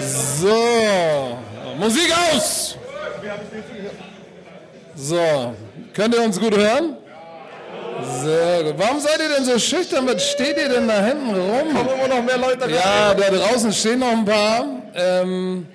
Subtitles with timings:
[0.00, 1.38] So,
[1.78, 2.76] Musik aus!
[4.94, 5.54] So,
[5.94, 6.96] könnt ihr uns gut hören?
[8.22, 8.74] Sehr gut.
[8.76, 10.06] Warum seid ihr denn so schüchtern?
[10.06, 11.74] Was steht ihr denn da hinten rum?
[11.74, 12.74] Kommen immer noch mehr Leute rein.
[12.74, 14.64] Ja, da draußen stehen noch ein paar.
[14.94, 15.66] Ähm,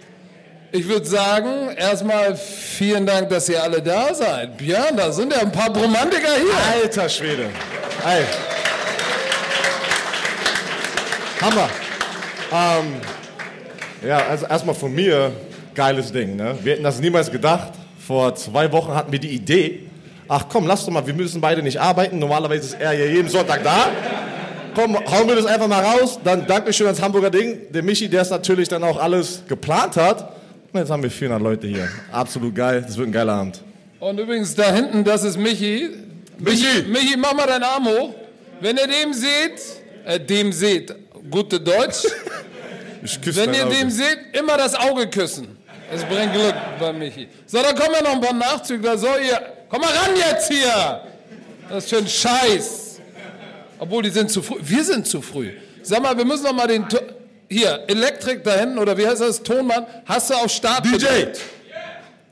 [0.72, 4.58] ich würde sagen, erstmal vielen Dank, dass ihr alle da seid.
[4.58, 6.82] Björn, da sind ja ein paar Romantiker hier.
[6.84, 7.50] Alter Schwede.
[8.06, 8.24] Ey.
[11.42, 11.70] Hammer.
[12.52, 12.94] Ähm,
[14.08, 15.32] ja, also erstmal von mir,
[15.74, 16.36] geiles Ding.
[16.36, 16.56] Ne?
[16.62, 17.72] Wir hätten das niemals gedacht.
[17.98, 19.88] Vor zwei Wochen hatten wir die Idee,
[20.28, 22.20] ach komm, lass doch mal, wir müssen beide nicht arbeiten.
[22.20, 23.90] Normalerweise ist er ja jeden Sonntag da.
[24.76, 26.20] Komm, hauen wir das einfach mal raus.
[26.24, 27.72] Dann Dankeschön ans Hamburger Ding.
[27.72, 30.34] Der Michi, der es natürlich dann auch alles geplant hat.
[30.72, 31.90] Und jetzt haben wir 400 Leute hier.
[32.12, 32.84] Absolut geil.
[32.86, 33.62] Das wird ein geiler Abend.
[34.00, 35.90] Und übrigens da hinten, das ist Michi.
[36.38, 36.84] Michi!
[36.88, 38.14] Michi, mach mal deinen Arm hoch.
[38.62, 39.62] Wenn ihr dem seht,
[40.06, 40.96] äh, dem seht,
[41.32, 42.04] gute Deutsch.
[43.04, 43.76] Ich Wenn ihr Auge.
[43.78, 45.58] dem seht, immer das Auge küssen.
[45.92, 47.28] Es bringt Glück bei Michi.
[47.48, 48.96] So, da kommen ja noch ein paar Nachzügler.
[48.96, 51.02] So, ihr, komm mal ran jetzt hier.
[51.68, 53.00] Das ist schön Scheiß.
[53.80, 54.60] Obwohl, die sind zu früh.
[54.62, 55.50] Wir sind zu früh.
[55.82, 56.88] Sag mal, wir müssen noch mal den...
[56.88, 57.00] To
[57.50, 59.42] hier, Elektrik da hinten, oder wie heißt das?
[59.42, 59.88] Tonmann.
[60.06, 60.92] Hast du auf Start DJ!
[60.92, 61.40] gedrückt?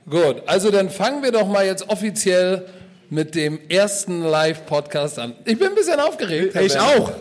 [0.07, 2.67] Gut, also dann fangen wir doch mal jetzt offiziell
[3.09, 5.35] mit dem ersten Live-Podcast an.
[5.45, 6.55] Ich bin ein bisschen aufgeregt.
[6.61, 6.87] Ich Werner.
[6.87, 7.11] auch.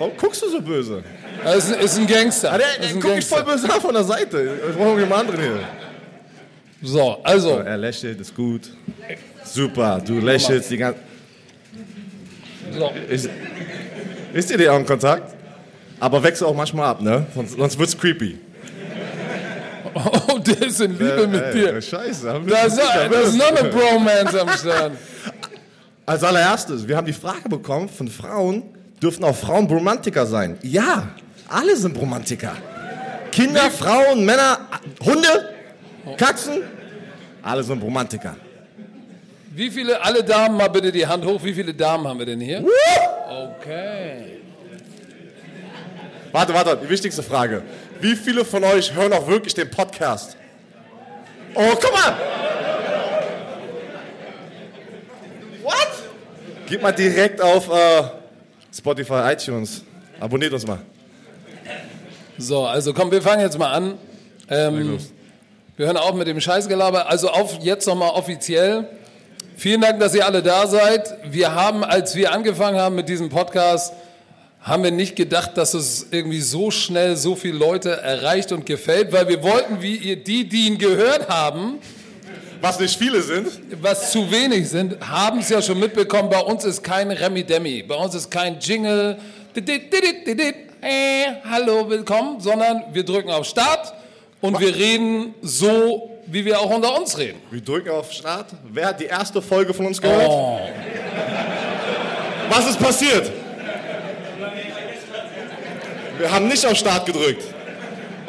[0.00, 1.04] Warum guckst du so böse?
[1.44, 2.52] Das ist, ist ein Gangster.
[2.52, 4.58] Ah, der, ist der guckt mich voll böse an von der Seite.
[4.70, 5.58] Ich brauche jemand anderen hier.
[6.82, 8.70] So, also, Er lächelt, ist gut.
[9.44, 11.00] Super, du lächelst die ganze...
[12.72, 12.90] so.
[13.10, 13.28] Ist,
[14.32, 15.34] ist dir die Augenkontakt?
[15.98, 17.26] Aber wechsel auch manchmal ab, ne?
[17.34, 18.38] Sonst, sonst wird's creepy.
[19.92, 21.82] Oh, der ist in Liebe mit Ey, dir.
[21.82, 22.40] Scheiße.
[22.46, 24.92] Da ist, da ist noch eine Bromance am Start.
[26.06, 28.62] Als allererstes, wir haben die Frage bekommen von Frauen,
[29.02, 30.58] dürfen auch Frauen Bromantiker sein?
[30.62, 31.08] Ja,
[31.48, 32.52] alle sind Bromantiker.
[33.32, 34.68] Kinder, Frauen, Männer,
[35.04, 35.54] Hunde,
[36.16, 36.62] Katzen,
[37.42, 38.36] alle sind Bromantiker.
[39.52, 41.42] Wie viele, alle Damen, mal bitte die Hand hoch.
[41.42, 42.64] Wie viele Damen haben wir denn hier?
[43.28, 44.40] Okay.
[46.32, 47.62] Warte, warte, die wichtigste Frage.
[48.00, 50.36] Wie viele von euch hören auch wirklich den Podcast?
[51.54, 52.16] Oh, guck mal!
[55.62, 55.88] What?
[56.66, 58.02] Gib mal direkt auf äh,
[58.72, 59.82] Spotify, iTunes.
[60.20, 60.80] Abonniert uns mal.
[62.38, 63.94] So, also komm, wir fangen jetzt mal an.
[64.48, 64.98] Ähm,
[65.76, 67.08] wir hören auf mit dem Scheißgelaber.
[67.08, 68.88] Also auf jetzt nochmal offiziell.
[69.56, 71.16] Vielen Dank, dass ihr alle da seid.
[71.30, 73.92] Wir haben, als wir angefangen haben mit diesem Podcast,
[74.62, 79.12] haben wir nicht gedacht, dass es irgendwie so schnell so viele Leute erreicht und gefällt,
[79.12, 81.78] weil wir wollten, wie ihr die, die ihn gehört haben,
[82.60, 83.48] Was nicht viele sind.
[83.80, 86.28] was zu wenig sind, haben es ja schon mitbekommen.
[86.28, 89.16] Bei uns ist kein Remi Demi, bei uns ist kein Jingle,
[89.56, 89.92] didit,
[90.82, 93.94] äh, hallo, willkommen, sondern wir drücken auf Start
[94.42, 97.40] und wir reden so, wie wir auch unter uns reden.
[97.50, 98.48] Wir drücken auf Start.
[98.70, 100.28] Wer hat die erste Folge von uns gehört?
[100.28, 100.60] Oh.
[102.50, 103.30] Was ist passiert?
[106.18, 107.42] Wir haben nicht auf Start gedrückt.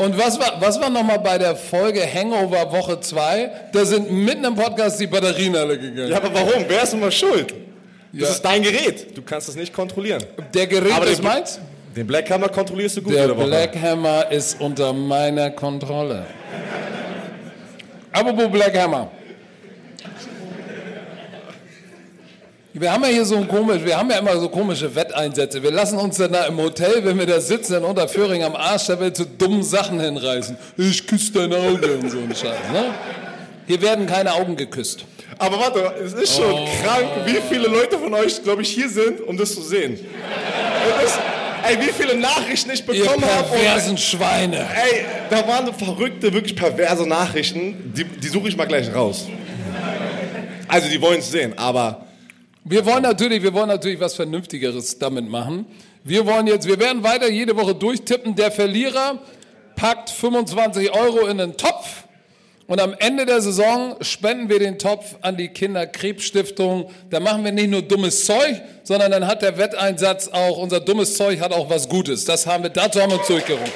[0.02, 3.52] Und was war, was war nochmal bei der Folge Hangover Woche 2?
[3.72, 6.10] Da sind mitten im Podcast die Batterien alle gegangen.
[6.10, 6.66] Ja, aber warum?
[6.68, 7.54] Wer ist immer schuld?
[8.12, 8.28] Das Ja.
[8.30, 9.16] ist dein Gerät.
[9.16, 10.24] Du kannst es nicht kontrollieren.
[10.56, 11.60] Der Gerät Aber ist meins?
[11.96, 13.28] Den Black Hammer kontrollierst du gut Der.
[13.28, 16.26] Black Hammer ist unter meiner Kontrolle.
[18.12, 19.12] Apropos Black Hammer.
[22.74, 25.62] Wir haben ja hier so ein komisch, wir haben ja immer so komische Wetteinsätze.
[25.62, 28.86] Wir lassen uns dann da im Hotel, wenn wir da sitzen in Unterföhring am Arsch,
[28.88, 30.56] da wird zu dummen Sachen hinreißen.
[30.78, 32.86] Ich küsse dein Auge und so ein Scheiß, ne?
[33.68, 35.04] Hier werden keine Augen geküsst.
[35.38, 36.68] Aber warte, es ist schon Oh.
[36.82, 39.94] krank, wie viele Leute von euch, glaube ich, hier sind, um das zu sehen.
[39.94, 41.20] Ist,
[41.68, 43.50] ey, wie viele Nachrichten ich bekommen habe.
[43.50, 44.58] perversen Schweine.
[44.60, 47.92] Ey, da waren so verrückte, wirklich perverse Nachrichten.
[47.96, 49.26] Die, die suche ich mal gleich raus.
[50.70, 52.06] Also, die wollen es sehen, aber
[52.64, 55.66] Wir wollen natürlich, wir wollen natürlich was Vernünftigeres damit machen.
[56.04, 58.36] Wir wollen jetzt, wir werden weiter jede Woche durchtippen.
[58.36, 59.20] Der Verlierer
[59.76, 62.04] packt 25 Euro in den Topf
[62.68, 66.92] und am Ende der Saison spenden wir den Topf an die Kinderkrebsstiftung.
[67.10, 71.18] Da machen wir nicht nur dummes Zeug, sondern dann hat der Wetteinsatz auch, unser dummes
[71.18, 72.26] Zeug hat auch was Gutes.
[72.26, 73.72] Das haben wir, dazu haben wir uns durchgerungen.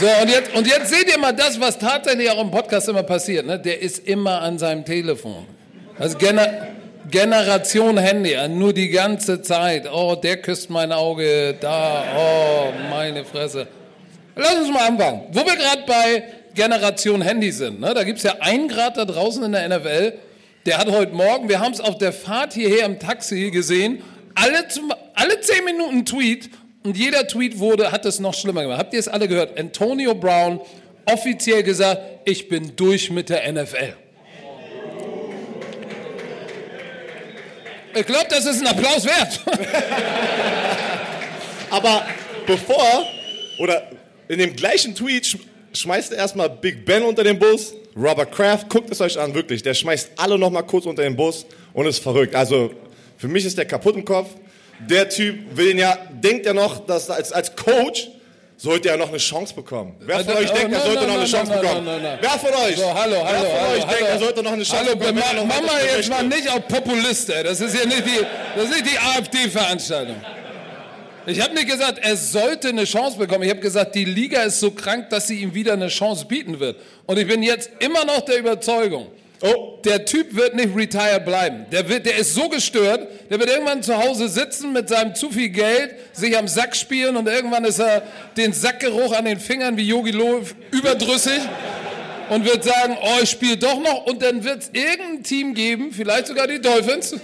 [0.00, 3.02] So, und jetzt, und jetzt seht ihr mal das, was tatsächlich auch im Podcast immer
[3.02, 3.44] passiert.
[3.44, 3.58] Ne?
[3.58, 5.44] Der ist immer an seinem Telefon.
[5.98, 6.68] Also Gener
[7.10, 9.86] Generation Handy, nur die ganze Zeit.
[9.92, 13.66] Oh, der küsst mein Auge, da, oh, meine Fresse.
[14.36, 15.24] Lass uns mal anfangen.
[15.32, 16.24] Wo wir gerade bei
[16.54, 17.92] Generation Handy sind, ne?
[17.92, 20.14] da gibt es ja einen Grad da draußen in der NFL,
[20.64, 24.02] Der hat heute Morgen, wir haben es auf der Fahrt hierher im Taxi gesehen,
[24.34, 26.48] alle, zum, alle zehn Minuten Tweet
[26.82, 28.78] und jeder Tweet wurde, hat es noch schlimmer gemacht.
[28.78, 29.58] Habt ihr es alle gehört?
[29.58, 30.60] Antonio Brown
[31.04, 33.94] offiziell gesagt, ich bin durch mit der NFL.
[37.94, 39.40] Ich glaube, das ist ein Applaus wert.
[41.70, 42.06] Aber
[42.46, 43.04] bevor,
[43.58, 43.90] oder
[44.28, 45.36] in dem gleichen Tweet sch
[45.72, 49.62] schmeißt er erstmal Big Ben unter den Bus, Robert Kraft, guckt es euch an, wirklich.
[49.62, 52.34] Der schmeißt alle nochmal kurz unter den Bus und ist verrückt.
[52.34, 52.72] Also
[53.16, 54.30] für mich ist der kaputt im Kopf.
[54.88, 58.08] Der Typ will ja, denkt ja noch, dass als, als Coach
[58.56, 59.94] sollte er noch eine Chance bekommen.
[60.00, 61.86] Wer von Äh, euch denkt, er sollte noch eine Chance bekommen?
[62.20, 62.76] Wer von euch?
[62.76, 64.06] So, hallo, hallo, Wer von hallo, euch denkt, hallo.
[64.06, 65.22] er sollte noch eine Chance Hallo, bekommen?
[65.36, 67.42] er mach, mal jetzt mal nicht auf Populist, ey.
[67.44, 70.16] Das ist ja nicht die, das ist nicht die AfD-Veranstaltung.
[71.26, 73.44] Ich habe nicht gesagt, er sollte eine Chance bekommen.
[73.44, 76.58] Ich habe gesagt, die Liga ist so krank, dass sie ihm wieder eine Chance bieten
[76.58, 76.76] wird.
[77.06, 79.06] Und ich bin jetzt immer noch der Überzeugung,
[79.42, 81.64] Oh, der Typ wird nicht retired bleiben.
[81.72, 85.30] Der, wird, der ist so gestört, der wird irgendwann zu Hause sitzen mit seinem zu
[85.30, 88.02] viel Geld, sich am Sack spielen und irgendwann ist er
[88.36, 91.40] den Sackgeruch an den Fingern wie Yogi Löw überdrüssig
[92.28, 95.90] und wird sagen, oh, ich spiele doch noch und dann wird es irgendein Team geben,
[95.90, 97.16] vielleicht sogar die Dolphins.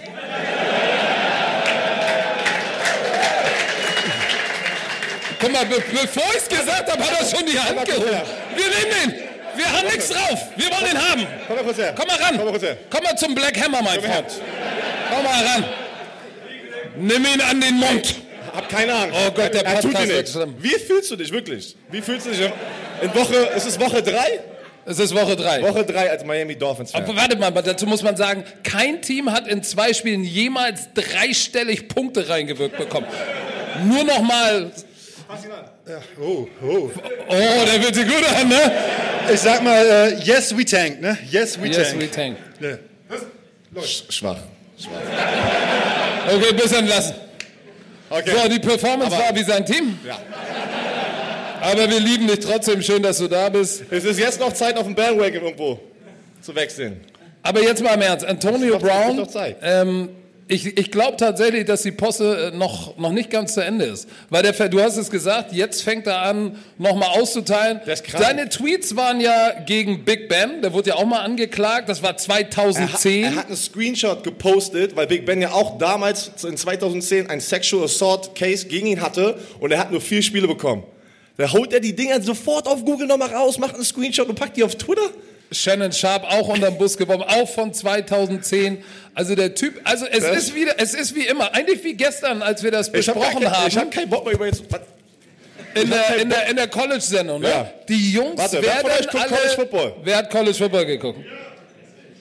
[5.39, 8.25] Guck mal, be bevor ich es gesagt habe, hat er schon die Hand her.
[8.57, 9.36] Wir nehmen ihn.
[9.56, 10.38] Wir haben nichts drauf.
[10.56, 11.26] Wir wollen ihn haben.
[11.47, 11.94] komm mal kurz her.
[11.97, 12.37] Komm mal ran.
[12.37, 12.76] Komm mal kurz her.
[12.91, 14.11] Komm mal zum Black Hammer, mein Komm.
[14.11, 14.26] Freund.
[15.14, 15.64] Komm mal ran.
[16.99, 18.14] Nimm ihn an den Mund.
[18.55, 19.17] Hab keine Angst.
[19.19, 20.32] Oh Gott, der er, er tut Podcast dir wird nichts.
[20.32, 20.55] schlimm.
[20.58, 21.76] Wie fühlst du dich wirklich?
[21.91, 22.50] Wie fühlst du dich?
[23.03, 24.41] In Woche, ist es Woche drei?
[24.87, 25.62] Es ist Woche drei.
[25.62, 27.02] Woche drei als Miami Dolphins Fan.
[27.05, 31.88] Aber warte mal, dazu muss man sagen, kein Team hat in zwei Spielen jemals dreistellig
[31.88, 33.06] Punkte reingewirkt bekommen.
[33.85, 34.23] Nur noch
[35.87, 36.03] mal.
[36.21, 36.91] Oh, oh.
[37.29, 37.35] Oh,
[37.67, 38.73] der wird sich gut an, ne?
[39.33, 41.19] Ich sag mal, äh, yes, we tank, ne?
[41.31, 42.00] Yes, we Yes, tank.
[42.03, 42.37] we tank.
[42.61, 42.79] Ja.
[43.83, 44.38] Sch- Schwach.
[46.29, 47.15] Okay, bis entlassen.
[48.09, 48.31] Okay.
[48.43, 49.99] So, die Performance war wie sein Team.
[50.06, 50.19] Ja.
[51.61, 52.81] Aber wir lieben dich trotzdem.
[52.83, 53.83] Schön, dass du da bist.
[53.91, 55.81] Es ist jetzt noch Zeit, auf dem Bandwagon irgendwo
[56.41, 57.00] zu wechseln.
[57.43, 58.25] Aber jetzt mal im Ernst.
[58.25, 59.27] Antonio Brown,
[59.62, 60.09] ähm,
[60.49, 64.09] ich, ich glaube tatsächlich, dass die Posse äh, noch, noch nicht ganz zu Ende ist.
[64.31, 67.81] Weil der, du hast es gesagt, jetzt fängt er an, nochmal auszuteilen.
[67.85, 68.25] Der ist krank.
[68.25, 72.11] Seine Tweets waren ja gegen Big Ben, der wurde ja auch mal angeklagt, das war
[72.11, 73.25] Er hat, 2010.
[73.25, 77.85] er hat einen Screenshot gepostet, weil Big Ben ja auch damals in 2010 ein Sexual
[77.85, 80.85] Assault Case gegen ihn hatte und er hat nur vier Spiele bekommen.
[81.39, 84.57] Da holt er die Dinger sofort auf Google nochmal raus, macht einen Screenshot und packt
[84.57, 85.11] die auf Twitter.
[85.53, 88.83] Shannon Sharp auch unterm Bus geworfen, auch von 2010.
[89.15, 92.43] Also der Typ, also es Das- ist wieder, es ist wie immer, eigentlich wie gestern,
[92.43, 93.69] als wir das Ich habe besprochen haben.
[93.69, 94.65] ich hab keinen Bock mehr über jetzt.
[95.75, 97.51] In der, in der, in der College-Sendung, ne?
[97.51, 97.71] Ja.
[97.89, 99.29] Die Jungs Warte, wer werden von euch guckt alle...
[99.29, 99.95] College Football?
[100.05, 101.19] Wer hat College Football geguckt?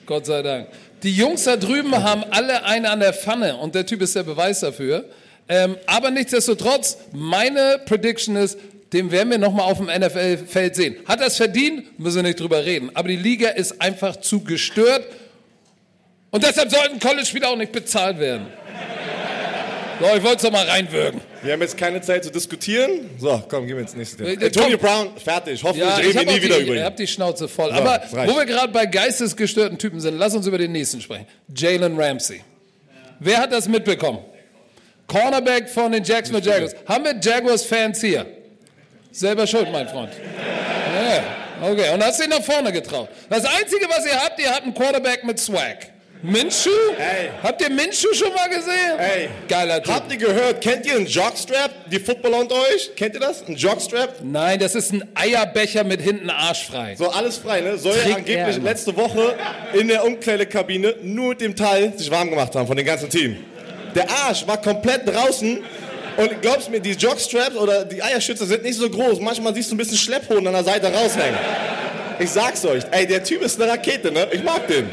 [0.04, 0.68] Gott sei Dank.
[1.02, 4.22] Die Jungs da drüben haben alle eine an der Pfanne und der Typ ist der
[4.24, 5.04] Beweis dafür.
[5.48, 8.58] Ähm, aber nichtsdestotrotz, meine Prediction ist,
[8.92, 10.96] den werden wir nochmal auf dem NFL-Feld sehen.
[11.06, 11.98] Hat er es verdient?
[11.98, 12.90] Müssen wir nicht drüber reden.
[12.94, 15.04] Aber die Liga ist einfach zu gestört
[16.30, 18.46] und deshalb sollten College-Spieler auch nicht bezahlt werden.
[19.98, 21.22] So, ich wollte es doch mal reinwürgen.
[21.42, 23.08] Wir haben jetzt keine Zeit zu diskutieren.
[23.18, 24.42] So, komm, gehen wir ins nächste Thema.
[24.42, 24.76] Äh, Antonio.
[24.76, 25.62] Brown, fertig.
[25.64, 26.84] Hoffentlich Ja, reden wir nie wieder die, über ihr ihn.
[26.84, 27.70] habt die Schnauze voll.
[27.70, 31.00] So, Aber das wo wir gerade bei geistesgestörten Typen sind, lass uns über den nächsten
[31.00, 31.26] sprechen.
[31.54, 32.42] Jalen Ramsey.
[33.20, 34.18] Wer hat das mitbekommen?
[35.06, 36.74] Cornerback von den Jacksonville Jaguars.
[36.86, 38.26] Haben wir Jaguars-Fans hier?
[39.16, 40.10] Selber schuld, mein Freund.
[40.12, 43.08] Ja, okay, und hast dich nach vorne getraut.
[43.30, 45.86] Das Einzige, was ihr habt, ihr habt einen Quarterback mit Swag.
[46.22, 46.70] Minshew?
[46.98, 47.30] Ey.
[47.42, 48.98] Habt ihr Minshew schon mal gesehen?
[48.98, 49.94] Ey, Geiler Typ.
[49.94, 50.60] Habt ihr gehört?
[50.60, 51.90] Kennt ihr einen Jockstrap?
[51.90, 52.94] Die Footballer unter euch?
[52.94, 53.42] Kennt ihr das?
[53.48, 54.16] Ein Jockstrap?
[54.22, 56.94] Nein, das ist ein Eierbecher mit hinten arschfrei.
[56.96, 57.78] So, alles frei, ne?
[57.78, 59.34] Soll ja er angeblich letzte Woche
[59.72, 63.36] in der Umkleidekabine nur mit dem Teil sich warm gemacht haben von dem ganzen Team.
[63.94, 65.64] Der Arsch war komplett draußen
[66.16, 69.20] und glaubst mir, die Jockstraps oder die Eierschützer sind nicht so groß.
[69.20, 71.38] Manchmal siehst du ein bisschen Schlepphoden an der Seite raushängen.
[72.18, 74.28] Ich sag's euch, ey, der Typ ist eine Rakete, ne?
[74.32, 74.88] Ich mag den.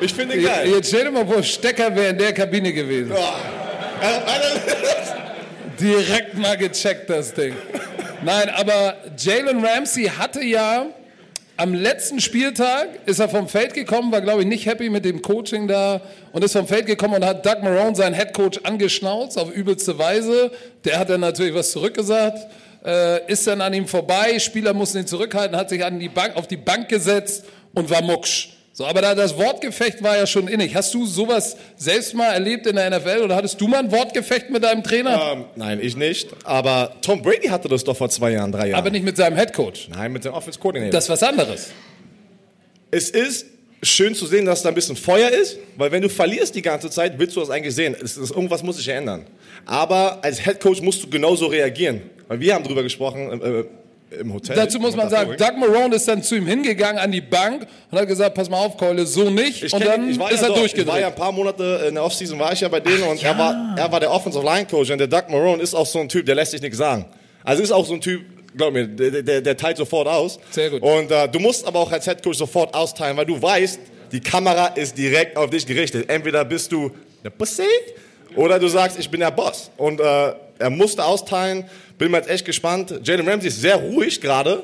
[0.00, 0.68] Ich finde den geil.
[0.68, 3.12] Jetzt stell dir mal vor, Stecker wäre in der Kabine gewesen.
[3.12, 4.60] Äh, Alter,
[5.80, 7.54] Direkt mal gecheckt, das Ding.
[8.22, 10.86] Nein, aber Jalen Ramsey hatte ja
[11.56, 15.22] am letzten Spieltag ist er vom Feld gekommen, war glaube ich nicht happy mit dem
[15.22, 16.00] Coaching da
[16.32, 20.50] und ist vom Feld gekommen und hat Doug Marone, seinen Headcoach, angeschnauzt auf übelste Weise.
[20.84, 22.46] Der hat dann natürlich was zurückgesagt,
[22.84, 26.36] äh, ist dann an ihm vorbei, Spieler mussten ihn zurückhalten, hat sich an die Bank,
[26.36, 27.44] auf die Bank gesetzt
[27.74, 28.55] und war mucksch.
[28.76, 30.74] So, aber da, das Wortgefecht war ja schon innig.
[30.74, 34.50] Hast du sowas selbst mal erlebt in der NFL oder hattest du mal ein Wortgefecht
[34.50, 35.32] mit deinem Trainer?
[35.32, 36.28] ähm, nein, ich nicht.
[36.44, 38.78] Aber Tom Brady hatte das doch vor zwei Jahren, drei Jahren.
[38.78, 39.88] Aber nicht mit seinem Headcoach.
[39.88, 40.92] nein, mit dem Offense Coordinator.
[40.92, 41.70] Das ist was anderes.
[42.90, 43.46] Es ist
[43.82, 46.90] schön zu sehen, dass da ein bisschen Feuer ist, weil wenn du verlierst die ganze
[46.90, 47.96] Zeit, willst du das eigentlich sehen.
[47.98, 49.24] Es ist, irgendwas muss sich ändern.
[49.64, 52.02] Aber als Head Coach musst du genauso reagieren.
[52.28, 53.64] Weil wir haben drüber gesprochen äh,
[54.10, 54.54] im Hotel.
[54.56, 57.98] Dazu muss man sagen, Doug Marone ist dann zu ihm hingegangen an die Bank und
[57.98, 59.64] hat gesagt, pass mal auf, Keule, so nicht.
[59.64, 60.78] Ich und kenn- dann ist ja er durchgedreht.
[60.78, 63.22] Ich war ja ein paar Monate in der Offseason, war ich ja bei denen und
[63.22, 65.98] er, war, er war der Offensive Line Coach und der Doug Marone ist auch so
[65.98, 67.04] ein Typ, der lässt sich nichts sagen.
[67.42, 68.22] Also ist auch so ein Typ,
[68.56, 70.38] glaub mir, der, der, der teilt sofort aus.
[70.50, 70.82] Sehr gut.
[70.82, 73.80] Und äh, du musst aber auch als Head Coach sofort austeilen, weil du weißt,
[74.12, 76.08] die Kamera ist direkt auf dich gerichtet.
[76.08, 76.92] Entweder bist du
[77.24, 77.62] der Pussy
[78.36, 79.70] oder du sagst, ich bin der Boss.
[79.76, 81.64] Und äh, er musste austeilen.
[81.98, 82.94] Bin mal jetzt echt gespannt.
[83.02, 84.62] Jalen Ramsey ist sehr ruhig gerade.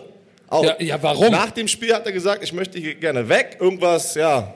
[0.49, 1.31] Auch Ja, ja, warum?
[1.31, 3.57] Nach dem Spiel hat er gesagt, ich möchte hier gerne weg.
[3.59, 4.55] Irgendwas, ja,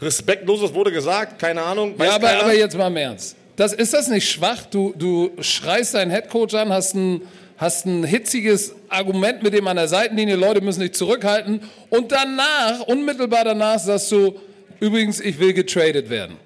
[0.00, 1.38] respektloses wurde gesagt.
[1.38, 1.94] Keine Ahnung.
[1.98, 2.42] Ja, aber, keiner.
[2.42, 3.36] aber jetzt mal im Ernst.
[3.56, 4.66] Das, ist das nicht schwach?
[4.66, 7.22] Du, du schreist deinen Headcoach an, hast ein,
[7.56, 11.62] hast ein hitziges Argument mit dem an der Seitenlinie, Leute müssen dich zurückhalten.
[11.90, 14.38] Und danach, unmittelbar danach, sagst du,
[14.80, 16.36] übrigens, ich will getradet werden.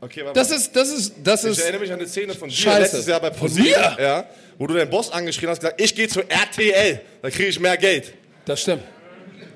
[0.00, 1.58] Okay, warte Das ist, das ist, das Ich ist.
[1.60, 2.80] erinnere mich an eine Szene von dir Scheiße.
[2.80, 3.96] letztes Jahr bei Von ProSieben, mir?
[4.00, 4.24] ja,
[4.58, 7.76] wo du deinen Boss angeschrien hast, gesagt, ich gehe zu RTL, da kriege ich mehr
[7.76, 8.14] Geld.
[8.44, 8.82] Das stimmt.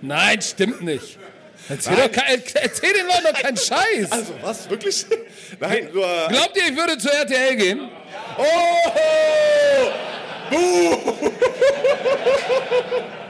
[0.02, 1.18] Nein, stimmt nicht.
[1.68, 2.10] Erzähl, Nein.
[2.12, 4.10] doch kein, erzähl den Leuten doch keinen Scheiß.
[4.10, 5.06] Also was, wirklich?
[5.60, 7.88] Nein, du, äh, Glaubt ihr, ich würde zu RTL gehen?
[8.38, 8.90] oh,
[10.50, 11.30] Buh.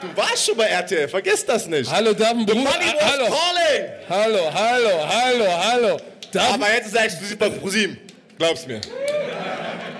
[0.00, 1.90] Du warst schon bei RTL, vergiss das nicht.
[1.90, 2.54] Hallo, ein Bruder.
[2.54, 3.90] Money was Hallo, calling.
[4.08, 5.96] hallo, hallo, hallo, hallo.
[6.32, 7.98] Darf, Aber jetzt ist er exklusiv bei ProSieben.
[8.38, 8.80] Glaub's mir.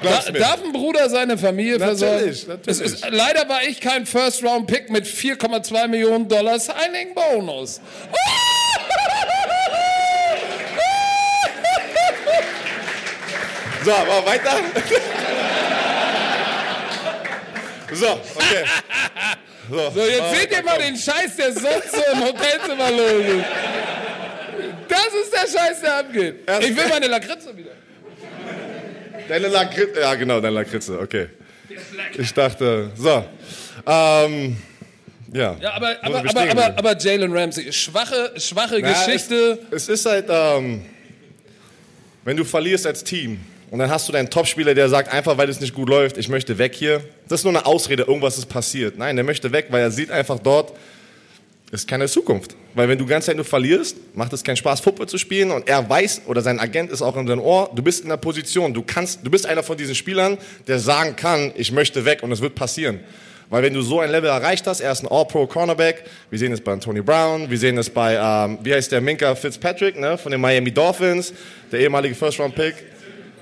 [0.03, 0.39] Glaub's mir.
[0.39, 2.15] darf ein Bruder seine Familie versorgen?
[2.17, 2.81] Natürlich, natürlich.
[2.81, 7.81] Es ist, leider war ich kein First-Round-Pick mit 4,2 Millionen Dollar Signing-Bonus.
[13.85, 14.51] So, aber weiter.
[17.91, 18.65] So, okay.
[19.71, 23.45] So, jetzt seht ihr mal den Scheiß, der sonst so im Hotelzimmer los ist.
[24.89, 26.37] Das ist der Scheiß, der abgeht.
[26.61, 27.73] Ich will meine Lakritze wieder.
[29.29, 31.29] Deine Lakritze, ja genau, deine Lakritze, okay.
[32.17, 33.25] Ich dachte, so.
[33.87, 34.57] Ähm,
[35.33, 35.57] ja.
[35.61, 39.59] Ja, aber, aber, aber, aber, aber Jalen Ramsey, schwache, schwache Ja, Geschichte.
[39.71, 40.85] Es, es ist halt, ähm,
[42.25, 43.39] wenn du verlierst als Team
[43.71, 46.29] und dann hast du deinen Topspieler, der sagt, einfach weil es nicht gut läuft, ich
[46.29, 47.03] möchte weg hier.
[47.29, 48.97] Das ist nur eine Ausrede, irgendwas ist passiert.
[48.97, 50.73] Nein, der möchte weg, weil er sieht einfach dort,
[51.71, 52.57] ist keine Zukunft.
[52.75, 55.51] Weil wenn du die ganze Zeit nur verlierst, macht es keinen Spaß, Football zu spielen.
[55.51, 58.17] Und er weiß, oder sein Agent ist auch in deinem Ohr, du bist in der
[58.17, 62.23] Position, du kannst, du bist einer von diesen Spielern, der sagen kann, ich möchte weg
[62.23, 63.01] und es wird passieren.
[63.51, 66.61] Weil wenn du so ein Level erreicht hast, er ist ein All-Pro-Cornerback, wir sehen es
[66.61, 70.33] bei Tony Brown, wir sehen es bei, ähm, wie heißt der, Minka Fitzpatrick, ne, von
[70.33, 71.33] den Miami Dolphins,
[71.73, 72.75] der ehemalige First-Round-Pick.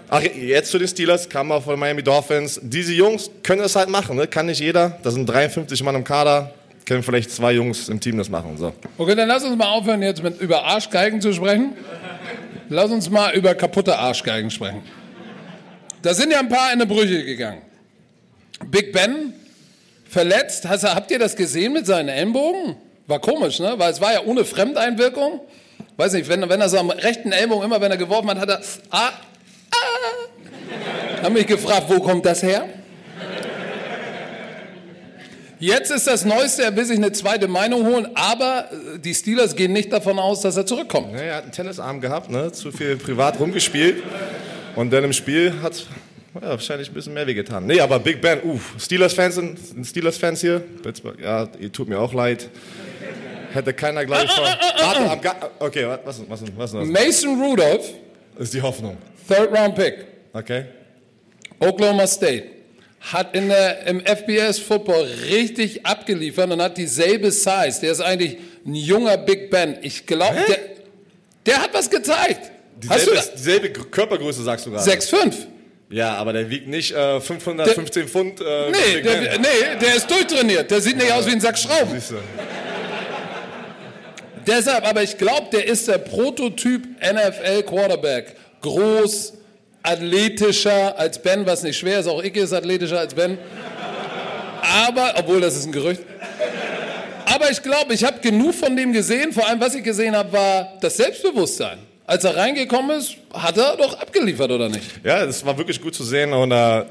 [0.09, 2.61] Ach, jetzt zu den Steelers, kam auch von Miami Dolphins.
[2.63, 4.29] Diese Jungs können es halt machen, ne?
[4.29, 4.99] kann nicht jeder.
[5.03, 8.57] Da sind 53 Mann im Kader, können vielleicht zwei Jungs im Team das machen.
[8.57, 8.73] So.
[8.99, 11.73] Okay, dann lass uns mal aufhören, jetzt mit, über Arschgeigen zu sprechen.
[12.69, 14.83] Lass uns mal über kaputte Arschgeigen sprechen.
[16.03, 17.63] Da sind ja ein paar in die Brüche gegangen.
[18.71, 19.35] Big Ben
[20.09, 20.69] verletzt.
[20.69, 22.77] Hast, habt ihr das gesehen mit seinen Ellenbogen?
[23.09, 23.75] War komisch, ne?
[23.77, 25.41] Weil es war ja ohne Fremdeinwirkung.
[25.97, 28.49] Weiß nicht, wenn, wenn er so am rechten Ellbogen, immer wenn er geworfen hat, hat
[28.49, 28.61] er.
[28.91, 29.13] Ah,
[29.71, 31.23] ah.
[31.23, 32.69] Hab mich gefragt, wo kommt das her?
[35.59, 39.57] Jetzt ist das Neueste, er will sich eine zweite Meinung holen, aber äh, die Steelers
[39.57, 41.13] gehen nicht davon aus, dass er zurückkommt.
[41.13, 42.53] Ja, er hat einen Tennisarm gehabt, ne?
[42.53, 44.03] zu viel privat rumgespielt.
[44.75, 45.87] Und dann im Spiel hat
[46.35, 47.65] ja, wahrscheinlich ein bisschen mehr wehgetan.
[47.65, 48.75] Nee, aber Big Ben, uff.
[48.79, 50.61] Steelers-Fans sind, Steelers-Fans hier?
[50.83, 52.51] Pittsburgh, Ja, ihr tut mir auch leid.
[53.53, 54.45] Hätte keiner gleich vor.
[54.45, 57.89] Warte, am Ga okay, was, was, was, was, was Mason Rudolph,
[58.39, 58.99] ist die Hoffnung?
[59.29, 60.65] Third Round Pick, Okay?
[61.61, 62.45] Oklahoma State,
[63.01, 67.81] hat in der, im FBS Football richtig abgeliefert und hat dieselbe Size.
[67.81, 69.77] Der ist eigentlich ein junger Big Ben.
[69.83, 70.59] Ich glaube, der,
[71.47, 72.51] der hat was gezeigt.
[72.89, 74.91] Hast du Dieselbe, dieselbe Gr- Körpergröße sagst du gerade.
[74.91, 75.35] 6'5?
[75.89, 78.41] Ja, aber der wiegt nicht äh, 515 Pfund.
[78.41, 79.41] Äh, Nee, der, Ben.
[79.41, 80.71] nee, der ist durchtrainiert.
[80.71, 81.93] Der sieht nicht aus wie ein Sack Schrauben.
[81.95, 82.17] Siehst du.
[84.47, 88.37] Deshalb, aber ich glaube, der ist der Prototyp NFL Quarterback.
[88.67, 89.33] Groß,
[89.83, 92.09] athletischer als Ben, was nicht schwer ist.
[92.09, 93.39] Auch Icke ist athletischer als Ben.
[94.87, 96.03] Aber, obwohl das ist ein Gerücht.
[97.33, 99.33] Aber ich glaube, ich habe genug von dem gesehen.
[99.33, 101.79] Vor allem, was ich gesehen habe, war das Selbstbewusstsein.
[102.07, 105.01] Als er reingekommen ist, hat er doch abgeliefert, oder nicht?
[105.05, 106.85] Ja, das war wirklich gut zu sehen und äh,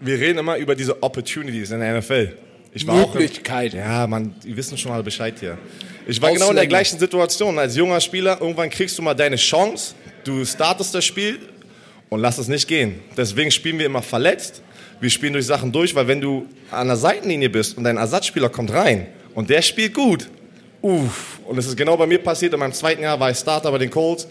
[0.00, 2.36] wir reden immer über diese Opportunities in der NFL.
[2.72, 3.74] Ich war auch im, Möglichkeit.
[3.74, 5.58] ja, man, die wissen schon mal Bescheid hier.
[6.06, 6.66] Ich war genau in der Ausländer.
[6.66, 7.58] gleichen Situation.
[7.58, 11.38] Als junger Spieler, irgendwann kriegst du mal deine Chance, du startest das Spiel
[12.08, 13.00] und lass es nicht gehen.
[13.16, 14.62] Deswegen spielen wir immer verletzt.
[15.00, 18.48] Wir spielen durch Sachen durch, weil wenn du an der Seitenlinie bist und dein Ersatzspieler
[18.48, 20.28] kommt rein und der spielt gut
[20.82, 21.40] Uff.
[21.44, 22.54] Und es ist genau bei mir passiert.
[22.54, 24.26] In meinem zweiten Jahr war ich Starter bei den Colts.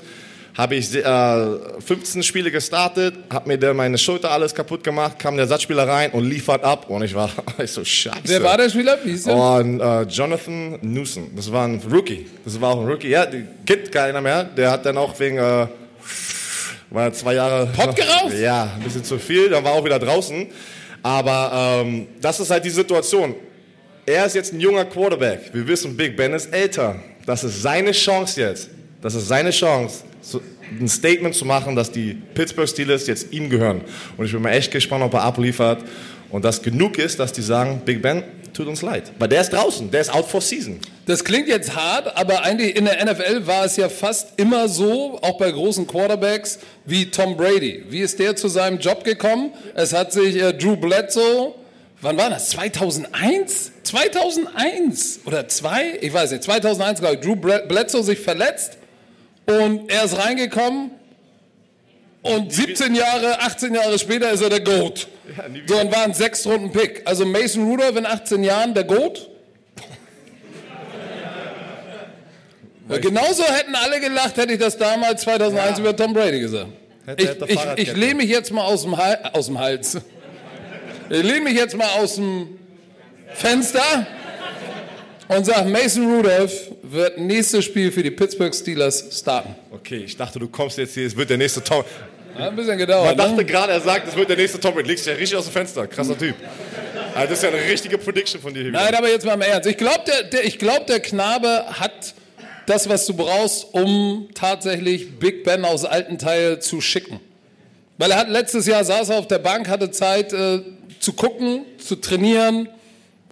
[0.57, 5.35] Habe ich äh, 15 Spiele gestartet, habe mir dann meine Schulter alles kaputt gemacht, kam
[5.35, 6.89] der Ersatzspieler rein und liefert ab.
[6.89, 8.21] Und ich war ich so scheiße.
[8.25, 8.97] Wer war der Spieler?
[9.03, 9.35] Wie hieß der?
[9.35, 12.25] Und äh, Jonathan Newsom, das war ein Rookie.
[12.43, 13.09] Das war auch ein Rookie.
[13.09, 14.43] Ja, die gibt keiner mehr.
[14.43, 15.67] Der hat dann auch wegen äh,
[16.89, 18.33] war zwei Jahre Pott geraucht?
[18.39, 19.49] Ja, ein bisschen zu viel.
[19.49, 20.47] Dann war auch wieder draußen.
[21.03, 23.35] Aber ähm, das ist halt die Situation.
[24.05, 25.51] Er ist jetzt ein junger Quarterback.
[25.53, 26.95] Wir wissen, Big Ben ist älter.
[27.25, 28.69] Das ist seine Chance jetzt.
[29.01, 30.03] Das ist seine Chance,
[30.79, 33.81] ein Statement zu machen, dass die Pittsburgh Steelers jetzt ihm gehören.
[34.17, 35.83] Und ich bin mal echt gespannt, ob er abliefert.
[36.29, 38.23] Und das genug ist, dass die sagen, Big Ben,
[38.53, 39.11] tut uns leid.
[39.17, 40.79] Weil der ist draußen, der ist out for season.
[41.05, 45.17] Das klingt jetzt hart, aber eigentlich in der NFL war es ja fast immer so,
[45.21, 47.85] auch bei großen Quarterbacks, wie Tom Brady.
[47.89, 49.53] Wie ist der zu seinem Job gekommen?
[49.75, 51.55] Es hat sich äh, Drew Bledsoe,
[52.01, 52.49] wann war das?
[52.49, 53.71] 2001?
[53.83, 55.99] 2001 oder 2?
[56.01, 57.21] Ich weiß nicht, 2001 glaube ich.
[57.21, 58.78] Drew Bledsoe sich verletzt
[59.49, 60.91] und er ist reingekommen
[62.21, 65.07] und 17 Jahre, 18 Jahre später ist er der GOAT.
[65.65, 67.01] so, und war ein Sechstrunden-Pick.
[67.05, 69.29] Also Mason Rudolph in 18 Jahren der GOAT.
[73.01, 75.83] Genauso hätten alle gelacht, hätte ich das damals 2001 ja.
[75.83, 76.69] über Tom Brady gesagt.
[77.05, 79.97] Hätte, ich, ich, ich lehne mich jetzt mal aus dem, aus dem Hals.
[81.09, 82.59] Ich lehne mich jetzt mal aus dem
[83.33, 84.07] Fenster
[85.29, 89.55] und sage, Mason Rudolph wird nächstes Spiel für die Pittsburgh Steelers starten.
[89.71, 91.83] Okay, ich dachte, du kommst jetzt hier, es wird der nächste Tom.
[92.35, 93.05] Hat ein bisschen gedauert.
[93.05, 93.45] Man dachte ne?
[93.45, 94.77] gerade, er sagt, es wird der nächste Tom.
[94.79, 95.87] Legst ja richtig aus dem Fenster.
[95.87, 96.35] Krasser Typ.
[97.13, 98.63] Also das ist ja eine richtige Prediction von dir.
[98.63, 99.69] Hier Nein, aber jetzt mal im Ernst.
[99.69, 102.13] Ich glaube, der, der, glaub, der Knabe hat
[102.65, 107.19] das, was du brauchst, um tatsächlich Big Ben aus alten Teil zu schicken.
[107.97, 110.61] Weil er hat letztes Jahr saß er auf der Bank, hatte Zeit äh,
[110.99, 112.69] zu gucken, zu trainieren.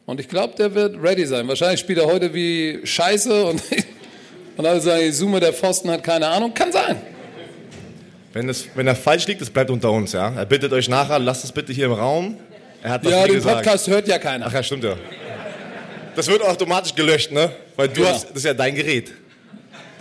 [0.08, 1.46] Und ich glaube, der wird ready sein.
[1.50, 3.62] Wahrscheinlich spielt er heute wie Scheiße und,
[4.58, 6.54] und alle sagen, zoome, der Pfosten hat keine Ahnung.
[6.54, 6.96] Kann sein.
[8.32, 10.34] Wenn, es, wenn er falsch liegt, das bleibt unter uns, ja.
[10.34, 12.38] Er bittet euch nachher, lasst es bitte hier im Raum.
[12.82, 13.58] Er hat ja, den gesagt.
[13.58, 14.46] Podcast hört ja keiner.
[14.48, 14.96] Ach ja, stimmt ja.
[16.16, 17.52] Das wird automatisch gelöscht, ne?
[17.76, 18.14] Weil du, ja.
[18.14, 19.12] Hast, das ist ja dein Gerät.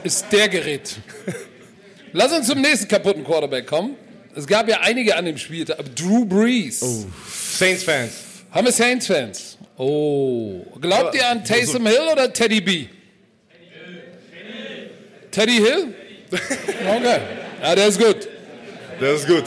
[0.04, 0.98] Ist der Gerät.
[2.12, 3.96] Lass uns zum nächsten kaputten Quarterback kommen.
[4.36, 5.78] Es gab ja einige an dem Spieltag.
[5.96, 6.80] Drew Brees.
[6.80, 7.06] Oh.
[7.28, 8.12] Saints-Fans.
[8.52, 9.55] Haben wir Saints-Fans?
[9.78, 10.64] Oh.
[10.80, 12.86] Glaubt ihr an Taysom Hill oder Teddy B?
[15.30, 15.94] Teddy Hill?
[16.86, 17.20] Okay.
[17.62, 18.28] Ja, der ist gut.
[19.00, 19.44] Der ist gut.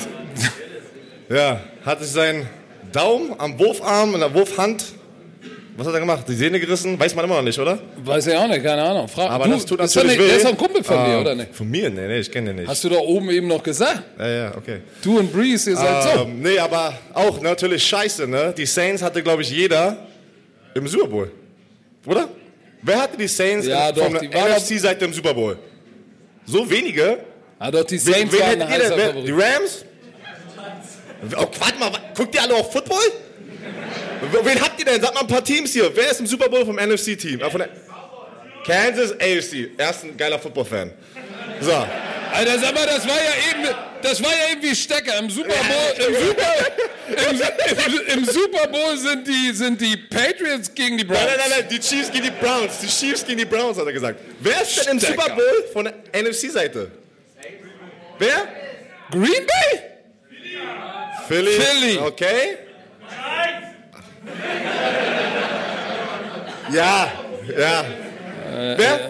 [1.30, 2.48] Ja, hatte seinen
[2.92, 4.84] Daumen am Wurfarm in der Wurfhand.
[5.78, 6.26] Was hat er gemacht?
[6.28, 7.00] Die Sehne gerissen?
[7.00, 7.80] Weiß man immer noch nicht, oder?
[8.04, 9.08] Weiß ich auch nicht, keine Ahnung.
[9.08, 10.28] Frag, Aber du, das tut natürlich nicht, weh.
[10.28, 11.56] Der ist doch ein Kumpel von ah, dir, oder nicht?
[11.56, 11.90] Von mir?
[11.90, 12.68] Nee, nee, ich kenne den nicht.
[12.68, 14.04] Hast du da oben eben noch gesagt?
[14.20, 14.82] Ja, ja, okay.
[15.02, 16.26] Du und Breeze, ihr seid ähm, so.
[16.26, 18.54] Nee, aber auch natürlich scheiße, ne?
[18.58, 20.09] Die Saints hatte, glaube ich, jeder
[20.80, 21.32] im Super Bowl.
[22.06, 22.30] Oder?
[22.82, 25.58] Wer hatte die Saints ja, doch, von der NFC-Seite im Super Bowl?
[26.46, 27.20] So wenige?
[27.60, 29.86] Ah, doch, die Saints wen, wen waren wer, Die Rams?
[31.36, 33.12] Oh, warte mal, guckt ihr alle auf Football?
[34.44, 35.02] Wen habt ihr denn?
[35.02, 35.92] Sagt mal ein paar Teams hier.
[35.94, 37.42] Wer ist im Super Bowl vom NFC-Team?
[37.42, 37.68] Äh,
[38.66, 39.72] Kansas AFC.
[39.78, 40.92] Erst ein geiler Football-Fan.
[41.62, 41.72] So.
[42.32, 45.18] Alter, sag mal, das war ja eben, das war ja irgendwie Stecker.
[45.18, 46.54] Im Super Bowl, im Super,
[47.08, 51.22] im, im, im Super Bowl sind die, sind die Patriots gegen die Browns.
[51.26, 52.80] Nein, nein, nein, die Chiefs gegen die Browns.
[52.80, 54.20] Die Chiefs gegen die Browns, hat er gesagt.
[54.40, 56.92] Wer ist denn im Super Bowl von der NFC-Seite?
[58.20, 58.48] Wer?
[59.12, 59.82] Green Bay?
[61.28, 61.52] Philly.
[61.52, 61.98] Philly.
[61.98, 62.58] Okay.
[66.72, 67.12] Ja,
[67.58, 67.82] ja.
[67.82, 68.96] Äh, Wer?
[68.96, 69.10] Äh.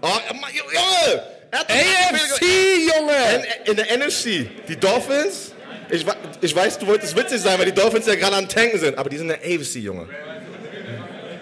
[0.00, 0.08] Oh,
[0.52, 1.37] Junge!
[1.50, 3.44] AFC, Junge!
[3.64, 5.52] In, in, der NFC, die Dolphins.
[5.90, 6.04] Ich,
[6.40, 9.08] ich weiß, du wolltest witzig sein, weil die Dolphins ja gerade am Tanken sind, aber
[9.08, 10.06] die sind in der AFC, Junge.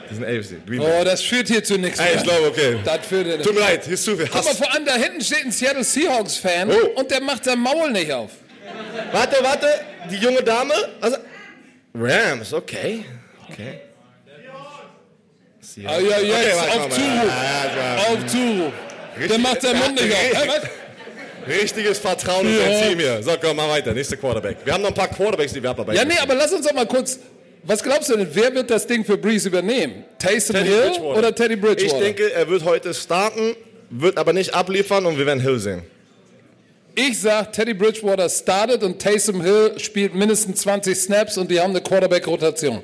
[0.08, 0.64] Die sind AFC.
[0.66, 2.14] Green oh, das führt hier zu nichts mehr.
[2.14, 2.78] Ich glaube, okay.
[2.84, 4.46] Das führt Tut mir leid, hier ist zu viel Hass.
[4.46, 7.00] Guck mal, vor allem da hinten steht ein Seattle Seahawks-Fan oh.
[7.00, 8.30] und der macht sein Maul nicht auf.
[9.12, 9.66] Warte, warte,
[10.10, 10.74] die junge Dame.
[11.00, 11.16] Also,
[11.94, 13.04] Rams, okay.
[13.50, 13.80] Okay.
[15.84, 18.08] Ah, ja, jetzt, okay, auf Zuruf.
[18.08, 18.72] Auf Zuruf.
[19.28, 20.70] Der macht seinen Mund nicht auf.
[21.46, 23.22] Richtiges Vertrauen in sein Team hier.
[23.22, 23.94] So, komm, mal weiter.
[23.94, 24.58] Nächster Quarterback.
[24.64, 25.98] Wir haben noch ein paar Quarterbacks, die wir abarbeiten.
[25.98, 27.20] Ja, nee, aber lass uns doch mal kurz.
[27.62, 30.04] Was glaubst du denn, wer wird das Ding für Breeze übernehmen?
[30.18, 31.96] Taysom Hill oder Teddy Bridgewater?
[31.96, 33.56] Ich denke, er wird heute starten,
[33.90, 35.82] wird aber nicht abliefern und wir werden Hill sehen.
[36.94, 41.70] Ich sag, Teddy Bridgewater startet und Taysom Hill spielt mindestens 20 Snaps und die haben
[41.70, 42.82] eine Quarterback-Rotation.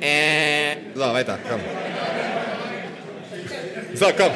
[0.00, 0.76] Äh.
[0.94, 1.60] So, weiter, komm.
[4.00, 4.32] So, komm.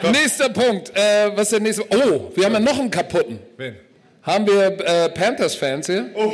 [0.00, 0.10] komm.
[0.10, 0.90] Nächster Punkt.
[0.92, 1.84] Äh, was ist der nächste?
[1.84, 3.38] Oh, wir haben ja noch einen kaputten.
[3.56, 3.76] Wen?
[4.24, 6.10] Haben wir äh, Panthers-Fans hier?
[6.14, 6.32] Oh.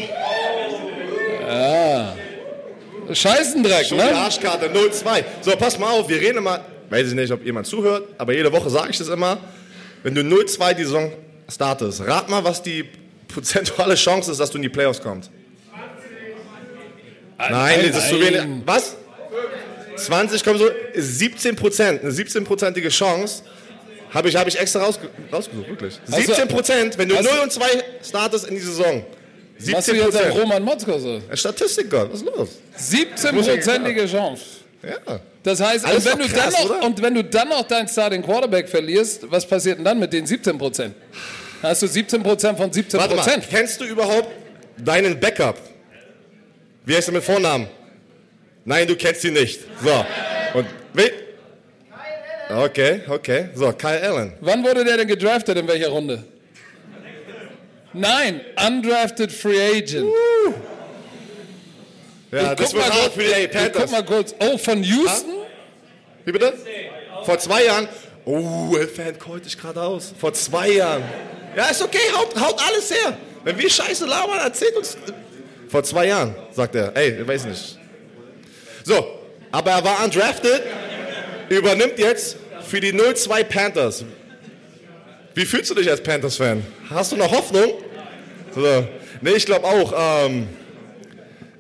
[1.47, 2.17] Ja.
[3.13, 4.17] Scheißendreck, Schon die ne?
[4.17, 5.25] Arschkarte 0-2.
[5.43, 8.51] So, pass mal auf, wir reden immer, weiß ich nicht, ob jemand zuhört, aber jede
[8.51, 9.37] Woche sage ich das immer.
[10.03, 11.13] Wenn du 0-2 die Saison
[11.47, 12.89] startest, rat mal, was die
[13.29, 15.31] prozentuale Chance ist, dass du in die Playoffs kommst.
[17.37, 18.41] Nein, das ist zu wenig.
[18.65, 18.97] Was?
[19.97, 23.43] 20 kommen so, 17 Prozent, eine 17-prozentige Chance.
[24.11, 25.99] Habe ich, hab ich extra rausge rausgesucht, wirklich.
[26.07, 27.65] 17 Prozent, wenn du hast du- 0 und 2
[28.07, 29.05] startest in die Saison.
[29.59, 30.35] Was du 17 jetzt Prozent.
[30.37, 31.21] Roman Motzko so?
[31.33, 32.49] Statistiker, was ist los?
[32.79, 34.43] 17-prozentige Chance.
[34.83, 35.21] Ja.
[35.43, 36.87] Das heißt, Alles und wenn, du krass, dann noch, oder?
[36.87, 40.27] und wenn du dann noch deinen Starting Quarterback verlierst, was passiert denn dann mit den
[40.27, 40.95] 17 Prozent?
[41.63, 43.45] Hast du 17 Prozent von 17 Warte mal, Prozent?
[43.51, 44.29] kennst du überhaupt
[44.79, 45.57] deinen Backup?
[46.85, 47.67] Wie heißt er mit Vornamen?
[48.65, 49.61] Nein, du kennst ihn nicht.
[49.83, 50.05] So.
[50.59, 51.11] Und wie?
[52.51, 53.49] Okay, okay.
[53.55, 54.33] So, Kyle Allen.
[54.41, 55.57] Wann wurde der denn gedraftet?
[55.59, 56.23] In welcher Runde?
[57.93, 60.09] Nein, undrafted Free Agent.
[62.33, 63.83] Ja, Ich das wird kurz- für die Panthers.
[63.83, 64.35] Guck mal kurz.
[64.41, 65.31] Oh, von Houston?
[66.25, 66.53] Wie bitte?
[67.25, 67.89] Vor zwei Jahren.
[68.25, 70.13] Oh, Fan callt dich gerade aus.
[70.19, 71.03] Vor zwei Jahren.
[71.57, 73.17] Ja, ist okay, haut, haut alles her.
[73.45, 74.97] Wenn wir Scheiße labern, erzählt uns.
[75.69, 76.97] Vor zwei Jahren, sagt er.
[76.97, 77.79] Ey, ich weiß nicht.
[78.85, 79.19] So,
[79.51, 80.63] aber er war undrafted,
[81.49, 82.37] übernimmt jetzt
[82.69, 84.05] für die 02 Panthers.
[85.35, 86.63] Wie fühlst du dich als Panthers-Fan?
[86.91, 87.73] Hast du noch Hoffnung?
[88.55, 88.87] So.
[89.23, 90.27] Nee, ich glaube auch.
[90.27, 90.49] Ähm,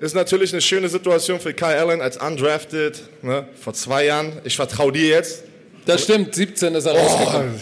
[0.00, 4.32] ist natürlich eine schöne Situation für Kyle Allen als undrafted, ne, vor zwei Jahren.
[4.44, 5.44] Ich vertraue dir jetzt.
[5.87, 7.58] Das stimmt, 17 ist er rausgekommen.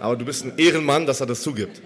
[0.00, 1.80] Aber du bist ein Ehrenmann, dass er das zugibt.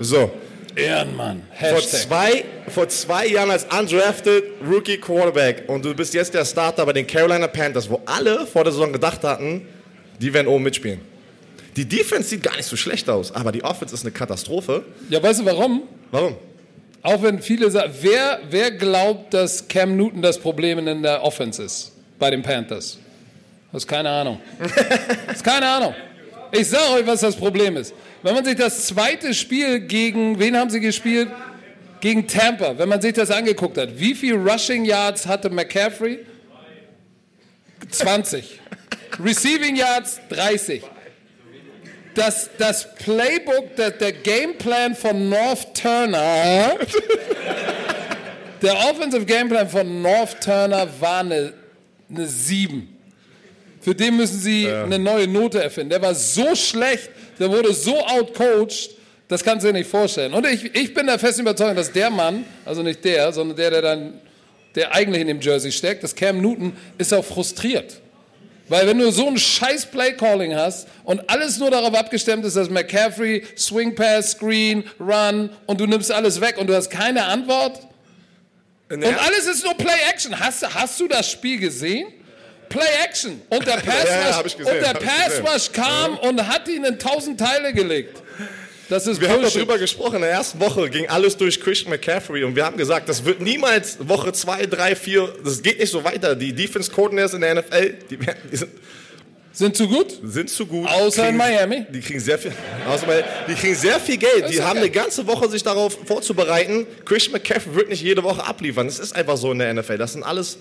[0.00, 0.30] So,
[0.76, 1.42] Ehrenmann.
[1.58, 6.84] vor zwei, vor zwei Jahren als undrafted Rookie Quarterback und du bist jetzt der Starter
[6.86, 9.66] bei den Carolina Panthers, wo alle vor der Saison gedacht hatten,
[10.20, 11.00] die werden oben mitspielen.
[11.76, 14.84] Die Defense sieht gar nicht so schlecht aus, aber die Offense ist eine Katastrophe.
[15.10, 15.82] Ja, weißt du warum?
[16.10, 16.36] Warum?
[17.02, 21.62] Auch wenn viele sagen, wer, wer glaubt, dass Cam Newton das Problem in der Offense
[21.62, 22.98] ist bei den Panthers?
[23.72, 24.40] Das ist keine Ahnung.
[25.26, 25.94] Das ist keine Ahnung.
[26.58, 27.94] Ich sage euch, was das Problem ist.
[28.22, 31.28] Wenn man sich das zweite Spiel gegen, wen haben sie gespielt?
[32.00, 32.78] Gegen Tampa.
[32.78, 36.24] Wenn man sich das angeguckt hat, wie viel Rushing Yards hatte McCaffrey?
[37.90, 38.60] 20.
[39.22, 40.82] Receiving Yards 30.
[42.14, 46.78] Das, das Playbook, der, der Gameplan von North Turner,
[48.62, 51.52] der Offensive Gameplan von North Turner war eine,
[52.08, 52.95] eine 7.
[53.86, 55.90] Für den müssen sie eine neue Note erfinden.
[55.90, 58.90] Der war so schlecht, der wurde so outcoached,
[59.28, 60.34] das kannst du dir nicht vorstellen.
[60.34, 63.70] Und ich, ich bin der festen Überzeugung, dass der Mann, also nicht der, sondern der,
[63.70, 64.14] der dann,
[64.74, 68.00] der eigentlich in dem Jersey steckt, das Cam Newton, ist auch frustriert.
[68.68, 72.68] Weil wenn du so ein scheiß Play-Calling hast und alles nur darauf abgestimmt ist, dass
[72.68, 77.86] McCaffrey Swing Pass, Screen, Run und du nimmst alles weg und du hast keine Antwort
[78.90, 80.40] und alles ist nur Play-Action.
[80.40, 82.08] Hast, hast du das Spiel gesehen?
[82.68, 83.40] Play-Action.
[83.48, 85.40] Und der Pass, Ja, ja, Rush, gesehen, und der Pass.
[85.54, 88.22] Rush kam und hat ihn in tausend Teile gelegt.
[88.88, 89.56] Das ist Wir haben Bullshit.
[89.56, 93.08] darüber gesprochen, in der ersten Woche ging alles durch Christian McCaffrey und wir haben gesagt,
[93.08, 96.36] das wird niemals Woche 2, 3, 4, das geht nicht so weiter.
[96.36, 98.70] Die Defense Coordinators in der NFL, die, die sind,
[99.52, 100.16] Sind zu gut?
[100.22, 100.86] sind zu gut.
[100.88, 101.86] Außer in Kriegen- Miami.
[101.92, 102.52] Die kriegen sehr viel,
[102.88, 103.24] außer Miami.
[103.48, 104.44] die kriegen sehr viel Geld.
[104.44, 104.78] Das Die haben okay.
[104.82, 106.86] eine ganze Woche sich darauf vorzubereiten.
[107.04, 108.86] Christian McCaffrey wird nicht jede Woche abliefern.
[108.86, 109.98] Das ist einfach so in der NFL.
[109.98, 110.58] Das sind alles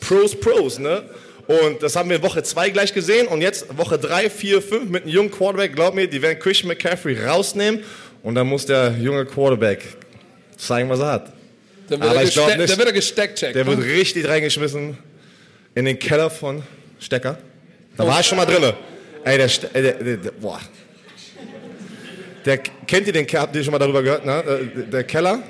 [0.00, 1.02] Pros, Pros, ne?
[1.46, 3.28] Und das haben wir in Woche 2 gleich gesehen.
[3.28, 5.74] Und jetzt Woche 3, 4, 5 mit einem jungen Quarterback.
[5.74, 7.82] Glaub mir, die werden Christian McCaffrey rausnehmen.
[8.22, 9.84] Und dann muss der junge Quarterback
[10.56, 11.32] zeigen, was er hat.
[11.88, 12.48] Dann wird, Aber er, ich nicht.
[12.70, 13.54] dann wird er gesteckcheckt.
[13.54, 14.98] Der wird richtig reingeschmissen
[15.76, 16.62] in den Keller von
[16.98, 17.38] Stecker.
[17.96, 18.74] Da war ich schon mal drinne.
[19.24, 20.60] Ey, der, Ste- der, der, der boah.
[22.44, 23.42] Der, kennt ihr den Keller?
[23.42, 24.42] Habt ihr schon mal darüber gehört, ne?
[24.92, 25.42] Der Keller?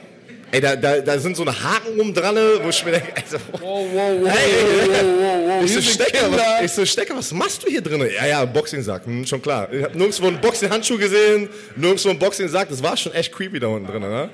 [0.52, 3.36] Ey, da, da, da sind so eine Haken um dran, wo ich mir denke, also,
[3.52, 4.48] Wow, wow, wow, Hey,
[5.18, 8.08] wow, wow, ich so, Stecker, was, ich so, Stecker, was machst du hier drin?
[8.16, 9.68] Ja, ja, Boxingsack, hm, schon klar.
[9.72, 13.66] Ich hab nirgendwo einen Boxing-Handschuh gesehen, nirgendwo einen Boxing-Sack, das war schon echt creepy da
[13.66, 14.30] unten drin, ne?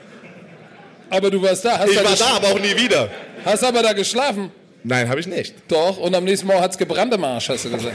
[1.09, 1.79] Aber du warst da.
[1.79, 3.09] Hast, Ich da, war da, aber auch nie wieder.
[3.45, 4.51] hast aber da geschlafen.
[4.85, 5.55] Nein, habe ich nicht.
[5.69, 7.95] Doch, und am nächsten Morgen hat es gebrannt im Arsch, hast du gesagt.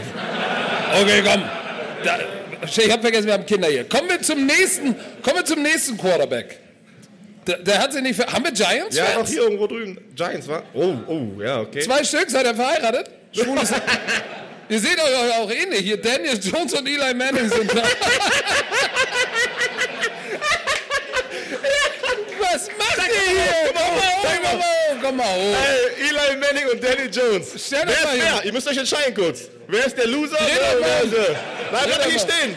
[1.01, 1.43] Okay, komm.
[2.03, 2.19] Da,
[2.65, 3.84] ich hab vergessen, wir haben Kinder hier.
[3.86, 6.60] Kommen wir zum nächsten, kommen wir zum nächsten Quarterback.
[7.47, 8.17] Der, der hat sich nicht...
[8.17, 8.95] Ver haben wir Giants?
[8.97, 9.19] Ja, Fans?
[9.19, 9.97] noch hier irgendwo drüben.
[10.15, 10.63] Giants, wa?
[10.73, 11.79] Oh, oh, ja, okay.
[11.79, 13.10] Zwei Stück, seid ihr verheiratet?
[13.31, 13.71] Schwules...
[14.69, 15.79] ihr seht euch auch ähnlich.
[15.79, 17.83] Hier Daniel Jones und Eli Manning sind da.
[22.39, 23.45] Was macht ihr hier?
[23.65, 25.55] Komm mal hoch, komm mal hoch, komm mal hoch.
[25.62, 27.53] Hey, Eli Manning und Danny Jones.
[27.65, 28.45] Stell wer doch mal ist wer?
[28.45, 29.43] Ihr müsst euch entscheiden kurz.
[29.67, 30.38] Wer ist der Loser?
[30.39, 31.36] Wer, doch wer ist der?
[31.69, 32.55] Bleib doch doch nicht stehen.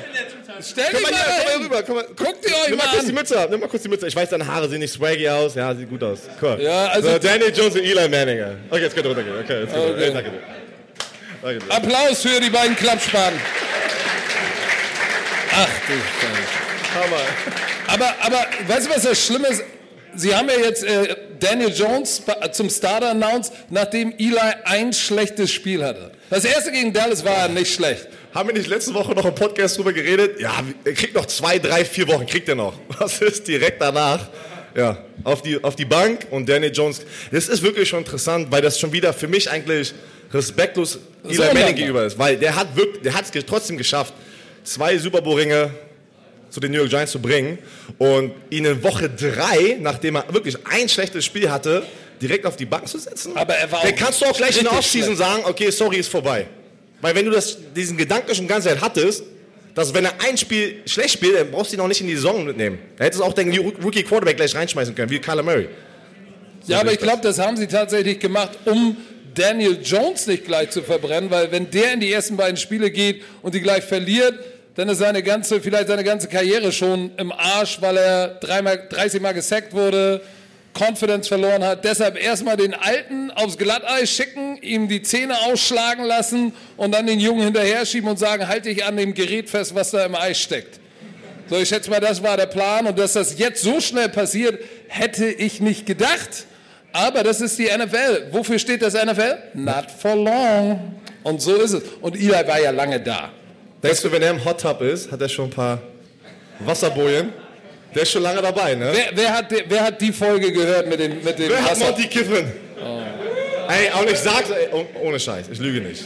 [0.63, 1.83] Stell Komm dich mal mal hier, komm mal rüber.
[1.83, 3.15] Komm mal, Guckt ihr euch Nimm mal mal kurz die an.
[3.15, 4.07] Mütze ab, nimm mal kurz die Mütze.
[4.09, 5.55] Ich weiß, deine Haare sehen nicht swaggy aus.
[5.55, 6.21] Ja, sieht gut aus.
[6.41, 6.59] Cool.
[6.61, 8.43] Ja, also- So, Daniel Jones und Eli Manning.
[8.71, 9.37] Okay, jetzt könnt ihr runtergehen.
[9.43, 9.93] Okay, jetzt könnt ihr.
[9.95, 10.05] Okay.
[10.05, 10.41] Hey, danke dir.
[11.43, 11.73] Danke dir.
[11.75, 13.39] Applaus für die beiden Klappspaten.
[15.53, 17.05] Ach du Scheiße.
[17.05, 17.23] Hammer.
[17.87, 19.63] Aber, aber weißt du, was das Schlimme ist?
[20.15, 25.85] Sie haben ja jetzt äh, Daniel Jones zum Starter announced, nachdem Eli ein schlechtes Spiel
[25.85, 26.11] hatte.
[26.31, 28.09] Das erste gegen Dallas war nicht schlecht.
[28.33, 30.41] Haben wir nicht letzte Woche noch im Podcast drüber geredet?
[30.41, 32.75] Ja, er kriegt noch zwei, drei, vier Wochen, kriegt er noch.
[32.99, 34.29] Was ist direkt danach?
[34.77, 37.05] Ja, auf die, auf die Bank und Daniel Jones.
[37.33, 39.93] Das ist wirklich schon interessant, weil das schon wieder für mich eigentlich
[40.33, 41.39] respektlos Eli.
[41.39, 42.17] Manning gegenüber ist.
[42.21, 44.15] Weil der hat wirklich, der hat es trotzdem geschafft,
[44.63, 45.73] zwei Super Bowl-Ringe
[46.51, 47.59] zu den New York Giants zu bringen
[47.99, 51.83] und ihn in Woche drei, nachdem er wirklich ein schlechtes Spiel hatte,
[52.23, 53.37] direkt auf die Bank zu setzen.
[53.37, 56.09] Aber er war Dann kannst du auch gleich in der Offseason sagen, okay, sorry, ist
[56.09, 56.47] vorbei.
[57.01, 59.23] Weil wenn du das, diesen Gedanken schon die ganze Zeit hattest,
[59.75, 62.17] dass wenn er ein Spiel schlecht spielt, dann brauchst du ihn auch nicht in die
[62.17, 62.79] Saison mitnehmen.
[62.97, 65.69] Da hättest du auch den Rookie Quarterback gleich reinschmeißen können, wie Kyler Murray.
[66.67, 68.97] Ja, aber ich glaube, das haben sie tatsächlich gemacht, um
[69.35, 73.23] Daniel Jones nicht gleich zu verbrennen, weil wenn der in die ersten beiden Spiele geht
[73.43, 74.35] und die gleich verliert,
[74.75, 79.21] dann ist seine ganze, vielleicht seine ganze Karriere schon im Arsch, weil er dreimal, 30
[79.21, 80.21] Mal gesackt wurde,
[80.81, 81.85] Confidence verloren hat.
[81.85, 87.21] Deshalb erstmal den Alten aufs Glatteis schicken, ihm die Zähne ausschlagen lassen und dann den
[87.21, 90.41] Jungen hinterher schieben und sagen, halt dich an dem Gerät fest, was da im Eis
[90.41, 90.81] steckt.
[91.49, 92.87] So, ich schätze mal, das war der Plan.
[92.87, 96.47] Und dass das jetzt so schnell passiert, hätte ich nicht gedacht.
[96.93, 98.29] Aber das ist die NFL.
[98.31, 99.37] Wofür steht das NFL?
[99.55, 100.95] Not for long.
[101.23, 101.83] Und so ist es.
[102.01, 103.31] Und Eli war ja lange da.
[103.83, 105.83] Denkst du, wenn er im Hot Tub ist, hat er schon ein paar
[106.61, 107.33] Wasserbojen?
[107.95, 108.91] Der ist schon lange dabei, ne?
[108.95, 111.73] Wer, wer, hat, die- wer hat die Folge gehört mit dem, mit dem Wer hat
[111.73, 111.87] Wasser?
[111.87, 112.53] Monty Kiffen?
[113.69, 116.05] Ey, und ich sag's, ey, oh- ohne Scheiß, ich lüge nicht.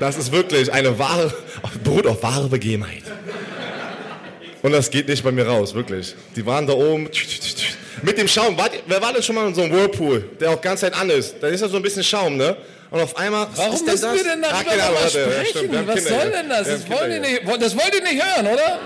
[0.00, 1.32] Das ist wirklich eine wahre,
[1.84, 3.02] beruht auf wahre Begebenheit.
[4.62, 6.14] Und das geht nicht bei mir raus, wirklich.
[6.36, 7.08] Die waren da oben
[8.02, 8.56] mit dem Schaum.
[8.56, 11.10] Wart, wer war denn schon mal in so einem Whirlpool, der auch ganz Zeit an
[11.10, 11.36] ist?
[11.40, 12.56] Da ist ja so ein bisschen Schaum, ne?
[12.90, 13.46] Und auf einmal.
[13.50, 14.14] was Warum ist müssen das?
[14.16, 15.46] wir denn darüber Ahnung, mal warte, ja, sprechen?
[15.68, 16.68] stimmt, Was Kinder soll denn das?
[16.68, 18.78] Das wollt, nicht, das wollt ihr nicht hören, oder?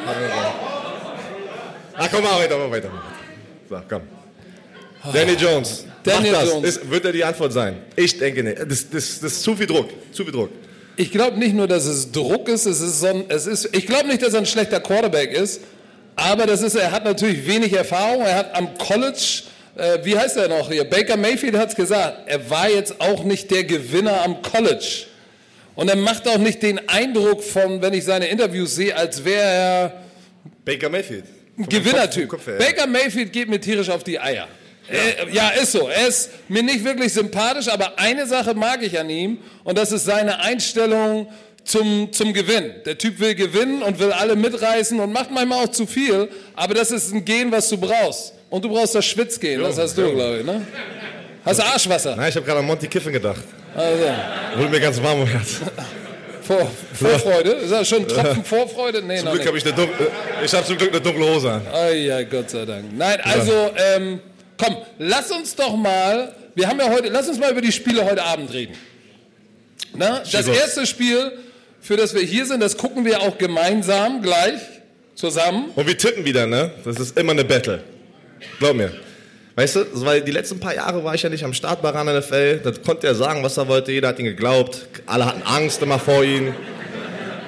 [1.99, 2.91] Ach, komm mal weiter, mal weiter.
[3.69, 4.03] So, komm.
[5.13, 5.85] Danny Jones.
[6.03, 6.51] Daniel Macht das.
[6.51, 6.69] Jones.
[6.69, 7.79] Ist, wird er die Antwort sein?
[7.97, 8.59] Ich denke nicht.
[8.59, 9.89] Das, das, das ist zu viel Druck.
[10.13, 10.51] Zu viel Druck.
[10.97, 13.87] Ich glaube nicht nur, dass es Druck ist, es ist so ein, es ist, ich
[13.87, 15.61] glaube nicht, dass er ein schlechter Quarterback ist,
[16.15, 19.43] aber das ist, er hat natürlich wenig Erfahrung, er hat am College,
[19.77, 23.25] äh, wie heißt er noch hier, Baker Mayfield hat es gesagt, er war jetzt auch
[23.25, 25.05] nicht der Gewinner am College.
[25.75, 29.43] Und er macht auch nicht den Eindruck von, wenn ich seine Interviews sehe, als wäre
[29.43, 30.03] er
[30.65, 31.25] Baker Mayfield.
[31.59, 32.29] Ein Gewinnertyp.
[32.29, 32.65] Kopf, Kopf ja.
[32.65, 34.49] Baker Mayfield geht mir tierisch auf die Eier.
[34.89, 35.89] Äh, ja, ist so.
[35.89, 39.91] Er ist mir nicht wirklich sympathisch, aber eine Sache mag ich an ihm und das
[39.93, 41.29] ist seine Einstellung
[41.65, 42.73] zum, zum Gewinn.
[42.85, 46.75] Der Typ will gewinnen und will alle mitreißen und macht manchmal auch zu viel, aber
[46.75, 48.33] das ist ein Gen, was du brauchst.
[48.49, 50.65] Und du brauchst das Schwitzgehen, das hast du, glaube ich, ne?
[51.45, 52.15] Hast du Arschwasser?
[52.17, 53.43] Nein, ich habe gerade an Monty Kiffen gedacht.
[53.75, 54.05] Also,
[54.57, 55.61] Wurde mir ganz warm im Herz.
[56.47, 57.51] Vor, Vorfreude?
[57.51, 59.03] Ist das schon ein Tropfen Vorfreude?
[59.03, 60.07] Nee, Zum Glück habe ich, eine dunkle-
[60.45, 61.63] ich hab zum Glück eine dunkle Hose an.
[61.73, 62.85] Ah ja, Gott sei Dank.
[62.97, 64.21] Nein, also, ähm,
[64.57, 68.05] komm, lass uns doch mal, wir haben ja heute, lass uns mal über die Spiele
[68.05, 68.75] heute Abend reden.
[69.95, 71.33] Na, das erste Spiel,
[71.81, 74.61] für das wir hier sind, das gucken wir auch gemeinsam gleich
[75.15, 75.71] zusammen.
[75.75, 76.71] Und wir tippen wieder, ne?
[76.85, 77.83] Das ist immer eine Battle.
[78.59, 78.93] Glaub mir.
[79.57, 82.07] Weißt du, weil die letzten paar Jahre war ich ja nicht am Start bei RAN
[82.15, 82.59] NFL.
[82.63, 83.91] Da konnte er sagen, was er wollte.
[83.91, 84.87] Jeder hat ihn geglaubt.
[85.07, 86.55] Alle hatten Angst immer vor ihm.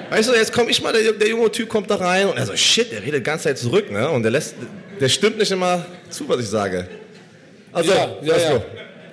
[0.09, 2.47] Weißt du, jetzt komme ich mal, der, der junge Typ kommt da rein und er
[2.47, 4.09] so, shit, der redet die ganze Zeit zurück, ne?
[4.09, 4.55] Und der lässt,
[4.99, 6.87] der stimmt nicht immer zu, was ich sage.
[7.71, 8.61] Also, Ja, ja, let's ja.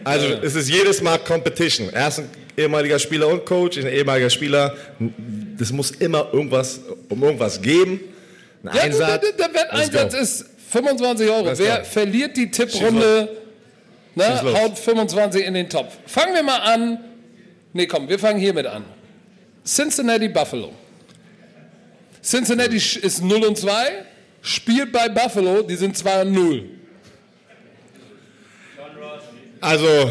[0.03, 1.91] Also, es ist jedes Mal Competition.
[1.93, 4.75] Er ist ein ehemaliger Spieler und Coach, ein ehemaliger Spieler.
[5.59, 6.81] Das muss immer irgendwas,
[7.11, 8.01] um irgendwas geben.
[8.65, 9.21] Ein Ja, Einsatz.
[9.21, 11.53] der, der Wetteinsatz ist 25 Euro.
[11.57, 13.29] Wer verliert die Tipprunde,
[14.15, 15.97] ne, haut 25 in den Topf.
[16.07, 16.99] Fangen wir mal an.
[17.73, 18.85] Nee, komm, wir fangen hiermit an.
[19.65, 20.73] Cincinnati Buffalo.
[22.23, 24.05] Cincinnati ist 0 und 2,
[24.43, 26.65] spielt bei Buffalo, die sind 2 und 0.
[29.61, 30.11] Also,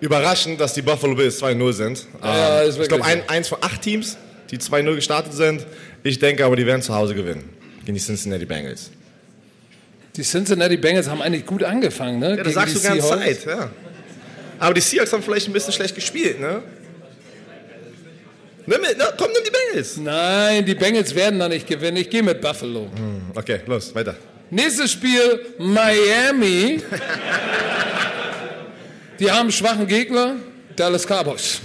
[0.00, 2.06] überraschend, dass die Buffalo Bills 2-0 sind.
[2.22, 4.16] Ja, Ähm, ich glaube, ein, eins von acht Teams,
[4.50, 5.66] die 2-0 gestartet sind.
[6.02, 7.48] Ich denke aber, die werden zu Hause gewinnen.
[7.84, 8.90] Gegen die Cincinnati Bengals.
[10.16, 12.30] Die Cincinnati Bengals haben eigentlich gut angefangen, ne?
[12.30, 13.24] Ja, das gegen sagst die du ganz Seahawks.
[13.24, 13.70] Zeit, ja.
[14.60, 16.62] Aber die Seahawks haben vielleicht ein bisschen schlecht gespielt, ne?
[18.66, 19.96] Nimm, na, komm, nimm die Bengals.
[19.98, 21.98] Nein, die Bengals werden da nicht gewinnen.
[21.98, 22.88] Ich gehe mit Buffalo.
[23.34, 24.14] Okay, los, weiter.
[24.50, 26.80] Nächstes Spiel, Miami.
[29.18, 30.36] Die haben einen schwachen Gegner,
[30.76, 31.60] Dallas Cowboys.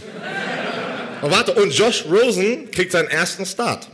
[1.21, 3.88] Und warte, und Josh Rosen kriegt seinen ersten Start.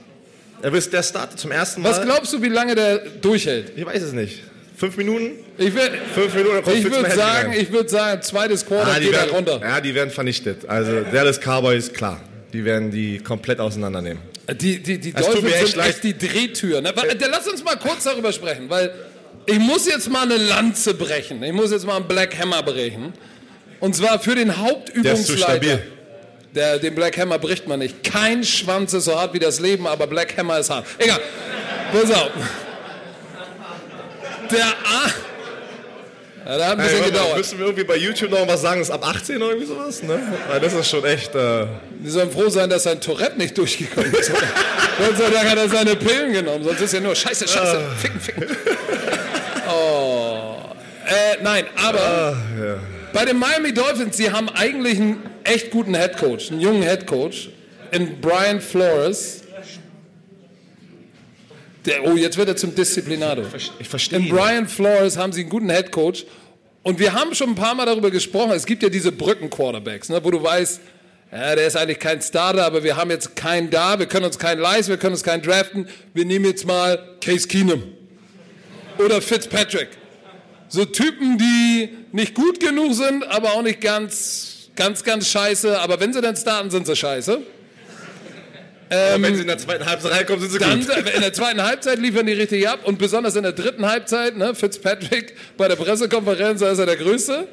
[0.62, 1.92] Er ist der Starter zum ersten Mal.
[1.92, 3.74] Was glaubst du, wie lange der durchhält?
[3.76, 4.42] Ich weiß es nicht.
[4.78, 5.32] Fünf Minuten?
[5.58, 7.60] Ich, wär- Fünf Minuten, ich würde sagen, rein.
[7.60, 9.62] ich würde sagen, zweites Quarter Ah, die geht er werden, runter.
[9.62, 10.68] ja, die werden vernichtet.
[10.68, 12.20] Also Dallas Cowboys, klar.
[12.52, 14.22] Die werden die komplett auseinandernehmen.
[14.60, 15.90] Die, die, die mir Dolphins echt sind leid.
[15.90, 16.82] echt die Drehtür.
[16.82, 16.94] Ne?
[17.32, 18.92] Lass uns mal kurz darüber sprechen, weil
[19.46, 21.42] ich muss jetzt mal eine Lanze brechen.
[21.44, 23.14] Ich muss jetzt mal einen Black Hammer brechen.
[23.80, 25.38] Und zwar für den Der ist zu Hauptübungsleiter.
[25.38, 25.80] stabil.
[26.56, 28.04] Der, den Black Hammer bricht man nicht.
[28.04, 30.86] Kein Schwanz ist so hart wie das Leben, aber Black Hammer ist hart.
[30.98, 31.20] Egal.
[31.92, 32.32] Pass auf.
[34.52, 35.10] Der A.
[36.48, 37.38] Ja, da hat ein bisschen Hey, warte mal, gedauert.
[37.38, 40.04] müssen wir irgendwie bei YouTube noch was sagen, ist ab 18 oder irgendwie sowas?
[40.04, 40.20] Ne?
[40.48, 41.34] Weil das ist schon echt.
[41.34, 41.66] Äh,
[42.04, 44.32] Die sollen froh sein, dass sein Tourette nicht durchgekommen ist.
[44.32, 48.20] Gott sei Dank hat er seine Pillen genommen, sonst ist ja nur Scheiße, Scheiße, ficken,
[48.22, 48.46] ficken.
[49.68, 50.58] Oh.
[51.08, 52.38] Äh, nein, aber
[53.12, 57.50] bei den Miami Dolphins, sie haben eigentlich einen echt guten Headcoach, einen jungen Headcoach,
[57.92, 59.44] in Brian Flores.
[61.86, 63.44] Der, oh, jetzt wird er zum Disziplinado.
[63.80, 64.20] ich verstehe.
[64.20, 66.26] In Brian Flores haben sie einen guten Headcoach.
[66.84, 68.52] Und wir haben schon ein paar Mal darüber gesprochen.
[68.52, 70.82] Es gibt ja diese Brücken-Quarterbacks, ne, wo du weißt,
[71.32, 74.38] ja, der ist eigentlich kein Starter, aber wir haben jetzt keinen da, wir können uns
[74.38, 75.88] keinen leisten, wir können uns keinen draften.
[76.14, 77.84] Wir nehmen jetzt mal Case Keenum
[78.98, 79.90] oder Fitzpatrick.
[80.68, 85.80] So Typen, die nicht gut genug sind, aber auch nicht ganz, ganz, ganz scheiße.
[85.80, 87.42] Aber wenn sie dann starten, sind sie scheiße.
[88.90, 91.14] Aber wenn sie in der zweiten Halbzeit reinkommen, sind sie Dann gut.
[91.16, 94.54] in der zweiten Halbzeit liefern die richtig ab und besonders in der dritten Halbzeit, ne,
[94.54, 97.48] Fitzpatrick bei der Pressekonferenz, da ist er der Größte.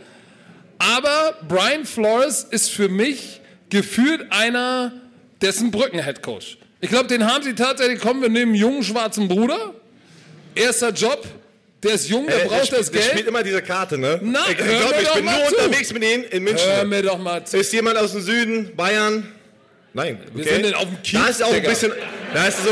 [0.79, 4.93] Aber Brian Flores ist für mich gefühlt einer,
[5.41, 6.59] dessen Brücken-Headcoach.
[6.81, 9.73] Ich glaube, den haben sie tatsächlich, kommen wir nehmen einen jungen schwarzen Bruder,
[10.55, 11.25] erster Job,
[11.83, 13.29] der ist jung, der Äh, braucht der das spielt, Der spielt Geld.
[13.29, 14.19] immer diese Karte, ne?
[14.23, 14.69] Na, ich glaub,
[15.01, 15.57] ich doch bin nur zu.
[15.57, 16.69] unterwegs mit ihnen in München.
[16.71, 17.57] Hör mir doch mal zu.
[17.59, 19.27] Ist jemand aus dem Süden, Bayern?
[19.95, 20.19] Nein.
[20.33, 20.55] Wir okay.
[20.55, 21.69] sind denn auf dem Kiez, Da ist auch ein Digga.
[21.69, 21.93] bisschen.
[22.33, 22.71] Da ist so.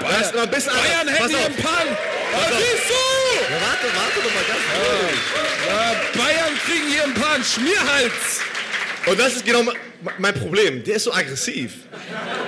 [0.00, 0.72] Da ist noch ein bisschen.
[0.72, 1.44] Bayern auf.
[1.46, 1.88] einen Pan.
[2.34, 2.48] Auf.
[2.58, 3.52] siehst du?
[3.52, 5.66] Ja, warte, warte doch mal ganz kurz.
[5.68, 7.42] Ja, Bayern kriegen hier einen Pan.
[7.44, 8.40] Schmierhals.
[9.06, 9.62] Und das ist genau
[10.18, 10.84] mein- Problem.
[10.84, 11.72] Der ist so aggressiv.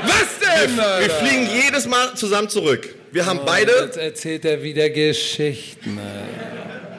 [0.05, 0.77] Was denn?
[0.77, 1.15] Wir Alter?
[1.25, 2.95] fliegen jedes Mal zusammen zurück.
[3.11, 5.99] Wir haben beide, Jetzt erzählt er wieder Geschichten.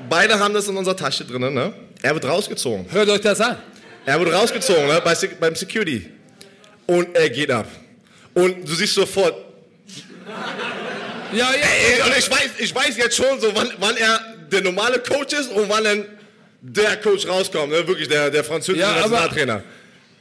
[0.09, 1.73] beide haben das in unserer Tasche drin, ne?
[2.01, 2.85] Er wird rausgezogen.
[2.91, 3.57] Hört euch das an.
[4.05, 5.01] Er wurde rausgezogen, ne?
[5.03, 6.09] Bei, beim Security.
[6.87, 7.67] Und er geht ab.
[8.33, 9.35] Und du siehst sofort,
[11.31, 11.45] Ja, ja.
[11.51, 14.19] ey, und ich weiß, ich weiß jetzt schon so, wann, wann er
[14.51, 16.05] der normale Coach ist und wann dann
[16.61, 17.87] der Coach rauskommt, ne?
[17.87, 19.63] Wirklich, der, der französische Ja, aber- Nationaltrainer.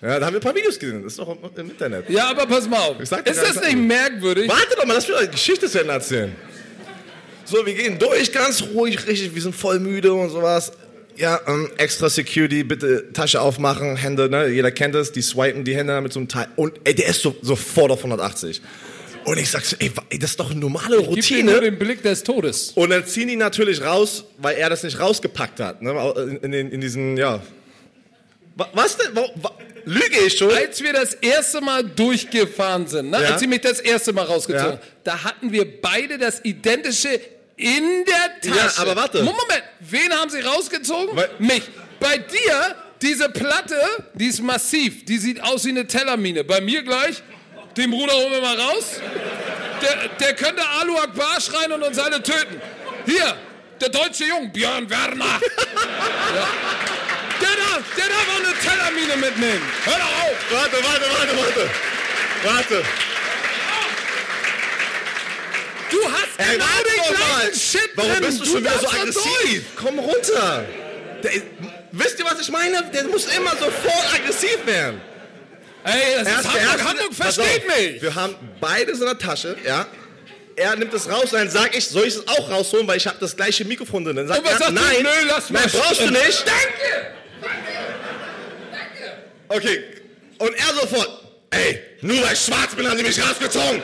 [0.01, 1.03] Ja, da haben wir ein paar Videos gesehen.
[1.03, 2.09] Das ist doch im, Internet.
[2.09, 3.01] Ja, aber pass mal auf.
[3.01, 4.49] Ist das nicht merkwürdig?
[4.49, 6.35] Warte doch mal, lass mir eine Geschichte zu Ende erzählen.
[7.45, 10.71] So, wir gehen durch, ganz ruhig, richtig, wir sind voll müde und sowas.
[11.17, 14.49] Ja, ähm, extra Security, bitte Tasche aufmachen, Hände, ne?
[14.49, 16.47] Jeder kennt es, die swipen die Hände mit so einem Teil.
[16.55, 18.63] Und ey, der ist so, sofort auf 180.
[19.25, 21.61] Und ich sag so, ey, das ist doch eine normale Gib dir nur Routine.
[21.71, 22.71] den Blick des Todes.
[22.77, 25.83] Und dann ziehen die natürlich raus, weil er das nicht rausgepackt hat.
[25.83, 25.91] Ne?
[26.43, 27.43] In, in, in diesen, ja.
[28.55, 29.17] Wa- Was denn?
[29.89, 30.53] Lüge ich schon?
[30.55, 33.23] Als wir das erste Mal durchgefahren sind, ne?
[33.23, 33.29] Ja.
[33.31, 34.73] als sie mich das erste Mal rausgezogen Ja.
[34.79, 37.21] haben, da hatten wir beide das identische
[37.57, 38.81] in der Ja, Tasche.
[38.83, 39.19] aber warte.
[39.23, 41.17] Moment, wen haben sie rausgezogen?
[41.17, 41.63] Weil- mich.
[42.01, 43.77] Bei dir, diese Platte,
[44.15, 46.45] die ist massiv, die sieht aus wie eine Tellermine.
[46.45, 47.23] Bei mir gleich,
[47.77, 49.01] den Bruder holen wir mal raus.
[49.83, 52.61] Der, der könnte Alu Akbar schreien und uns alle töten.
[53.07, 53.37] Hier,
[53.81, 55.25] der deutsche Jung, Björn Werner.
[56.35, 56.49] ja.
[57.41, 59.63] Der darf, der darf auch eine Tellermine mitnehmen.
[59.85, 60.37] Hör doch auf.
[60.51, 61.71] Warte, warte, warte, warte.
[62.45, 62.85] Warte.
[65.91, 68.25] Du hast Ey, genau den gleichen Shit Warum drin.
[68.25, 69.65] bist du schon wieder so aggressiv?
[69.77, 70.65] Komm runter.
[71.23, 71.31] Der,
[71.93, 72.85] wisst ihr, was ich meine?
[72.93, 75.01] Der muss immer sofort aggressiv werden.
[75.85, 76.85] Ey, das ist Hamburg.
[76.89, 78.03] Hamburg Pass versteht auf, mich.
[78.03, 79.87] Wir haben beides in der Tasche, ja.
[80.57, 83.17] Er nimmt es raus, dann sag ich, soll ich es auch rausholen, weil ich habe
[83.21, 84.17] das gleiche Mikrofon drin.
[84.17, 84.75] Dann sagt Und er, sagst du?
[84.75, 86.45] nein, Nö, lass mal nein, brauchst du nicht.
[86.47, 87.07] Danke.
[89.49, 89.85] Okay.
[90.39, 91.09] Und er sofort,
[91.51, 93.83] ey, nur weil ich schwarz bin, haben die mich rausgezogen.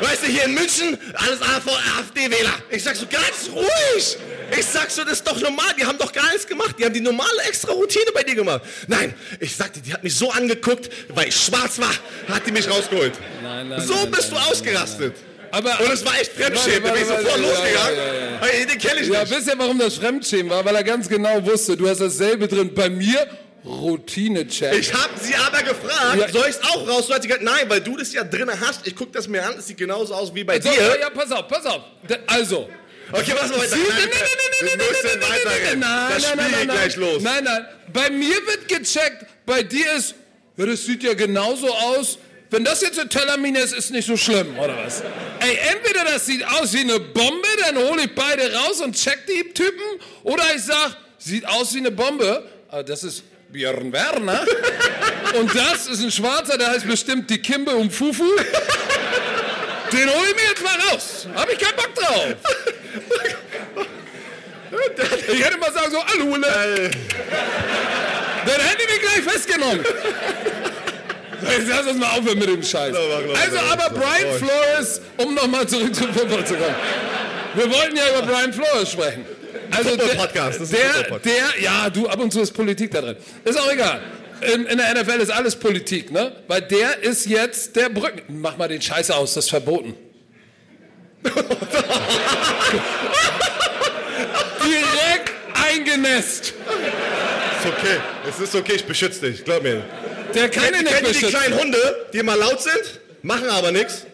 [0.00, 2.54] Weißt du, hier in München, alles AfD-Wähler.
[2.70, 4.16] Ich sag so, ganz ruhig.
[4.58, 6.74] Ich sag so, das ist doch normal, die haben doch gar nichts gemacht.
[6.78, 8.62] Die haben die normale extra Routine bei dir gemacht.
[8.88, 11.92] Nein, ich sagte, die hat mich so angeguckt, weil ich schwarz war,
[12.28, 13.12] hat die mich rausgeholt.
[13.42, 15.14] Nein, nein, so nein, bist du ausgerastet.
[15.52, 16.82] Aber, Und es war echt Fremdschämen.
[16.84, 17.96] Da bin ich sofort losgegangen.
[17.96, 18.14] ja,
[18.46, 18.66] ja, ja.
[18.66, 19.30] Den kenne ich ja, nicht.
[19.36, 20.64] wisst ihr, warum das Fremdschämen war?
[20.64, 22.72] Weil er ganz genau wusste, du hast dasselbe drin.
[22.74, 23.26] Bei mir
[23.64, 24.74] Routine-Check.
[24.78, 26.28] Ich habe sie aber gefragt, Ja.
[26.28, 27.06] soll ich es auch raus?
[27.06, 28.86] Gesagt, nein, weil du das ja drin hast.
[28.86, 30.80] Ich guck das mir an, es sieht genauso aus wie bei So, dir.
[30.80, 31.82] ja, ja, pass auf, pass auf.
[32.26, 32.68] Also,
[33.14, 33.68] Okay, was weiter.
[33.68, 35.80] Sie- nein, nein, nein, nein, Wir nein, müssen nein, nein, weiter nein, rennen.
[35.80, 37.22] nein, Das nein, Spiel nein, geht nein, gleich los.
[37.22, 37.66] Nein, nein.
[37.92, 40.14] Bei mir wird gecheckt, bei dir ist,
[40.56, 42.18] ja, das sieht ja genauso aus
[42.52, 45.02] wenn das jetzt eine Tellermine ist, ist nicht so schlimm, oder was?
[45.40, 49.26] Ey, entweder das sieht aus wie eine Bombe, dann hole ich beide raus und check
[49.26, 49.82] die Typen,
[50.22, 54.46] oder ich sag, sieht aus wie eine Bombe, aber das ist Björn Werner.
[55.38, 58.24] Und das ist ein Schwarzer, der heißt bestimmt die Kimbe und Fufu.
[59.92, 61.26] Den hole ich mir jetzt mal raus.
[61.34, 62.34] Hab ich keinen Bock drauf.
[65.32, 66.90] Ich hätte mal sagen so, Alule.
[68.46, 69.84] Dann hätte ich mich gleich festgenommen.
[71.42, 72.94] Lass uns mal aufhören mit dem Scheiß.
[72.94, 76.74] Also, aber Brian Flores, um nochmal zurück zum Football zu kommen.
[77.54, 79.24] Wir wollten ja über Brian Flores sprechen.
[79.70, 83.16] Also der, der, der, ja, du, ab und zu ist Politik da drin.
[83.44, 84.00] Ist auch egal.
[84.54, 86.32] In, in der NFL ist alles Politik, ne?
[86.48, 88.22] Weil der ist jetzt der Brücken.
[88.40, 89.94] Mach mal den Scheiß aus, das ist verboten.
[94.64, 96.48] Direkt eingenässt.
[96.48, 98.00] Ist okay.
[98.28, 99.84] Es ist okay, ich beschütze dich, glaub mir.
[100.34, 104.06] Der ihn Kennt ihr die kleinen Hunde, die immer laut sind, machen aber nichts?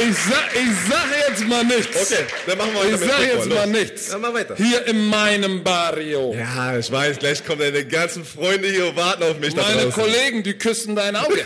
[0.00, 1.96] Ich sag, ich sag jetzt mal nichts.
[2.00, 3.54] Okay, dann machen wir weiter Ich mit sag jetzt Los.
[3.58, 4.08] mal nichts.
[4.10, 4.54] Dann mach weiter.
[4.56, 6.34] Hier in meinem Barrio.
[6.38, 9.82] Ja, ich weiß, gleich kommen deine ganzen Freunde hier und warten auf mich da Meine
[9.82, 9.92] draußen.
[9.92, 11.34] Kollegen, die küssen dein Auge.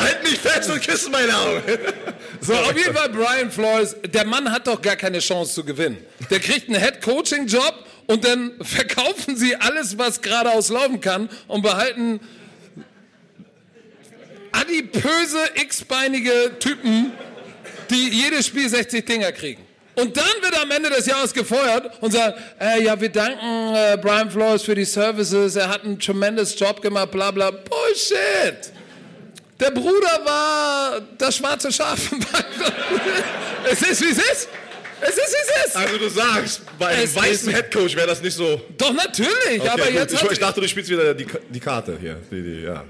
[0.00, 1.62] Halt mich fest und küssen meine Augen.
[2.42, 5.98] So, auf jeden Fall Brian Flores, der Mann hat doch gar keine Chance zu gewinnen.
[6.30, 12.18] Der kriegt einen Head-Coaching-Job und dann verkaufen sie alles, was geradeaus laufen kann und behalten
[14.52, 17.12] adipöse, x-beinige Typen,
[17.90, 19.62] die jedes Spiel 60 Dinger kriegen.
[19.96, 23.98] Und dann wird am Ende des Jahres gefeuert und sagt, äh, ja, wir danken äh,
[24.00, 27.50] Brian Flores für die Services, er hat einen tremendous Job gemacht, bla bla.
[27.50, 28.72] Bullshit!
[29.60, 32.10] Der Bruder war das schwarze Schaf.
[33.70, 34.48] es ist, wie es ist.
[35.02, 35.76] Es ist, wie es ist.
[35.76, 38.60] Also du sagst, bei einem Es weißen Headcoach wäre das nicht so...
[38.76, 39.60] Doch, natürlich.
[39.60, 39.94] Okay, aber gut.
[39.94, 42.16] jetzt ich, ich dachte, du spielst wieder die, die Karte hier.
[42.30, 42.84] Die, die, ja.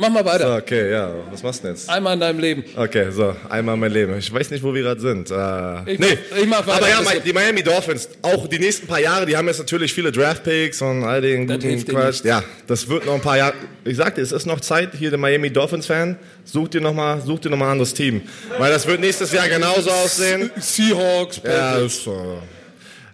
[0.00, 0.56] Mach mal weiter.
[0.56, 1.12] Okay, ja.
[1.30, 1.88] Was machst du denn jetzt?
[1.90, 2.64] Einmal in deinem Leben.
[2.74, 4.16] Okay, so, einmal mein Leben.
[4.18, 5.30] Ich weiß nicht, wo wir gerade sind.
[5.30, 6.96] Äh, Ich nee, mach- ich mach weiter.
[6.98, 10.10] aber ja, die Miami Dolphins, auch die nächsten paar Jahre, die haben jetzt natürlich viele
[10.10, 12.24] Draftpicks und all den Das guten Quatsch.
[12.24, 13.54] Ja, das wird noch ein paar Jahre.
[13.84, 17.40] Ich sagte, es ist noch Zeit, hier der Miami Dolphins-Fan, such dir noch mal, such
[17.40, 18.22] dir noch mal ein anderes Team.
[18.58, 20.50] Weil das wird nächstes Jahr genauso aussehen.
[20.58, 22.10] Seahawks, Ja, das, äh,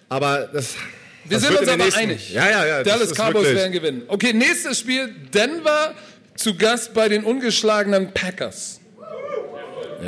[0.09, 0.74] aber das...
[1.28, 2.32] Wir das sind uns in aber nächsten- einig.
[2.32, 2.82] Ja, ja, ja.
[2.84, 4.03] Dallas ist Cowboys werden gewinnen.
[4.07, 5.12] Okay, nächstes Spiel.
[5.34, 5.93] Denver
[6.37, 8.80] zu Gast bei den ungeschlagenen Packers.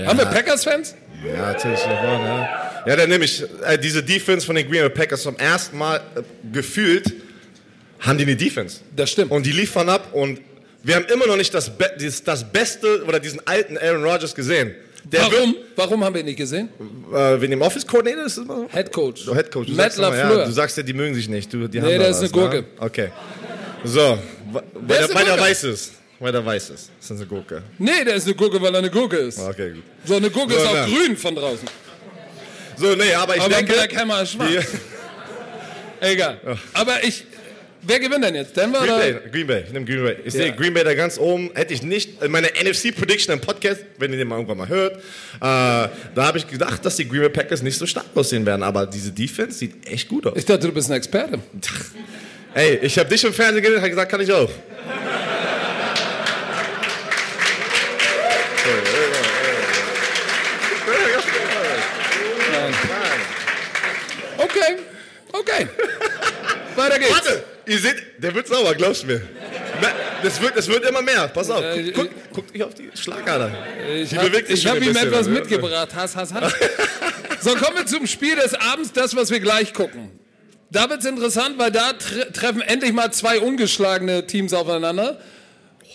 [0.07, 0.95] Haben wir Packers-Fans?
[1.24, 1.81] Ja, natürlich.
[1.81, 2.49] Ja,
[2.87, 5.97] ja dann nehme ich äh, diese Defense von den Green Bay Packers zum ersten Mal
[5.97, 6.22] äh,
[6.53, 7.12] gefühlt,
[8.01, 8.81] haben die eine Defense.
[8.95, 9.31] Das stimmt.
[9.31, 10.41] Und die liefern ab und
[10.83, 14.35] wir haben immer noch nicht das, Be dieses, das Beste oder diesen alten Aaron Rodgers
[14.35, 14.74] gesehen.
[15.05, 15.57] Der Warum?
[15.74, 16.68] Warum haben wir ihn nicht gesehen?
[16.79, 18.68] Wird, äh, wegen dem Office Coordinator ist immer so?
[18.70, 19.26] Head Coach.
[19.29, 19.68] Oh, Head Coach.
[19.68, 21.53] Du Matt sagst immer, ja, du sagst ja, die mögen sich nicht.
[21.53, 22.57] Du, die Nee, der ist was, eine Gurke.
[22.59, 22.64] Ne?
[22.79, 23.09] Okay.
[23.85, 24.18] So,
[24.53, 25.41] weil der, der Gurke?
[25.41, 25.93] weiß ist.
[26.21, 26.91] Weil der weiß ist.
[27.01, 27.62] Das ist eine Gurke.
[27.79, 29.39] Nee, der ist eine Gurke, weil er eine Gurke ist.
[29.39, 29.83] Okay, gut.
[30.05, 30.87] So, eine Gurke So, ist auch na.
[30.87, 31.69] grün von draußen.
[32.77, 33.73] So, nee, aber ich Aber denke...
[33.73, 34.66] Black Hammer ist schwarz.
[36.01, 36.39] Egal.
[36.75, 37.25] Aber ich.
[37.83, 38.57] Wer gewinnt denn jetzt?
[38.57, 38.99] Denver Green oder?
[38.99, 40.16] Bay, Green Bay, ich nehme Green Bay.
[40.25, 40.41] Ich Ja.
[40.43, 41.51] sehe Green Bay da ganz oben.
[41.55, 44.97] Hätte ich nicht in meiner NFC-Prediction im Podcast, wenn ihr den mal irgendwann mal hört,
[44.97, 45.01] äh,
[45.41, 48.64] da habe ich gedacht, dass die Green Bay Packers nicht so stark aussehen werden.
[48.64, 50.33] Aber diese Defense sieht echt gut aus.
[50.37, 51.39] Ich dachte, du bist ein Experte.
[52.55, 54.51] Ey, ich habe dich im Fernsehen gesehen, habe gesagt, kann ich auch.
[64.39, 64.77] Okay.
[65.49, 65.68] Okay.
[66.76, 67.12] Weiter geht's.
[67.12, 69.22] Warte, ihr seht, der wird sauer, glaubst du mir.
[70.22, 71.28] Das wird, das wird immer mehr.
[71.28, 73.53] Pass auf, Äh, guck, guck, guck dich auf die Schlagader.
[73.94, 75.94] Ich habe hab ihm bisschen, etwas mitgebracht.
[75.94, 76.53] Hass, Hass, Hass.
[77.40, 80.11] So, kommen wir zum Spiel des Abends, das, was wir gleich gucken.
[80.70, 85.20] Da wird's interessant, weil da tre treffen endlich mal zwei ungeschlagene Teams aufeinander.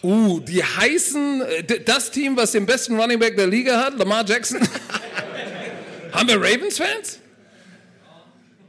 [0.04, 4.24] Uh, die heißen, äh, das Team, was den besten Running Back der Liga hat, Lamar
[4.26, 4.62] Jackson.
[6.14, 7.20] Haben wir Ravens-Fans?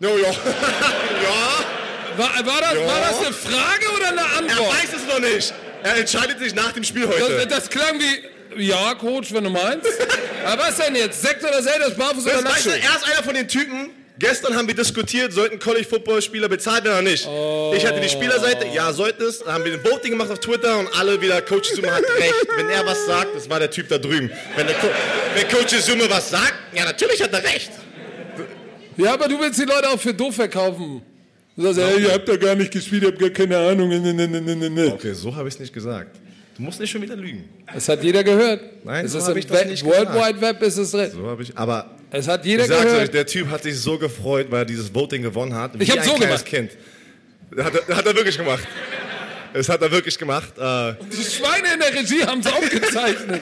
[0.04, 0.24] Jo, jo.
[0.26, 4.70] ja, War, war, das, war das eine Frage oder eine er Antwort?
[4.74, 5.54] weiß es noch nicht.
[5.82, 7.46] Er entscheidet sich nach dem Spiel Das, heute.
[7.46, 9.88] das klang wie, ja, Coach, wenn du meinst.
[10.44, 11.22] Aber was denn jetzt?
[11.22, 12.68] Sekt oder Selters, Barfuß oder Das Lackschuh?
[12.70, 13.90] er ist einer von den Typen.
[14.18, 17.26] Gestern haben wir diskutiert, sollten College-Football-Spieler bezahlt werden oder nicht.
[17.74, 19.38] Ich hatte die Spielerseite, ja, sollte es.
[19.40, 22.34] Dann haben wir ein Voting gemacht auf Twitter und alle wieder, Coach Zuma hat recht.
[22.56, 24.30] Wenn er was sagt, das war der Typ da drüben.
[24.54, 24.86] Wenn, der Co
[25.34, 27.70] wenn Coach Zuma was sagt, ja, natürlich hat er recht.
[28.96, 31.02] Ja, aber du willst die Leute auch für doof verkaufen.
[31.56, 33.90] Du sagst, ey, ihr habt da gar nicht gespielt, ihr habt gar keine Ahnung.
[34.94, 36.16] Okay, so habe ich es nicht gesagt.
[36.56, 37.48] Du musst nicht schon wieder lügen.
[37.72, 38.60] Das hat jeder gehört.
[38.84, 40.28] Nein, es so ist hab im ich das Web- nicht World gesagt.
[40.28, 41.10] Wide Web ist es drin.
[41.12, 41.56] So habe ich.
[41.58, 43.02] Aber Es hat jeder ich sag's gehört.
[43.02, 45.72] euch, der Typ hat sich so gefreut, weil er dieses Voting gewonnen hat.
[45.80, 46.44] Ich wie hab ein so gemacht.
[46.44, 46.70] Kind.
[47.58, 48.62] Hat er, hat er wirklich gemacht.
[49.52, 50.52] Das hat er wirklich gemacht.
[50.58, 53.40] Äh, Die Schweine in der Regie haben es aufgezeichnet.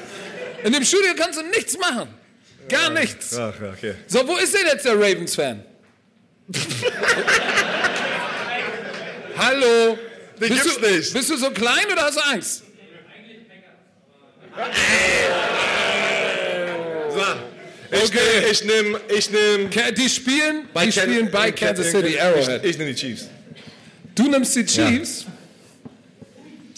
[0.65, 2.09] In dem Studio kannst du nichts machen.
[2.69, 3.37] Gar nichts.
[3.37, 3.95] ach, ja, okay.
[4.07, 5.65] So, wo ist denn jetzt der Ravens-Fan?
[9.37, 9.99] Hallo?
[10.41, 11.13] Den bist gibt's du, nicht.
[11.15, 12.63] Bist du so klein oder hast du Angst?
[17.11, 17.21] So.
[17.95, 18.21] Ich Okay.
[18.41, 19.93] nehme, ich nehme, ich nehme.
[19.93, 22.65] Die spielen bei, die spielen bei Kansas City, Ich, Arrowhead.
[22.65, 23.29] ich nehme die Chiefs.
[24.15, 25.27] Du nimmst die Chiefs?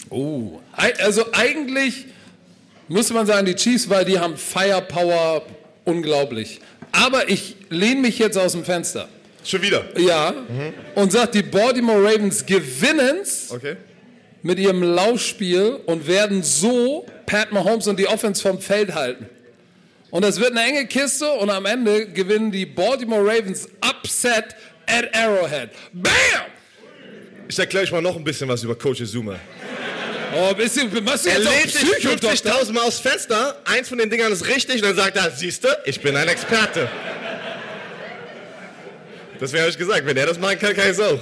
[0.09, 2.05] Oh, ei- also eigentlich
[2.89, 5.45] muss man sagen, die Chiefs, weil die haben Firepower
[5.85, 6.59] unglaublich.
[6.91, 9.07] Aber ich lehne mich jetzt aus dem Fenster.
[9.43, 9.85] Schon wieder.
[9.97, 10.33] Ja,
[10.95, 13.75] und sag, die Baltimore Ravens gewinnen's Okay.
[14.41, 19.27] mit ihrem Laufspiel und werden so Pat Mahomes und die Offense vom Feld halten.
[20.09, 24.55] Und das wird eine enge Kiste und am Ende gewinnen die Baltimore Ravens upset
[24.87, 25.69] at Arrowhead.
[25.93, 26.11] Bam!
[27.47, 29.35] Ich erkläre euch mal noch ein bisschen was über Coach Zuma.
[30.37, 32.31] Oh, bist du, machst du Er jetzt lehnt sich Psychodoktor?
[32.61, 35.63] 50.000 Mal aufs Fenster, eins von den Dingern ist richtig, und dann sagt er, siehst
[35.63, 36.89] du, ich bin ein Experte.
[39.39, 41.19] Das wäre euch gesagt, wenn er das machen kann, kann ich es auch.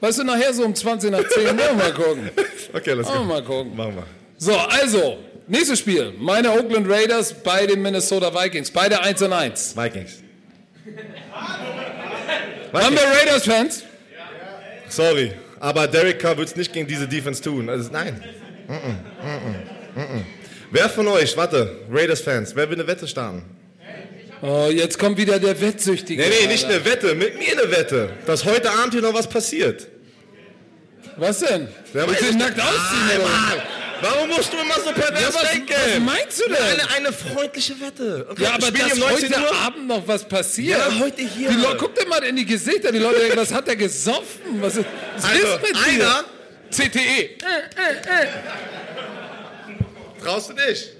[0.00, 2.30] Weißt du, nachher so um 20 nach 10, wollen wir mal gucken.
[2.72, 3.24] Okay, Wollen wir go.
[3.24, 3.76] mal gucken.
[3.76, 4.06] Machen wir.
[4.36, 6.12] So, also, nächstes Spiel.
[6.18, 8.70] Meine Oakland Raiders bei den Minnesota Vikings.
[8.70, 9.76] Beide 1 und 1.
[9.76, 10.22] Vikings.
[12.72, 13.84] Haben wir Raiders-Fans?
[14.88, 17.68] Sorry, aber Derek Carr wird es nicht gegen diese Defense tun.
[17.68, 18.22] Also, nein.
[18.68, 20.24] Mm -mm, mm.
[20.70, 23.42] Wer von euch, warte, Raiders-Fans, wer will eine Wette starten?
[24.42, 26.22] Oh, jetzt kommt wieder der Wettsüchtige.
[26.22, 26.76] Nee, nee, nicht Alter.
[26.76, 29.88] eine Wette, mit mir eine Wette, dass heute Abend hier noch was passiert.
[31.16, 31.68] Was denn?
[31.92, 33.52] Wer Willst du dich ich nackt ausziehen, Ah.
[34.02, 35.72] Warum musst du immer so pervers Ja, was, denken?
[35.74, 36.56] was meinst du denn?
[36.56, 38.26] Eine, eine freundliche Wette.
[38.30, 39.56] Okay, ja, aber dass die um 19 heute Uhr?
[39.56, 40.78] Abend noch was passiert.
[40.78, 41.48] Ja, heute hier.
[41.48, 42.92] Die Leute, guck dir mal in die Gesichter.
[42.92, 44.60] Die Leute denken, was hat der gesoffen?
[44.60, 46.06] Was ist, was Also, ist mit dir?
[46.06, 46.24] einer
[46.70, 47.30] CTE.
[50.22, 50.92] traust du nicht.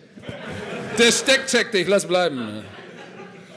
[0.99, 2.65] Der Steck checkt dich, lass bleiben.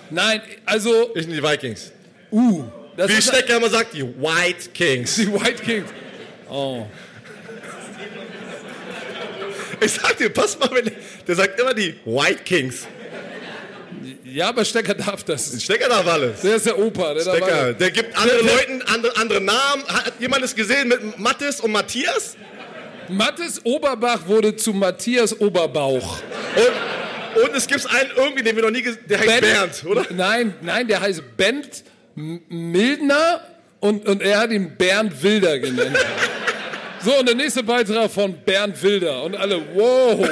[0.10, 1.92] Nein, also, Ich nehme die Vikings.
[2.32, 2.64] uh,
[2.98, 5.16] das Wie ist Stecker immer sagt, die White Kings.
[5.16, 5.90] die White Kings.
[6.50, 6.86] Oh.
[9.82, 10.92] Ich sag dir, pass mal, wenn,
[11.28, 12.88] der sagt immer die White Kings.
[14.24, 15.62] Ja, aber Stecker darf das.
[15.62, 16.42] Stecker darf alles.
[16.42, 17.14] Der ist der Opa.
[17.14, 19.84] Der darf Stecker, der gibt anderen Leuten andere, andere Namen.
[19.88, 22.36] Hat jemand es gesehen mit Mathis und Matthias?
[23.08, 26.22] Mathis Oberbach wurde zu Matthias Oberbauch.
[26.56, 30.06] Und, und es gibt einen irgendwie, den wir noch nie gesehen der heißt Bernd, oder?
[30.12, 31.84] Nein, nein, der heißt Bent
[32.16, 33.42] Mildner
[33.80, 35.98] und, und er hat ihn Bernd Wilder genannt.
[37.02, 39.24] So, und der nächste Beitrag von Bernd Wilder.
[39.24, 40.30] Und alle, wow.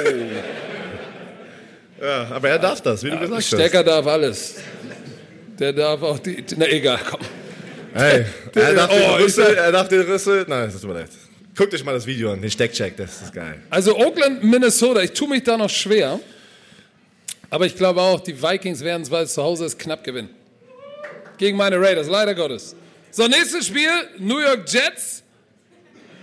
[2.00, 4.56] Ja, aber er darf das, wie du gesagt Stecker darf alles.
[5.58, 6.44] Der darf auch die.
[6.56, 7.20] Na egal, komm.
[7.94, 8.00] hast.
[8.00, 10.44] Hey, er darf Oh, den Rüssel, er darf den Rüssel.
[10.46, 11.10] Nein, das tut mir leid.
[11.56, 13.60] Guckt euch mal das Video an, den Steckcheck, das ist geil.
[13.68, 16.20] Also Oakland, Minnesota, ich tue mich da noch schwer.
[17.50, 20.30] Aber ich glaube auch, die Vikings werden es, weil es zu Hause ist, knapp gewinnen.
[21.38, 22.76] Gegen meine Raiders, leider Gottes.
[23.10, 25.24] So, nächstes Spiel, New York Jets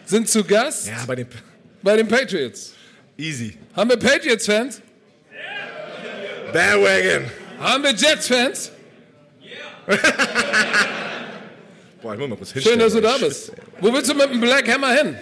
[0.05, 1.27] sind zu Gast Ja, bei den
[1.81, 2.73] bei den Patriots.
[3.17, 3.57] Easy.
[3.75, 4.81] Haben wir Patriots-Fans?
[6.51, 7.25] Bandwagon.
[7.59, 8.71] Haben wir Jets-Fans?
[12.01, 12.79] Boah, ich muss mal kurz Schön, hinstellen.
[12.79, 13.51] dass du da bist.
[13.79, 15.15] Wo willst du mit dem Black Hammer hin?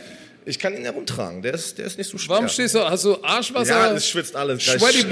[0.45, 2.35] Ich kann ihn herumtragen, der ist, der ist nicht so schwer.
[2.35, 3.71] Warum stehst du, hast du Arschwasser?
[3.71, 4.63] Ja, das schwitzt alles.
[4.63, 5.05] Sweaty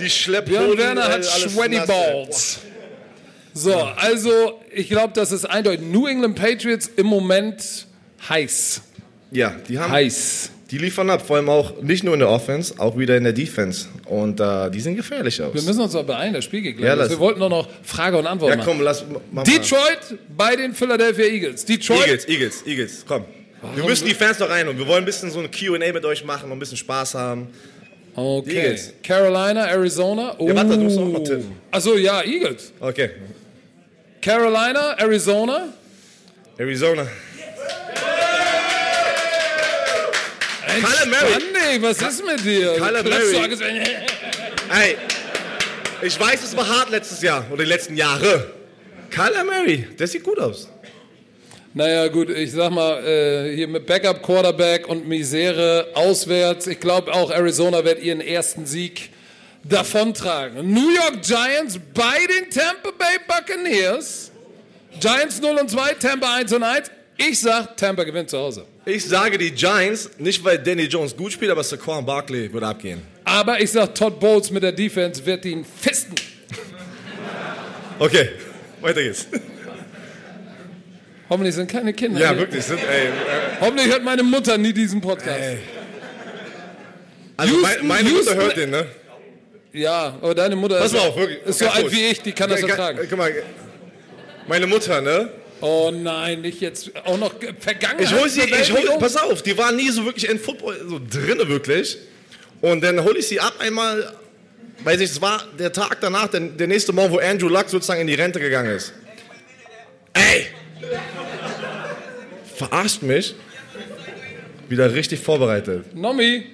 [0.00, 0.76] Die Schlepphoden.
[0.76, 1.86] Björn Werner äh, hat Sweaty nass.
[1.86, 2.58] Balls.
[3.54, 5.86] So, also ich glaube, das ist eindeutig.
[5.86, 7.86] New England Patriots im Moment
[8.28, 8.82] heiß.
[9.30, 10.50] Ja, die haben, Heiß.
[10.70, 13.32] die liefern ab, vor allem auch nicht nur in der Offense, auch wieder in der
[13.32, 13.88] Defense.
[14.06, 15.52] Und äh, die sehen gefährlich aus.
[15.52, 16.88] Wir müssen uns mal beeilen, das Spiel geht gleich.
[16.88, 17.10] Ja, los.
[17.10, 18.66] Wir wollten nur noch Frage und Antwort ja, machen.
[18.68, 19.42] komm, lass mach mal.
[19.44, 21.64] Detroit bei den Philadelphia Eagles.
[21.64, 22.00] Detroit.
[22.00, 23.24] Eagles, Eagles, Eagles, komm.
[23.74, 26.04] Wir müssen die Fans noch rein und wir wollen ein bisschen so ein Q&A mit
[26.04, 27.48] euch machen und ein bisschen Spaß haben.
[28.14, 28.56] Okay.
[28.56, 28.92] Eagles.
[29.02, 30.34] Carolina, Arizona.
[30.38, 30.48] Oh.
[30.48, 31.52] Ja, warte, du musst auch mal tippen.
[31.70, 32.72] Achso, ja, Eagles.
[32.80, 33.10] Okay.
[34.22, 35.68] Carolina, Arizona.
[36.58, 37.06] Arizona.
[40.82, 41.78] Murray.
[41.80, 42.76] Mann, was ist mit dir?
[43.04, 43.36] Murray.
[43.44, 43.60] alles-
[44.68, 44.96] Hey,
[46.02, 48.52] ich weiß, es war hart letztes Jahr oder die letzten Jahre.
[49.10, 50.68] Kyler Murray, der sieht gut aus.
[51.74, 56.66] Naja, gut, ich sag mal, äh, hier mit Backup Quarterback und Misere auswärts.
[56.66, 59.10] Ich glaube auch Arizona wird ihren ersten Sieg
[59.62, 60.72] davontragen.
[60.72, 64.30] New York Giants bei den Tampa Bay Buccaneers.
[65.00, 66.90] Giants 0 und 2, Tampa 1 und 1.
[67.18, 68.66] Ich sag, Tampa gewinnt zu Hause.
[68.84, 73.00] Ich sage die Giants, nicht weil Danny Jones gut spielt, aber Saquon Barkley wird abgehen.
[73.24, 76.14] Aber ich sag, Todd Bowles mit der Defense wird ihn fisten.
[77.98, 78.28] Okay,
[78.82, 79.26] weiter geht's.
[81.28, 82.20] Hoffentlich sind keine Kinder.
[82.20, 82.38] Ja, hier.
[82.38, 82.64] wirklich.
[82.64, 83.10] Sind, ey, äh,
[83.60, 85.40] Hoffentlich hört meine Mutter nie diesen Podcast.
[87.36, 88.86] also Houston, mein, meine Mutter Houston- hört den, ne?
[89.72, 91.42] Ja, aber deine Mutter Pass ist, auf, wirklich.
[91.44, 92.98] ist so alt wie ich, die kann das ertragen.
[93.10, 93.32] Guck mal,
[94.46, 95.28] meine Mutter, ne?
[95.60, 98.00] Oh nein, nicht jetzt auch noch vergangen.
[98.00, 101.00] Ich hol sie, ich hol, pass auf, die war nie so wirklich in Football so
[101.10, 101.96] drinne wirklich.
[102.60, 104.12] Und dann hole ich sie ab einmal,
[104.84, 108.00] weiß ich, es war der Tag danach, der, der nächste Morgen, wo Andrew Luck sozusagen
[108.00, 108.92] in die Rente gegangen ist.
[110.12, 110.46] Ey!
[112.54, 113.34] Verarscht mich.
[114.68, 115.94] Wieder richtig vorbereitet.
[115.94, 116.46] Nomi.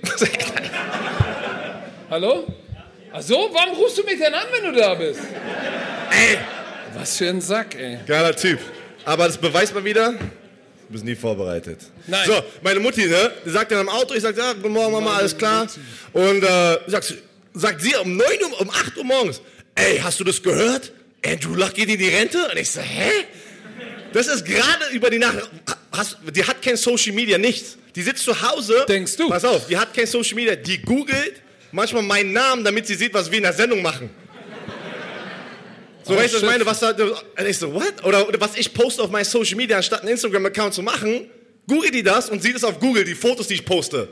[2.10, 2.46] Hallo?
[3.12, 5.20] Ach so, warum rufst du mich denn an, wenn du da bist?
[6.10, 6.38] Ey!
[6.94, 7.98] Was für ein Sack, ey.
[8.06, 8.58] Geiler Typ.
[9.04, 10.18] Aber das beweist mal wieder, du
[10.88, 11.80] bist nie vorbereitet.
[12.06, 12.26] Nein.
[12.26, 15.16] So, meine Mutti, ne, die sagt dann am Auto, ich sag, ja, guten Morgen, Mama,
[15.16, 15.66] alles klar.
[16.12, 17.14] Und äh, sagt,
[17.54, 19.40] sagt sie um 9 Uhr, um 8 Uhr morgens,
[19.74, 20.92] ey, hast du das gehört?
[21.24, 22.38] Andrew Luck geht in die Rente?
[22.50, 23.10] Und ich so, hä?
[24.12, 25.38] Das ist gerade über die Nacht.
[25.92, 27.78] Hast, die hat kein Social Media, nichts.
[27.94, 28.84] Die sitzt zu Hause.
[28.88, 29.28] Denkst du?
[29.28, 30.56] Pass auf, die hat kein Social Media.
[30.56, 31.40] Die googelt
[31.70, 34.10] manchmal meinen Namen, damit sie sieht, was wir in der Sendung machen.
[36.04, 36.66] So, Oh, weißt du, was ich meine?
[36.66, 38.04] Was da, und ich so, what?
[38.04, 41.28] Oder, oder was ich poste auf meinen Social Media, anstatt einen Instagram-Account zu machen,
[41.68, 44.08] googelt die das und sieht es auf Google, die Fotos, die ich poste.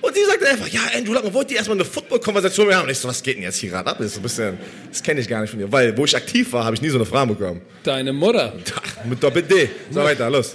[0.00, 2.84] Und die sagt einfach, ja, Andrew Luck, wollt ihr erstmal eine Football-Konversation mit mir haben?
[2.86, 3.96] Und ich so, was geht denn jetzt hier gerade ab?
[3.98, 4.58] Das ist so ein bisschen,
[4.90, 5.70] das kenne ich gar nicht von dir.
[5.72, 7.62] Weil, wo ich aktiv war, habe ich nie so eine Frage bekommen.
[7.82, 8.52] Deine Mutter.
[8.76, 9.70] Ach, Mit Doppel-D.
[9.90, 10.54] So, weiter, los.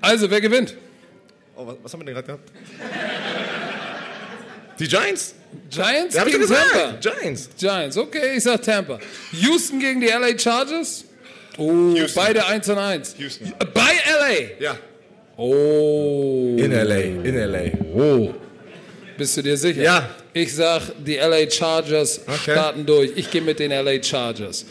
[0.00, 0.74] Also, wer gewinnt?
[1.54, 2.50] Oh, was, was haben wir denn gerade gehabt?
[4.78, 5.34] Die Giants?
[5.70, 6.98] Giants Ja, gegen Tampa.
[7.00, 7.48] Giants.
[7.58, 8.98] Giants, okay, ich sag Tampa.
[9.32, 11.04] Houston gegen die LA Chargers?
[11.56, 12.14] Oh, Houston.
[12.14, 13.14] beide 1 und 1.
[13.18, 13.52] Houston.
[13.74, 14.62] Bei LA?
[14.64, 14.76] Ja.
[15.36, 16.56] Oh.
[16.58, 17.70] In L.A., in L.A.
[17.94, 18.34] Oh.
[19.16, 19.82] Bist du dir sicher?
[19.82, 20.10] Ja.
[20.32, 22.52] Ich sag, die LA Chargers Okay.
[22.52, 23.12] starten durch.
[23.16, 24.64] Ich gehe mit den LA Chargers.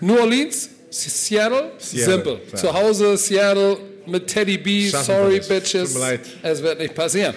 [0.00, 2.40] New Orleans, Seattle, Seattle, simpel.
[2.52, 2.56] ja.
[2.58, 4.88] Zu Hause Seattle mit Teddy B.
[4.90, 5.40] Schaffen Sorry.
[5.40, 5.96] Bitches.
[6.42, 7.34] Es wird nicht passieren.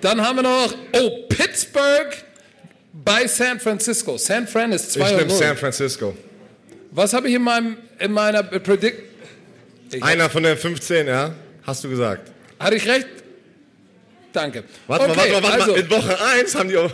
[0.00, 2.16] Dann haben wir noch, oh, Pittsburgh
[2.92, 4.16] bei San Francisco.
[4.18, 5.36] San Fran ist Ich 2 und nehme 0.
[5.38, 6.16] San Francisco.
[6.90, 8.98] Was habe ich in, meinem, in meiner Predict...
[9.92, 11.32] Ich- Einer von den 15, ja?
[11.62, 12.30] Hast du gesagt.
[12.58, 13.06] Hatte ich recht?
[14.32, 14.64] Danke.
[14.86, 15.80] Warte okay, mal, warte mal, warte also, mal.
[15.80, 16.90] In Woche 1 haben die, auch-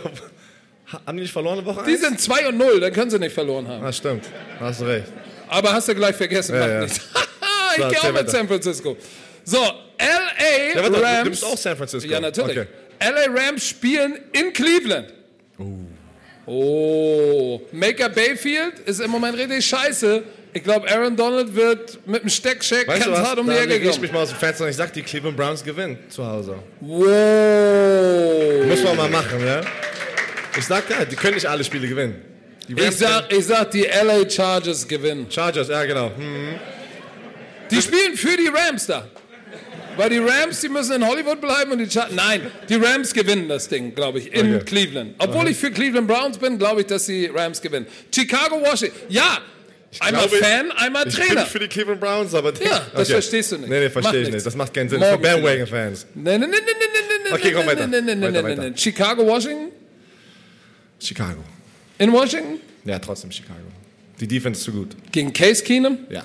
[1.05, 1.87] haben die nicht verloren in Woche 1?
[1.89, 3.83] Die sind 2 und 0, dann können sie nicht verloren haben.
[3.85, 4.25] Ah, stimmt.
[4.59, 5.07] Hast du recht.
[5.49, 6.81] Aber hast du gleich vergessen, Ja, ja.
[6.81, 7.01] nichts.
[7.75, 8.29] So, ich gehe auch mit.
[8.29, 8.95] San Francisco.
[9.43, 9.65] So, LA
[10.75, 11.17] Ja, warte, Rams.
[11.17, 12.07] du nimmst auch San Francisco.
[12.07, 12.59] Ja, natürlich.
[12.59, 12.67] Okay.
[13.03, 15.13] LA Rams spielen in Cleveland.
[16.45, 17.61] Oh.
[17.71, 20.23] Maker Bayfield ist im Moment richtig scheiße.
[20.55, 23.99] Ich glaube, Aaron Donald wird mit dem Steckcheck Weißt ganz hart um die Ecke ich
[23.99, 26.57] mich mal aus dem Fenster und ich sag, die Cleveland Browns gewinnen zu Hause.
[26.79, 28.65] Wow.
[28.67, 29.61] Muss man mal machen, ja?
[30.55, 32.21] Ich sag ja, die können nicht alle Spiele gewinnen.
[32.67, 35.25] Ich sag, ich sag, die LA Chargers gewinnen.
[35.29, 36.11] Chargers, ja genau.
[36.15, 36.55] Hm.
[37.71, 39.07] Die spielen für die Rams da.
[39.97, 43.47] Weil die Rams, die müssen in Hollywood bleiben und die Char Nein, die Rams gewinnen
[43.47, 44.65] das Ding, glaube ich, in Okay.
[44.65, 45.15] Cleveland.
[45.19, 47.85] Obwohl ich für Cleveland Browns bin, glaube ich, dass die Rams gewinnen.
[48.13, 48.97] Chicago, Washington.
[49.09, 49.39] Ja,
[49.99, 51.41] einmal glaube, Fan, einmal Ich Trainer.
[51.41, 52.53] bin für die Cleveland Browns, aber...
[52.63, 53.69] Ja, das verstehst du nicht.
[53.69, 54.45] Nee, nee, verstehe ich nicht.
[54.45, 54.99] Das macht keinen Sinn.
[54.99, 56.07] Morgen Für Bandwagon-Fans.
[56.15, 57.87] Nein, nein, nein, nein, nein, nein, Okay, komm, weiter.
[57.87, 58.61] nein, nein, nein, Weiter, weiter.
[58.63, 58.77] nein.
[58.77, 59.69] Chicago, Washington?
[60.99, 61.43] Chicago.
[61.99, 62.59] In Washington?
[62.85, 63.59] Ja, trotzdem Chicago.
[64.19, 64.95] Die Defense ist zu gut.
[65.11, 65.99] Gegen Case Keenum?
[66.09, 66.23] Ja.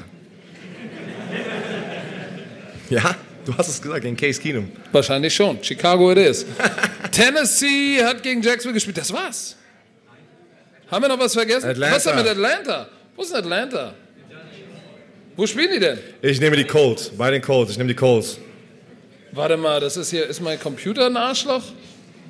[2.91, 3.15] Ja,
[3.49, 4.71] du hast es gesagt, gegen Case Keenum.
[4.93, 5.63] Wahrscheinlich schon.
[5.63, 6.45] Chicago it is.
[7.11, 8.99] Tennessee hat gegen Jacksonville gespielt.
[8.99, 9.57] Das war's.
[10.91, 11.69] Haben wir noch was vergessen?
[11.69, 11.97] Atlanta.
[11.97, 12.89] Was ist denn mit Atlanta?
[13.17, 13.95] Wo ist denn Atlanta?
[15.37, 15.99] Wo spielen die denn?
[16.21, 17.73] Ich nehme die Colts, bei den Colts.
[17.73, 18.39] Ich nehme die Colts.
[19.33, 21.63] Warte mal, das ist hier, ist mein Computer ein Arschloch?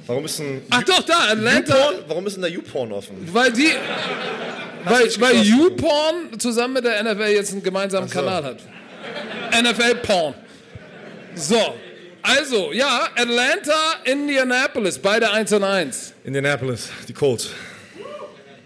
[0.07, 1.75] Warum ist ein Ach doch, da, Atlanta.
[1.75, 1.95] YouPorn?
[2.07, 3.17] Warum ist denn der YouPorn offen?
[3.33, 3.71] Weil die,
[4.85, 5.43] weil, weil.
[5.43, 8.15] YouPorn zusammen mit der NFL jetzt einen gemeinsamen so.
[8.15, 8.59] Kanal hat.
[9.53, 10.35] NFL Porn.
[11.39, 11.75] So,
[12.23, 13.73] also, ja, Atlanta,
[14.05, 16.15] Indianapolis, beide 1 und 1.
[16.25, 17.51] Indianapolis, die Colts.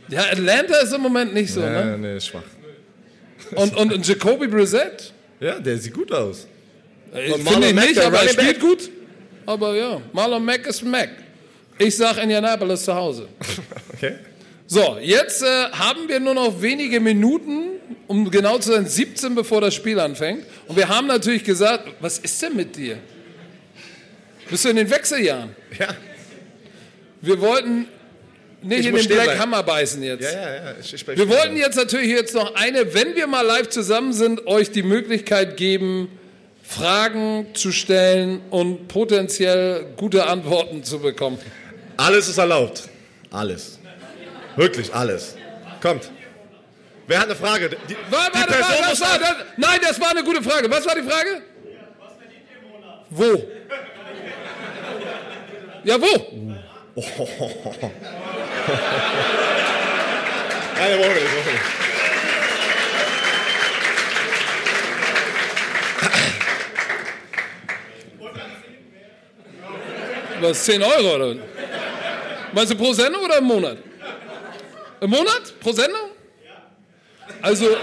[0.08, 1.72] Ja, Atlanta ist im Moment nicht so, ne?
[1.72, 2.42] Ja, nee, ist schwach.
[3.54, 5.12] Und, und, und Jacoby Brissett?
[5.40, 6.46] Ja, der sieht gut aus.
[7.14, 8.60] Ich Und Finde ich Mack, nicht, aber er spielt Back?
[8.60, 8.90] gut.
[9.44, 11.10] Aber ja, Marlon Mack ist Mack.
[11.78, 13.28] Ich sag Indianapolis zu Hause.
[13.94, 14.16] Okay.
[14.72, 17.72] So, jetzt äh, haben wir nur noch wenige Minuten,
[18.06, 20.46] um genau zu sein, 17, bevor das Spiel anfängt.
[20.66, 22.96] Und wir haben natürlich gesagt, was ist denn mit dir?
[24.48, 25.54] Bist du in den Wechseljahren?
[25.78, 25.88] Ja.
[27.20, 27.86] Wir wollten
[28.62, 29.38] nicht Ich in den Black.
[29.38, 30.22] Hammer beißen jetzt.
[30.22, 30.74] Ja, ja, ja.
[30.80, 34.46] Ich, ich Wir wollten jetzt natürlich jetzt noch eine, wenn wir mal live zusammen sind,
[34.46, 36.08] euch die Möglichkeit geben,
[36.62, 41.38] Fragen zu stellen und potenziell gute Antworten zu bekommen.
[41.98, 42.88] Alles ist erlaubt.
[43.30, 43.81] Alles.
[44.56, 45.36] Wirklich alles.
[45.80, 46.10] Kommt.
[47.06, 47.68] Wer hat eine Frage?
[47.70, 50.70] Die, Warte, warte, warte, das war, das, nein, das war eine gute Frage.
[50.70, 51.42] Was war die Frage?
[53.10, 53.42] Wo?
[55.84, 56.06] Ja, wo?
[60.76, 61.62] Nein, wollen wir nicht, wollen wir nicht.
[70.40, 71.36] Was, 10 Euro oder?
[72.52, 73.78] Meinst du pro Sendung oder im Monat?
[75.02, 75.52] Im Monat?
[75.60, 76.10] Pro Sendung?
[77.42, 77.66] Also,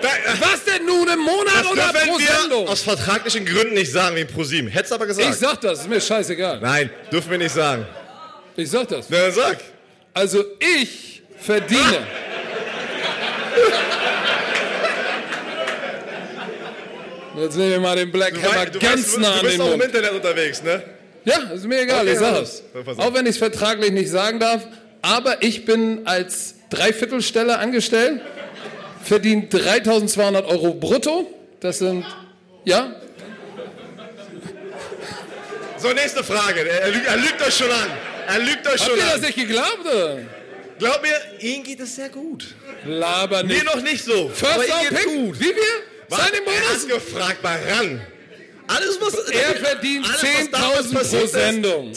[0.00, 0.08] Da,
[0.38, 2.68] was denn nun im Monat oder pro wir Sendung?
[2.68, 4.70] aus vertraglichen Gründen nicht sagen wie ProSieben.
[4.70, 5.28] Hättest aber gesagt.
[5.28, 6.60] Ich sag das, ist mir scheißegal.
[6.60, 7.84] Nein, dürfen wir nicht sagen.
[8.56, 9.06] Ich sag das.
[9.10, 9.58] Na, sag.
[10.14, 12.06] Also ich verdiene.
[17.36, 19.54] Jetzt nehmen wir mal den Black Du, Hammer du, ganz weißt, nah du an bist
[19.54, 19.80] den auch im.
[19.80, 20.82] Internet unterwegs, ne?
[21.24, 22.62] Ja, ist mir egal, Okay, ich sag es.
[22.98, 24.66] Auch wenn ich es vertraglich nicht sagen darf.
[25.02, 28.20] Aber ich bin als Dreiviertelstelle angestellt,
[29.02, 31.32] verdiene 3200 Euro brutto.
[31.60, 32.04] Das sind,
[32.64, 32.94] ja,
[35.78, 36.60] So, nächste Frage.
[36.68, 37.88] Er, er, lügt, er lügt euch schon an.
[38.26, 39.20] Er lügt euch habt schon ihr das an.
[39.20, 39.80] nicht geglaubt?
[39.84, 40.18] Oder?
[40.78, 42.54] Glaub mir, Ihnen geht es sehr gut.
[42.84, 43.64] Laber Mir nicht.
[43.64, 44.24] noch nicht so.
[44.26, 45.40] aber First geht's Pick, gut.
[45.40, 45.54] wie viel?
[46.08, 46.18] Was?
[46.20, 46.82] Seine Er Bonus?
[46.82, 48.00] hat gefragt, mal ran.
[48.68, 49.14] Alles, was...
[49.32, 51.92] Er verdient alles, was 10.000 damals pro ist, Sendung.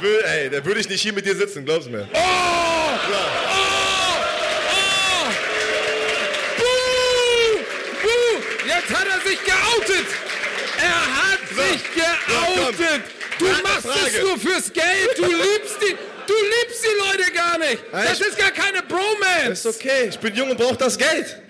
[0.00, 2.08] Will, ey, da würde ich nicht hier mit dir sitzen, glaub's mir.
[2.12, 2.18] Oh!
[2.18, 3.48] Oh!
[4.70, 5.28] Oh!
[6.58, 7.58] Buh!
[8.02, 8.42] Buh!
[8.66, 10.06] Jetzt hat er sich geoutet!
[10.80, 11.62] Er hat So.
[11.62, 13.02] sich So, geoutet!
[13.38, 15.16] Du Eine machst es nur fürs Geld!
[15.16, 15.96] Du liebst die,
[16.26, 17.78] du liebst die Leute gar nicht!
[17.92, 19.52] Das ist gar keine Bromance!
[19.52, 21.40] Ist okay, ich bin jung und brauche das Geld.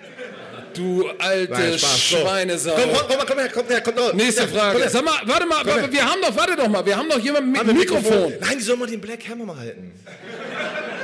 [0.73, 1.77] Du alte.
[1.79, 2.75] Schweinesau!
[2.75, 4.13] Komm, komm, komm, mal, komm her, komm her, komm her.
[4.13, 4.89] Nächste Ja, Frage.
[4.89, 5.91] Sag mal, warte mal, Komm her.
[5.91, 8.33] wir haben doch, warte doch mal, wir haben doch jemanden mit Mikrofon.
[8.39, 9.91] Nein, die sollen mal den Black Hammer mal halten.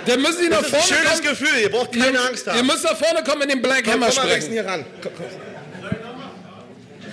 [0.08, 1.30] Der müssen Sie nach vorne schönes kommen.
[1.30, 2.68] Gefühl, ihr braucht keine Angst Ihr haben.
[2.68, 4.54] müsst nach vorne kommen in den Black Komm, Hammer komm mal wechseln sprechen.
[4.54, 4.86] hier ran.
[5.02, 5.26] Komm, komm.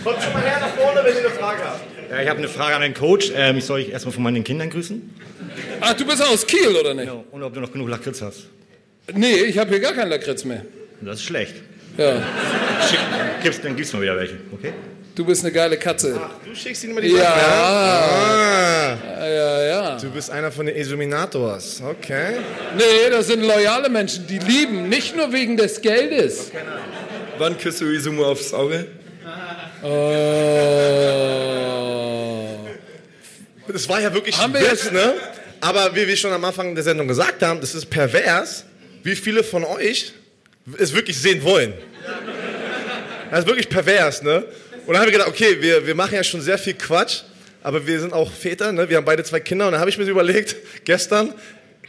[0.05, 1.80] Kommt schon mal her nach vorne, wenn ihr eine Frage habt.
[2.11, 3.32] Ja, ich habe eine Frage an den Coach.
[3.34, 5.14] Ähm, ich soll ich erstmal von meinen Kindern grüßen?
[5.80, 7.11] Ach, du bist aus Kiel, oder nicht?
[7.30, 8.48] Und ob du noch genug Lakritz hast.
[9.14, 10.62] Nee, ich habe hier gar keinen Lakritz mehr.
[11.00, 11.55] Das ist schlecht.
[11.99, 12.22] Ja,
[12.88, 12.99] Schick,
[13.43, 14.72] gib's, dann gibst du mal wieder welche, okay?
[15.14, 16.18] du bist eine geile Katze.
[16.45, 17.22] Du schickst ihnen immer die Ja.
[17.22, 18.99] Sachen, ja?
[19.20, 19.97] Ah, Ja, ja.
[19.99, 21.82] du bist einer von den Illuminators.
[21.86, 22.36] Okay.
[22.78, 26.51] Nee, das sind loyale Menschen, die lieben, nicht nur wegen des Geldes.
[27.38, 28.86] Wann küsst du Isumu aufs Auge?
[29.82, 29.88] Oh.
[33.68, 35.14] Das war ja wirklich Haben wir Witz, jetzt- ne?
[35.61, 38.64] Aber wie wir schon am Anfang der Sendung gesagt haben, das ist pervers,
[39.05, 40.12] wie viele von euch
[40.78, 41.72] es wirklich sehen wollen.
[43.30, 44.44] Das ist wirklich pervers, ne?
[44.86, 47.22] Und dann haben wir gedacht, okay, wir, wir machen ja schon sehr viel Quatsch,
[47.62, 48.88] aber wir sind auch Väter, ne?
[48.88, 51.32] Wir haben beide zwei Kinder und dann habe ich mir überlegt, gestern,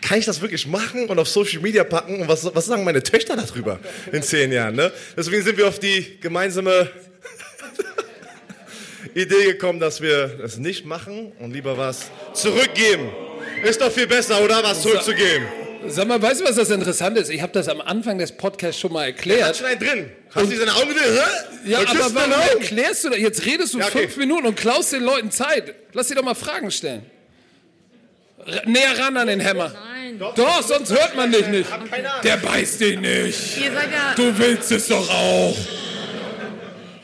[0.01, 3.01] kann ich das wirklich machen und auf Social Media packen und was, was sagen meine
[3.01, 3.79] Töchter darüber
[4.11, 4.91] in zehn Jahren, ne?
[5.15, 6.89] Deswegen sind wir auf die gemeinsame
[9.13, 13.09] Idee gekommen, dass wir das nicht machen und lieber was zurückgeben.
[13.63, 14.61] Ist doch viel besser, oder?
[14.61, 15.62] Was zurückzugeben.
[15.87, 17.29] Sag mal, weißt du, was das Interessante ist?
[17.29, 19.57] Ich habe das am Anfang des Podcasts schon mal Hat erklärt.
[19.57, 20.09] schon einen drin.
[20.33, 21.03] Hast du seine Augen drin?
[21.65, 21.69] Hä?
[21.71, 23.19] Ja, aber warum erklärst du das?
[23.19, 23.99] Jetzt redest du Ja, okay.
[24.03, 25.75] fünf Minuten und klaust den Leuten Zeit.
[25.93, 27.03] Lass sie doch mal Fragen stellen.
[28.45, 29.71] R näher ran an den Hammer.
[29.73, 30.19] Nein.
[30.19, 31.69] Doch, sonst hört man dich nicht.
[31.89, 32.21] keine Ahnung.
[32.23, 33.57] Der beißt dich nicht.
[33.57, 35.55] Ihr seid ja, Du willst es doch auch.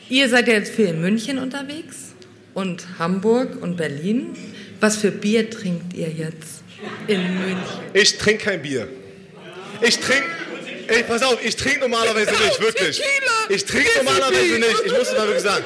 [0.08, 2.14] ihr seid ja jetzt viel in München unterwegs
[2.54, 4.34] und Hamburg und Berlin.
[4.80, 6.59] Was für Bier trinkt ihr jetzt
[7.06, 7.64] in München?
[7.92, 8.88] Ich trinke kein Bier.
[9.80, 10.24] Ich trinke.
[10.88, 13.00] Ey, pass auf, ich trinke normalerweise nicht, wirklich.
[13.48, 14.80] Ich trinke normalerweise nicht.
[14.86, 15.64] Ich muss es mal wirklich sagen.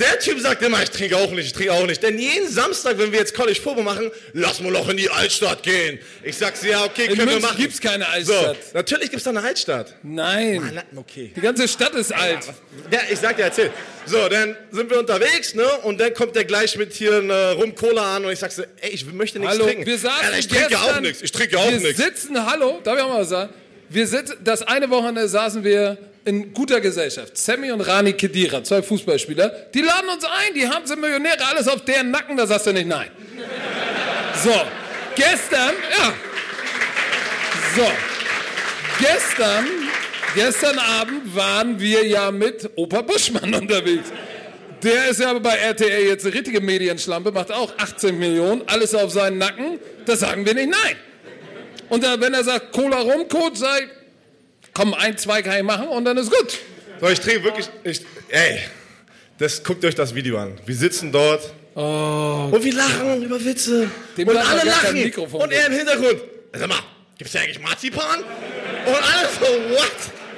[0.00, 2.02] Der Typ sagt immer, ich trinke auch nicht, ich trinke auch nicht.
[2.02, 5.62] Denn jeden Samstag, wenn wir jetzt College Football machen, lass mal noch in die Altstadt
[5.62, 5.98] gehen.
[6.22, 7.56] Ich sag's ja, okay, In können wir München machen.
[7.58, 8.56] gibt's keine So, Altstadt.
[8.74, 9.94] natürlich gibt's da eine Altstadt.
[10.02, 10.72] Nein.
[10.74, 11.32] Na, Okay.
[11.36, 12.38] Die ganze Stadt ist alt.
[12.90, 13.70] Ja, ich sag dir, erzähl.
[14.06, 15.66] So, dann sind wir unterwegs, ne?
[15.82, 18.62] Und dann kommt der gleich mit hier eine Rum Cola an und ich sag so,
[18.80, 19.86] ey, ich möchte nichts Hallo, trinken.
[19.86, 21.22] wir saßen Alter, ich trinke ja auch nichts.
[21.22, 22.02] Ich trinke ja auch wir nichts.
[22.02, 23.52] sitzen, hallo, darf ich auch mal was sagen?
[23.90, 27.36] Wir sitzen, das eine Wochenende saßen wir in guter Gesellschaft.
[27.36, 31.68] Sammy und Rani Kedira, zwei Fußballspieler, die laden uns ein, die haben sind Millionäre, alles
[31.68, 33.10] auf deren Nacken, da sagst du nicht nein.
[34.42, 34.52] So,
[35.14, 36.12] gestern, ja.
[37.76, 37.86] So,
[38.98, 39.66] gestern,
[40.34, 44.10] gestern Abend waren wir ja mit Opa Buschmann unterwegs.
[44.82, 49.10] Der ist ja bei RTL jetzt eine richtige Medienschlampe, macht auch 18 Millionen, alles auf
[49.10, 49.78] seinen Nacken.
[50.06, 50.96] Da sagen wir nicht nein.
[51.90, 53.88] Und da, wenn er sagt, Cola rum, Code, sei,
[54.74, 56.58] komm, ein, zwei kann ich machen und dann ist gut.
[57.00, 58.60] So, ich trinke wirklich, ich, ey,
[59.38, 60.58] Das, guckt euch das Video an.
[60.66, 63.88] Wir sitzen dort Oh, und wir lachen über Witze.
[64.16, 65.12] Dem und alle lachen.
[65.32, 66.20] Und er im Hintergrund.
[66.52, 66.78] Sag mal,
[67.16, 68.18] gibt's hier eigentlich Marzipan?
[68.18, 69.46] Und alle so,
[69.76, 69.90] what?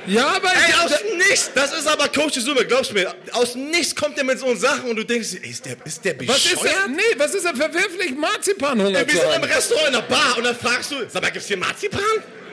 [0.06, 1.50] ja, aber Ey, aus dem Nichts.
[1.54, 3.12] Das ist aber Coach Summe, glaubst mir.
[3.32, 6.14] Aus Nichts kommt er mit so Sachen und du denkst, ey, ist der, ist der
[6.28, 6.74] was ist bescheuert?
[6.86, 9.42] denn, nee, was ist denn verwerflich, Marzipanhunger Ey, wir sind im?
[9.44, 12.02] Restaurant in der Bar und dann fragst du, sag mal, gibt's hier Marzipan?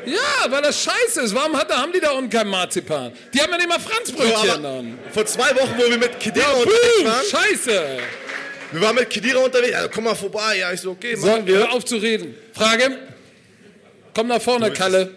[0.05, 1.35] Ja, weil das scheiße ist.
[1.35, 3.11] Warum hat, haben die da unten kein Marzipan?
[3.33, 4.99] Die haben ja nicht mal Franzbrötchen dann.
[5.11, 7.97] vor zwei Wochen, wo wir mit Kedira Ja, unterwegs waren, scheiße.
[8.71, 10.57] wir waren mit Kedira unterwegs, ja, komm mal vorbei.
[10.57, 11.57] Ja, ich so, okay, So, machen wir.
[11.59, 12.35] hör auf zu reden.
[12.53, 12.97] Frage?
[14.13, 15.15] Komm nach vorne, Kalle.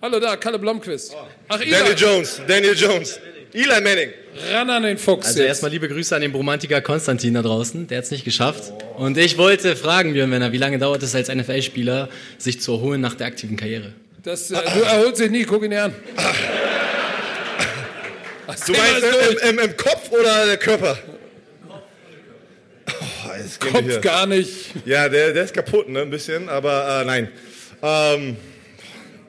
[0.00, 1.14] Hallo da, Kalle Blomqvist.
[1.48, 3.18] Ach, Daniel Eli, Jones, Daniel Jones.
[3.54, 4.10] Eli Manning.
[4.52, 5.48] ran an den Fuchs Also jetzt.
[5.48, 8.72] erstmal liebe Grüße an den Bromantiker Konstantin da draußen, der hat es nicht geschafft.
[8.96, 13.00] Und ich wollte fragen, Björn Werner, wie lange dauert es als NFL-Spieler, sich zu erholen
[13.00, 13.92] nach der aktiven Karriere?
[14.22, 15.94] Das, äh, du erholst dich nie, guck ihn dir an.
[18.66, 19.04] Du meinst
[19.42, 20.98] im, im, im Kopf oder der Körper?
[21.66, 21.72] Oh,
[23.60, 24.00] Kopf hier.
[24.00, 24.70] gar nicht.
[24.84, 27.28] Ja, der, der ist kaputt, ne, ein bisschen, aber äh, nein.
[27.82, 28.36] Ähm,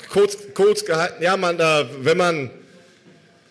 [0.09, 2.49] kurz, kurz gehalten, ja, man, äh, wenn man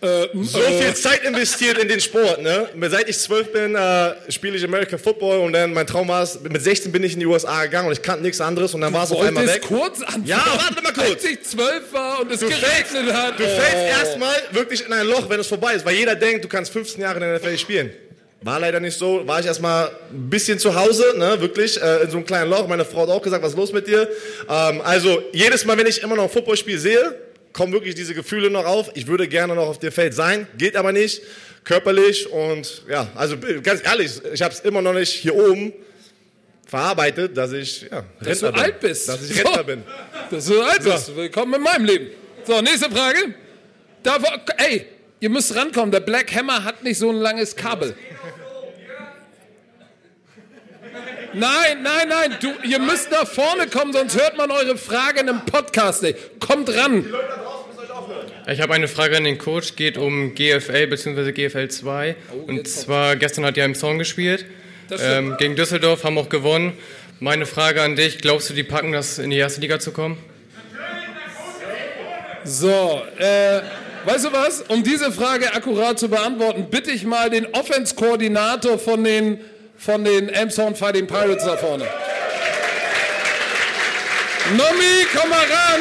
[0.00, 2.68] so viel Zeit investiert in den Sport, ne?
[2.88, 6.38] Seit ich zwölf bin, äh, spiele ich American Football und dann mein Traum war es,
[6.40, 8.92] mit 16 bin ich in die USA gegangen und ich kannte nichts anderes und dann
[8.92, 9.62] war es auf einmal weg.
[9.62, 10.24] kurz anfangen.
[10.26, 11.08] Ja, warte mal kurz.
[11.10, 13.38] Als ich zwölf war und es Du fällst, geregnet hat.
[13.40, 14.00] du fällst Oh.
[14.00, 17.00] erstmal wirklich in ein Loch, wenn es vorbei ist, weil jeder denkt, du kannst 15
[17.00, 17.90] Jahre in der NFL spielen.
[18.40, 19.26] War leider nicht so.
[19.26, 22.68] War ich erstmal ein bisschen zu Hause, ne, wirklich, äh, in so einem kleinen Loch.
[22.68, 24.08] Meine Frau hat auch gesagt, was ist los mit dir?
[24.48, 27.16] Ähm, also, jedes Mal, wenn ich immer noch ein Footballspiel sehe,
[27.52, 28.90] kommen wirklich diese Gefühle noch auf.
[28.94, 31.22] Ich würde gerne noch auf dem Feld sein, geht aber nicht,
[31.64, 35.72] körperlich und ja, also ganz ehrlich, ich habe es immer noch nicht hier oben
[36.66, 38.60] verarbeitet, dass ich ja, Dass du bin.
[38.60, 39.08] alt bist.
[39.08, 39.64] Dass ich Rentner So.
[39.64, 39.82] bin.
[40.30, 41.16] Dass du alt bist.
[41.16, 42.06] Willkommen in meinem Leben.
[42.46, 43.34] So, nächste Frage.
[44.02, 44.18] Da,
[44.58, 44.86] ey,
[45.20, 45.90] ihr müsst rankommen.
[45.90, 47.94] Der Black Hammer hat nicht so ein langes Kabel.
[51.38, 55.28] Nein, nein, nein, du, ihr müsst nach vorne kommen, sonst hört man eure Frage in
[55.28, 56.40] einem Podcast nicht.
[56.40, 57.04] Kommt ran.
[58.48, 61.32] Ich habe eine Frage an den Coach, geht um GFL bzw.
[61.32, 62.16] GFL 2.
[62.46, 64.46] Und zwar, gestern hat ja im Zorn gespielt,
[65.00, 66.72] ähm, gegen Düsseldorf, haben auch gewonnen.
[67.20, 70.18] Meine Frage an dich, glaubst du, die packen das in die erste Liga zu kommen?
[72.44, 73.60] So, äh,
[74.06, 74.62] weißt du was?
[74.62, 79.40] Um diese Frage akkurat zu beantworten, bitte ich mal den Offense-Koordinator von den,
[79.78, 81.86] von den Elmshorn Fighting Pirates da vorne.
[84.50, 85.80] Nomi, komm mal ran.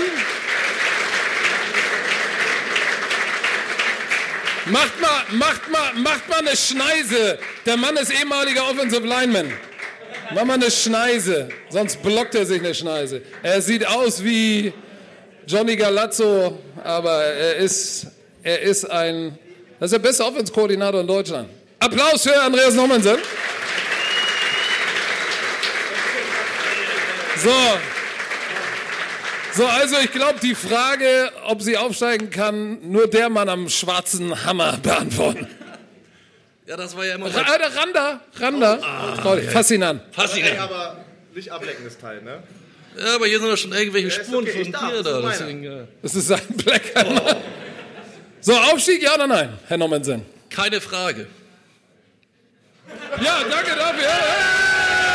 [4.65, 7.39] Macht mal, macht mal, macht mal eine Schneise.
[7.65, 9.51] Der Mann ist ehemaliger Offensive Lineman.
[10.33, 13.21] Mach mal eine Schneise, sonst blockt er sich eine Schneise.
[13.41, 14.73] Er sieht aus wie
[15.47, 18.07] Johnny Galazzo, aber er ist,
[18.43, 19.39] er ist ein,
[19.79, 21.49] das ist der beste Offense-Koordinator in Deutschland.
[21.79, 23.17] Applaus für Andreas Nommensen.
[27.43, 27.51] So.
[29.53, 34.45] So, also ich glaube, die Frage, ob sie aufsteigen kann, nur der Mann am schwarzen
[34.45, 35.47] Hammer beantworten.
[36.67, 39.15] Ja, das war ja immer Ra äh, Randa, Randa.
[39.21, 40.01] Trau dich, Fass ihn an.
[40.11, 40.59] Fass ihn an.
[40.59, 42.43] Aber nicht ablecken, das Teil, ne?
[42.99, 45.21] Ja, aber hier sind doch schon irgendwelche ist Spuren okay, von dir das da.
[45.21, 45.87] Deswegen, ja.
[46.01, 47.37] Das ist sein Black Hammer.
[48.41, 50.25] So, Aufstieg, ja oder nein, Herr Nommensen?
[50.49, 51.27] Keine Frage.
[53.23, 54.07] Ja, danke dafür.
[54.07, 55.06] Hey!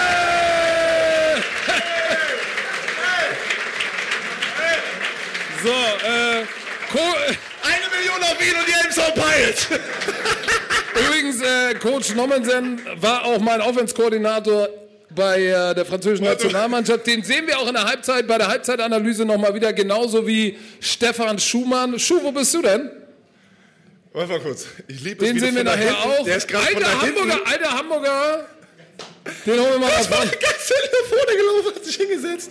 [5.63, 6.45] So, äh,
[7.63, 9.67] Eine Million auf ihn und die Elmshorn Pirates.
[11.07, 14.69] übrigens, äh, Coach Nommensen war auch mein Offense-Koordinator
[15.11, 17.07] bei äh, der französischen Nationalmannschaft.
[17.07, 21.39] Den sehen wir auch in der Halbzeit, bei der Halbzeitanalyse nochmal wieder, genauso wie Stefan
[21.39, 21.99] Schumann.
[21.99, 22.91] Schuh, wo bist du denn?
[24.13, 24.67] Warte mal kurz.
[24.89, 26.25] Ich liebe Den sehen wir nachher hinten- auch.
[26.25, 27.03] Der ist gerade Alter.
[27.03, 28.47] Hamburger, alter Hamburger.
[29.47, 32.51] Den holen wir mal Das nach war ganz schnell nach vorne gelaufen, hat sich hingesetzt.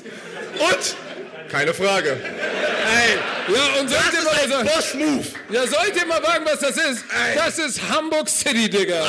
[0.59, 0.95] Und?
[1.51, 2.11] Keine Frage.
[2.11, 4.67] Ey, Ja, und soll ich dir das mal ist ein sagen?
[4.69, 5.25] Boss-Move.
[5.49, 7.03] Ja, soll ich dir mal sagen, was das ist?
[7.27, 7.35] Ey.
[7.35, 8.95] Das ist Hamburg City, Digga.
[8.95, 9.03] Ja,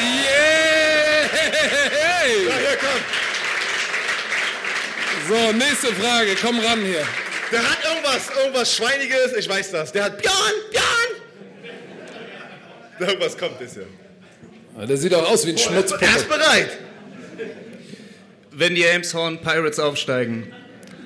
[0.00, 1.28] Yeah!
[2.26, 3.00] hier, komm.
[5.28, 6.34] So, nächste Frage.
[6.40, 7.04] Komm ran hier.
[7.52, 9.92] Der hat irgendwas, irgendwas Schweiniges, ich weiß das.
[9.92, 10.34] Der hat Björn,
[10.70, 11.10] Björn.
[13.08, 13.86] Irgendwas kommt jetzt hier.
[14.86, 16.04] Der sieht auch aus wie ein Er Schmutzpuppe.
[16.04, 16.70] ist bereit.
[18.52, 20.52] Wenn die Elmshorn Pirates aufsteigen,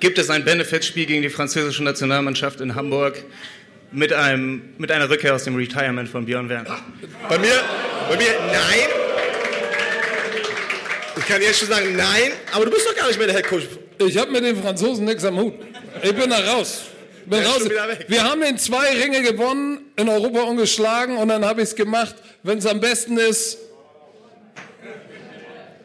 [0.03, 3.23] gibt es ein Benefitspiel gegen die französische Nationalmannschaft in Hamburg
[3.93, 6.77] mit, einem, mit einer Rückkehr aus dem Retirement von Björn Werner.
[7.29, 7.53] Bei mir,
[8.09, 8.89] bei mir, nein.
[11.17, 12.33] Ich kann jetzt schon sagen, nein.
[12.53, 13.69] Aber du bist doch gar nicht mehr der Head Coach.
[14.05, 15.55] Ich habe mit den Franzosen nichts am Hut.
[16.03, 16.83] Ich bin da raus.
[17.25, 17.69] Bin raus.
[18.09, 22.17] Wir haben den zwei Ringe gewonnen, in Europa ungeschlagen und dann habe ich es gemacht,
[22.43, 23.57] wenn es am besten ist,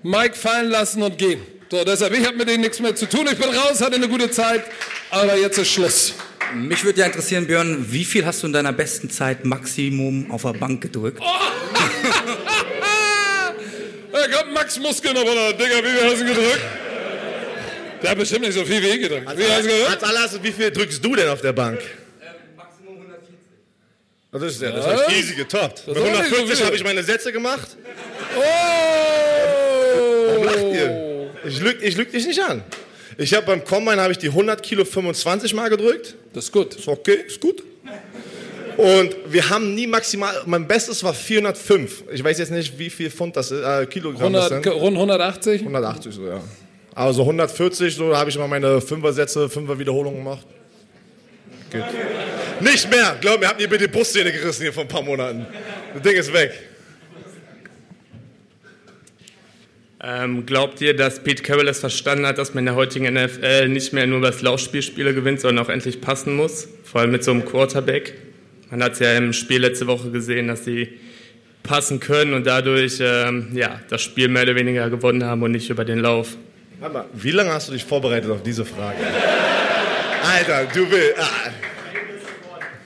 [0.01, 1.39] Mike fallen lassen und gehen.
[1.70, 3.28] So, deshalb, ich habe mit denen nichts mehr zu tun.
[3.32, 4.63] Ich bin raus, hatte eine gute Zeit,
[5.09, 6.13] aber jetzt ist Schluss.
[6.55, 10.43] Mich würde ja interessieren, Björn, wie viel hast du in deiner besten Zeit Maximum auf
[10.43, 11.22] der Bank gedrückt?
[14.11, 16.61] Da kommt Max Muskeln auf der Digga, wie viel hast du gedrückt?
[18.01, 19.28] Der hat bestimmt nicht so viel wie ich gedrückt.
[19.38, 19.89] Wie hast du gedrückt?
[19.91, 21.80] Als allererst, wie viel drückst du denn auf der Bank?
[22.55, 23.36] Maximum 140.
[24.32, 24.91] Das ist ja, das Ja?
[24.93, 25.88] habe ich easy getoppt.
[25.88, 26.65] Mit ist auch nicht so 150 viel.
[26.65, 27.68] habe ich meine Sätze gemacht.
[28.38, 28.41] Oh!
[31.47, 32.63] Ich lüg, ich lüg dich nicht an.
[33.17, 36.15] Ich habe beim Combine habe ich die 100 Kilo 25 Mal gedrückt.
[36.33, 36.75] Das ist gut.
[36.75, 37.63] Ist okay, ist gut.
[38.75, 42.03] Und wir haben nie maximal, mein Bestes war 405.
[42.13, 44.73] Ich weiß jetzt nicht, wie viel Pfund das ist, äh, Kilogramm das 100, sind.
[44.73, 45.61] rund 180?
[45.61, 46.41] 180 so, ja.
[46.93, 50.45] Aber so 140, so, da habe ich immer meine Fünfer-Sätze, Fünfer-Wiederholungen gemacht.
[51.71, 51.83] Geht.
[52.59, 55.47] Nicht mehr, glaub mir, habt ihr bitte die Brustszene gerissen hier vor ein paar Monaten.
[55.93, 56.51] Das Ding ist weg.
[60.03, 63.67] Ähm, glaubt ihr, dass Pete Carroll es verstanden hat, dass man in der heutigen NFL
[63.69, 66.67] nicht mehr nur über das Laufspiel Spiele gewinnt, sondern auch endlich passen muss?
[66.83, 68.13] Vor allem mit so einem Quarterback.
[68.69, 70.89] Man hat es ja im Spiel letzte Woche gesehen, dass sie
[71.63, 75.69] passen können und dadurch ähm, ja, das Spiel mehr oder weniger gewonnen haben und nicht
[75.69, 76.37] über den Lauf.
[76.79, 78.97] Warte mal, wie lange hast du dich vorbereitet auf diese Frage?
[80.23, 81.19] Alter, du willst.
[81.19, 81.49] Ah.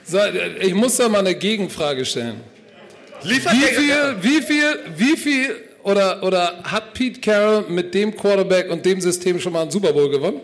[0.06, 0.20] So,
[0.60, 2.42] ich muss da mal eine Gegenfrage stellen.
[3.24, 8.70] Liefert Wie viel, wie viel, wie viel oder, oder hat Pete Carroll mit dem Quarterback
[8.70, 10.42] und dem System schon mal einen Super Bowl gewonnen?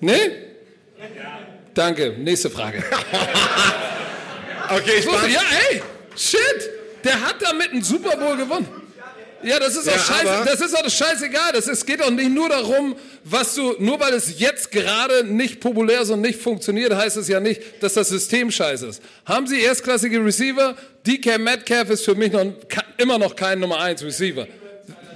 [0.00, 0.18] Nee?
[1.74, 2.14] Danke.
[2.18, 2.82] Nächste Frage.
[4.74, 5.28] Okay, ich war.
[5.28, 5.40] ja,
[5.70, 5.82] ey,
[6.16, 6.70] shit,
[7.04, 8.66] der hat damit einen Super Bowl gewonnen.
[9.42, 11.52] Ja, das ist Ja, auch scheiße, das ist auch scheißegal.
[11.52, 15.24] Das ist, es geht doch nicht nur darum, was du, nur weil es jetzt gerade
[15.24, 19.02] nicht populär ist und nicht funktioniert, heißt es ja nicht, dass das System scheiße ist.
[19.24, 20.76] Haben Sie erstklassige Receiver?
[21.06, 22.46] DK Metcalf ist für mich noch,
[22.98, 24.46] immer noch kein Nummer 1 Receiver.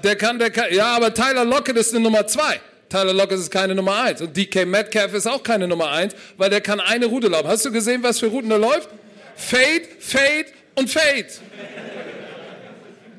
[0.02, 2.60] Der kann, der kann, ja, aber Tyler Lockett ist eine Nummer 2.
[2.88, 4.20] Tyler Lockett ist keine Nummer 1.
[4.22, 7.48] Und DK Metcalf ist auch keine Nummer 1, weil der kann eine Route laufen.
[7.48, 8.88] Hast du gesehen, was für Routen er läuft?
[9.36, 10.46] Fade, Fade
[10.76, 11.26] und Fade.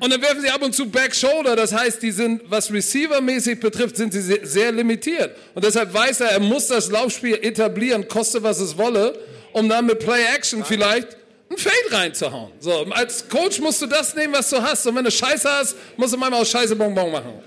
[0.00, 1.56] Und dann werfen sie ab und zu Back Shoulder.
[1.56, 5.36] Das heißt, die sind, was Receiver-mäßig betrifft, sind sie sehr, sehr limitiert.
[5.54, 9.18] Und deshalb weiß er, er muss das Laufspiel etablieren, koste was es wolle,
[9.52, 11.16] um dann mit Play Action vielleicht
[11.50, 12.52] ein Fade reinzuhauen.
[12.60, 14.86] So, als Coach musst du das nehmen, was du hast.
[14.86, 17.42] Und wenn du Scheiße hast, musst du manchmal aus Scheiße Bonbon machen.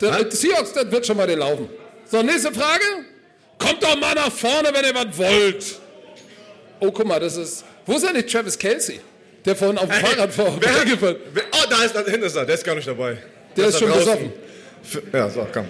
[0.00, 1.68] Der Seahawks, das wird schon mal den laufen.
[2.10, 2.84] So, nächste Frage.
[3.58, 5.80] Kommt doch mal nach vorne, wenn ihr was wollt.
[6.80, 7.64] Oh, guck mal, das ist.
[7.84, 9.00] Wo ist denn nicht Travis Kelsey?
[9.48, 10.58] Der vorhin auf dem Fahrrad vor.
[10.60, 11.16] Wer, gefahren.
[11.32, 13.16] wer, oh, da ist, da hinten ist er, der ist gar nicht dabei.
[13.56, 14.32] Der ist da schon besoffen.
[15.10, 15.64] Ja, so, komm.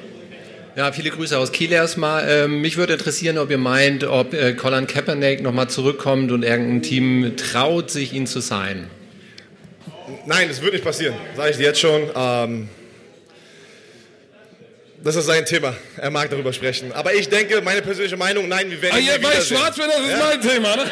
[0.75, 2.29] Ja, viele Grüße aus Kiel erstmal.
[2.29, 6.83] Ähm, mich würde interessieren, ob ihr meint, ob äh, Colin Kaepernick nochmal zurückkommt und irgendein
[6.83, 8.91] Team traut, sich ihn zu sein.
[10.27, 12.11] Nein, das wird nicht passieren, sage ich dir jetzt schon.
[12.17, 12.69] Ähm,
[15.05, 15.77] das ist sein Thema.
[15.99, 16.91] Er mag darüber sprechen.
[16.93, 19.57] Aber ich denke, meine persönliche Meinung, nein, wir werden Ah, ich wiedersehen.
[19.57, 20.19] schwarz das ist Ja?
[20.19, 20.85] mein Thema, ne?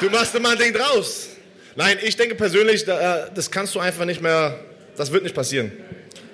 [0.00, 1.29] Du machst immer ein Ding draus.
[1.76, 4.58] Nein, ich denke persönlich, äh, das kannst du einfach nicht mehr,
[4.96, 5.72] das wird nicht passieren.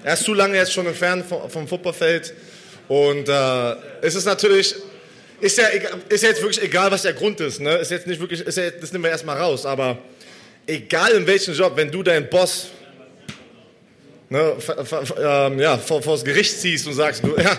[0.03, 2.33] Er ist zu lange jetzt schon entfernt vom, Fußballfeld
[2.89, 4.75] und äh, es ist natürlich,
[5.41, 5.67] ist ja,
[6.09, 7.61] ist ja jetzt wirklich egal, was der Grund ist.
[7.61, 7.75] Ne?
[7.77, 9.99] Ist jetzt nicht wirklich, ist ja, das nehmen wir erstmal raus, aber
[10.67, 12.69] egal in welchem Job, wenn du deinen Boss
[14.31, 14.57] ne,
[15.19, 17.59] ähm, ja, vor, vor das Gericht ziehst und sagst, du, ja,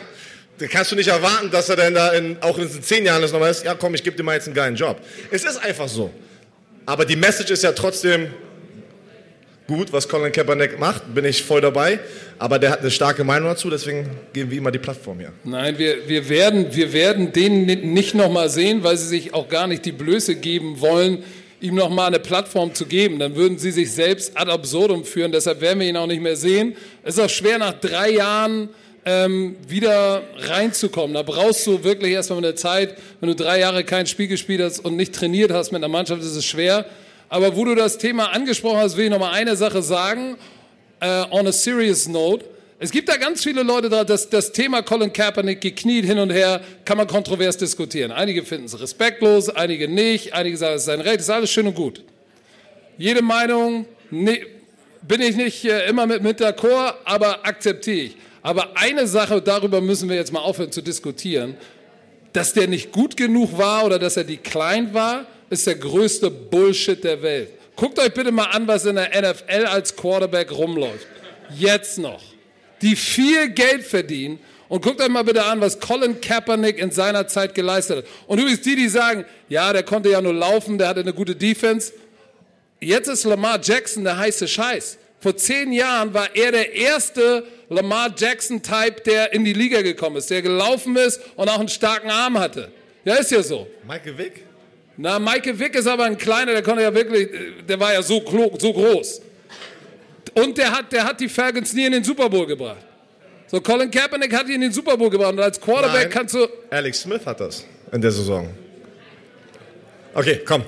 [0.67, 3.51] kannst du nicht erwarten, dass er dann da in, auch in zehn Jahren das nochmal
[3.51, 4.99] ist, ja komm, ich gebe dir mal jetzt einen geilen Job.
[5.29, 6.11] Es ist einfach so.
[6.87, 8.27] Aber die Message ist ja trotzdem
[9.67, 11.99] gut, was Colin Kaepernick macht, bin ich voll dabei.
[12.39, 15.33] Aber der hat eine starke Meinung dazu, deswegen geben wir ihm mal die Plattform hier.
[15.43, 19.49] Nein, wir, wir, werden, wir werden den ni- nicht nochmal sehen, weil sie sich auch
[19.49, 21.23] gar nicht die Blöße geben wollen,
[21.59, 23.19] ihm nochmal eine Plattform zu geben.
[23.19, 25.33] Dann würden sie sich selbst ad absurdum führen.
[25.33, 26.77] Deshalb werden wir ihn auch nicht mehr sehen.
[27.03, 28.69] Es ist auch schwer, nach drei Jahren
[29.07, 31.13] ähm, wieder reinzukommen.
[31.13, 34.79] Da brauchst du wirklich erstmal eine Zeit, wenn du drei Jahre kein Spiel gespielt hast
[34.79, 36.85] und nicht trainiert hast mit einer Mannschaft, ist es schwer.
[37.29, 40.35] Aber wo du das Thema angesprochen hast, will ich nochmal eine Sache sagen
[40.99, 42.43] äh, on a serious note.
[42.79, 46.29] Es gibt da ganz viele Leute da, das, das Thema Colin Kaepernick gekniet hin und
[46.29, 48.11] her, kann man kontrovers diskutieren.
[48.11, 51.65] Einige finden es respektlos, einige nicht, einige sagen, es ist sein Recht, ist alles schön
[51.65, 52.03] und gut.
[52.97, 54.41] Jede Meinung ne,
[55.01, 58.17] bin ich nicht äh, immer mit, mit d'accord, aber akzeptiere ich.
[58.47, 61.57] Aber eine Sache, darüber müssen wir jetzt mal aufhören zu diskutieren,
[62.31, 67.03] dass der nicht gut genug war oder dass er declined war, ist der größte Bullshit
[67.03, 67.49] der Welt.
[67.75, 71.05] Guckt euch bitte mal an, was in der NFL als Quarterback rumläuft.
[71.57, 72.21] Jetzt noch.
[72.81, 74.39] Die viel Geld verdienen
[74.69, 78.05] Und guckt euch mal bitte an, was Colin Kaepernick in seiner Zeit geleistet hat.
[78.27, 81.35] Und übrigens die, die sagen, ja, der konnte ja nur laufen, der hatte eine gute
[81.35, 81.91] Defense.
[82.79, 84.99] Jetzt ist Lamar Jackson der heiße Scheiß.
[85.19, 90.29] Vor zehn Jahren war er der erste Lamar Jackson-Type, der in die Liga gekommen ist,
[90.29, 92.71] der gelaufen ist und auch einen starken Arm hatte.
[93.03, 93.67] Ja, ist ja so.
[93.87, 94.43] Michael Vick?
[94.95, 97.29] Na, Michael Vick ist aber ein kleiner, der konnte ja wirklich,
[97.67, 98.23] der war ja so,
[98.59, 99.21] so groß.
[100.33, 102.85] Und der hat, der hat die Falcons nie in den Super Bowl gebracht.
[103.47, 106.09] So, Colin Kaepernick hat ihn in den Super Bowl gebracht und als Quarterback Nein.
[106.09, 108.49] kannst du, Alex Smith hat das in der Saison.
[110.13, 110.63] Okay, komm.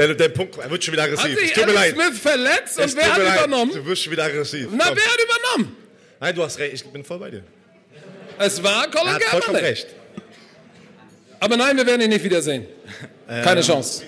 [0.00, 1.34] Der, der Punkt, er wird schon wieder hat aggressiv.
[1.34, 1.94] Es sich tut mir leid.
[1.94, 3.38] Smith verletzt Es und wer tut hat leid.
[3.46, 3.72] übernommen?
[3.74, 4.68] Du wirst schon wieder aggressiv.
[4.72, 4.96] Na, Komm.
[4.96, 5.76] wer hat übernommen?
[6.20, 7.42] Nein, du hast recht, ich bin voll bei dir.
[8.38, 9.64] Es war Colin Er hat vollkommen Kaepernick.
[9.70, 9.86] recht.
[11.40, 12.66] Aber nein, wir werden ihn nicht wiedersehen.
[13.28, 14.02] Keine Ähm, Chance.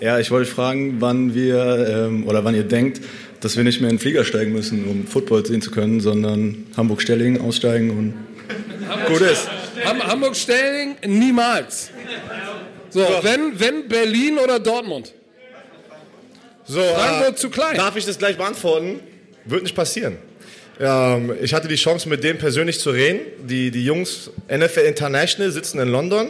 [0.00, 3.00] Ja, ich wollte fragen, wann wir ähm, oder wann ihr denkt,
[3.40, 6.66] dass wir nicht mehr in den Flieger steigen müssen, um Football sehen zu können, sondern
[6.76, 8.14] Hamburg-Stellingen aussteigen und
[9.06, 9.48] gut ist.
[9.84, 11.90] Ham Hamburg-Stelling niemals.
[12.90, 15.12] So, wenn, wenn Berlin oder Dortmund.
[16.64, 17.76] So, Frankfurt äh, zu klein.
[17.76, 19.00] Darf ich das gleich beantworten?
[19.44, 20.18] Wird nicht passieren.
[20.78, 23.20] Ähm, ich hatte die Chance, mit denen persönlich zu reden.
[23.46, 26.28] Die, die Jungs NFL International sitzen in London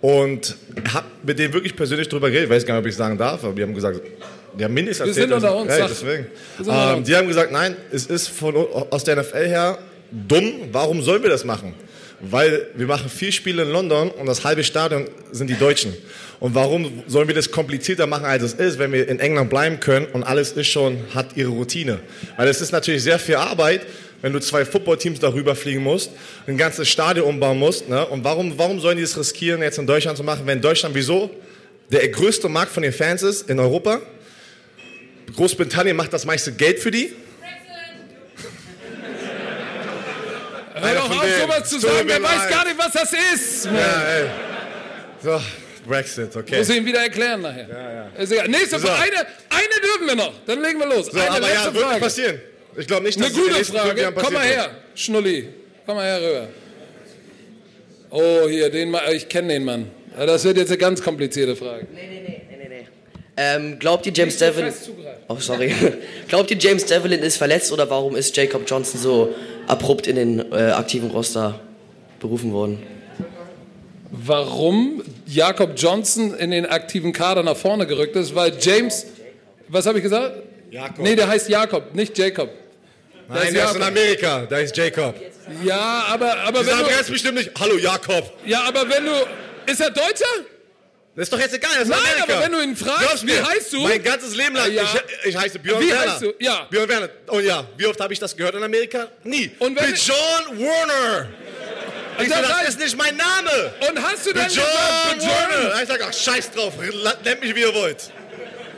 [0.00, 0.56] und
[0.92, 2.48] habe mit denen wirklich persönlich drüber geredet.
[2.50, 4.00] Ich weiß gar nicht, ob ich sagen darf, aber die haben gesagt,
[4.58, 5.88] die haben mindestens Wir sind unter dass- uns, sag.
[5.88, 6.26] deswegen.
[6.68, 9.78] Ähm, die haben gesagt, nein, es ist von, aus der NFL her
[10.10, 10.68] dumm.
[10.72, 11.74] Warum sollen wir das machen?
[12.20, 15.94] Weil wir machen vier Spiele in London und das halbe Stadion sind die Deutschen.
[16.38, 19.80] Und warum sollen wir das komplizierter machen, als es ist, wenn wir in England bleiben
[19.80, 22.00] können und alles ist schon, hat ihre Routine?
[22.36, 23.86] Weil es ist natürlich sehr viel Arbeit,
[24.22, 26.10] wenn du zwei Footballteams darüber fliegen musst,
[26.46, 27.88] ein ganzes Stadion umbauen musst.
[27.88, 28.06] Ne?
[28.06, 31.30] Und warum, warum sollen die es riskieren, jetzt in Deutschland zu machen, wenn Deutschland wieso
[31.90, 34.00] der größte Markt von den Fans ist in Europa?
[35.34, 37.12] Großbritannien macht das meiste Geld für die.
[40.80, 43.64] Hör doch auf, sowas zu sagen, der weiß gar nicht, was das ist.
[43.66, 43.76] Mann.
[43.76, 44.26] Ja, ey.
[45.22, 45.40] So,
[45.86, 46.58] Brexit, okay.
[46.58, 48.10] Muss ich ihm wieder erklären nachher.
[48.18, 48.48] Ist egal.
[48.48, 48.86] Nächste So.
[48.86, 49.02] Frage.
[49.02, 49.18] Eine,
[49.50, 50.32] eine dürfen wir noch.
[50.46, 51.06] Dann legen wir los.
[51.06, 51.94] So, eine aber letzte ja, wird Frage.
[51.94, 52.40] nicht passieren.
[52.76, 54.12] Ich glaube nicht, dass Eine gute Frage.
[54.14, 55.48] Komm mal her, Schnulli.
[55.86, 56.48] Komm mal her rüber.
[58.10, 59.90] Oh, hier, den ich kenne den Mann.
[60.18, 61.86] Ja, Das wird jetzt eine ganz komplizierte Frage.
[63.36, 64.72] Ähm, glaubt ihr, James Devlin...
[65.28, 65.72] Oh, sorry.
[66.28, 69.34] glaubt ihr, James Devlin ist verletzt oder warum ist Jacob Johnson so
[69.70, 71.58] abrupt in den äh, aktiven Roster
[72.20, 72.82] berufen worden?
[74.10, 79.06] Warum Jakob Johnson in den aktiven Kader nach vorne gerückt ist, weil James,
[79.68, 80.34] was habe ich gesagt?
[80.70, 80.98] Jakob.
[80.98, 82.50] Nee, der heißt Jakob, nicht Jacob.
[83.28, 83.82] Der Nein, ist der ist in.
[83.82, 84.46] Amerika.
[84.50, 85.14] Da ist Jacob.
[85.64, 88.32] Ja, aber, aber Die wenn sagen du, ganz bestimmt nicht, hallo Jakob.
[88.46, 89.12] ja, aber wenn du,
[89.70, 90.44] ist er Deutscher?
[91.16, 92.22] Das ist doch jetzt egal, das ist Nein, Amerika.
[92.34, 93.80] aber wenn du ihn fragst, Glaub's wie mir, heißt du?
[93.80, 94.82] Mein ganzes Leben lang, Ja.
[94.84, 96.12] ich, ich heiße Björn Wie Werner.
[96.12, 96.34] heißt du?
[96.38, 96.66] Ja.
[96.70, 97.08] Björn Werner.
[97.26, 99.08] Und ja, wie oft habe ich das gehört in Amerika?
[99.24, 99.50] Nie.
[99.58, 101.28] Und wenn- John Warner.
[102.20, 103.72] Ich so, Das ist nicht mein Name.
[103.88, 104.64] Und hast du dann Mit John
[105.18, 105.82] gesagt, Warner.
[105.82, 106.74] Ich sag, ach, scheiß drauf,
[107.24, 108.10] nennt mich wie ihr wollt.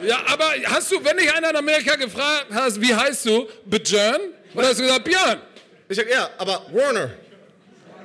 [0.05, 3.49] Ja, aber hast du, wenn dich einer in Amerika gefragt hast, wie heißt du?
[3.67, 4.21] Björn?
[4.55, 5.41] Oder hast du gesagt, Björn?
[5.89, 7.11] Ich sag, ja, aber Warner.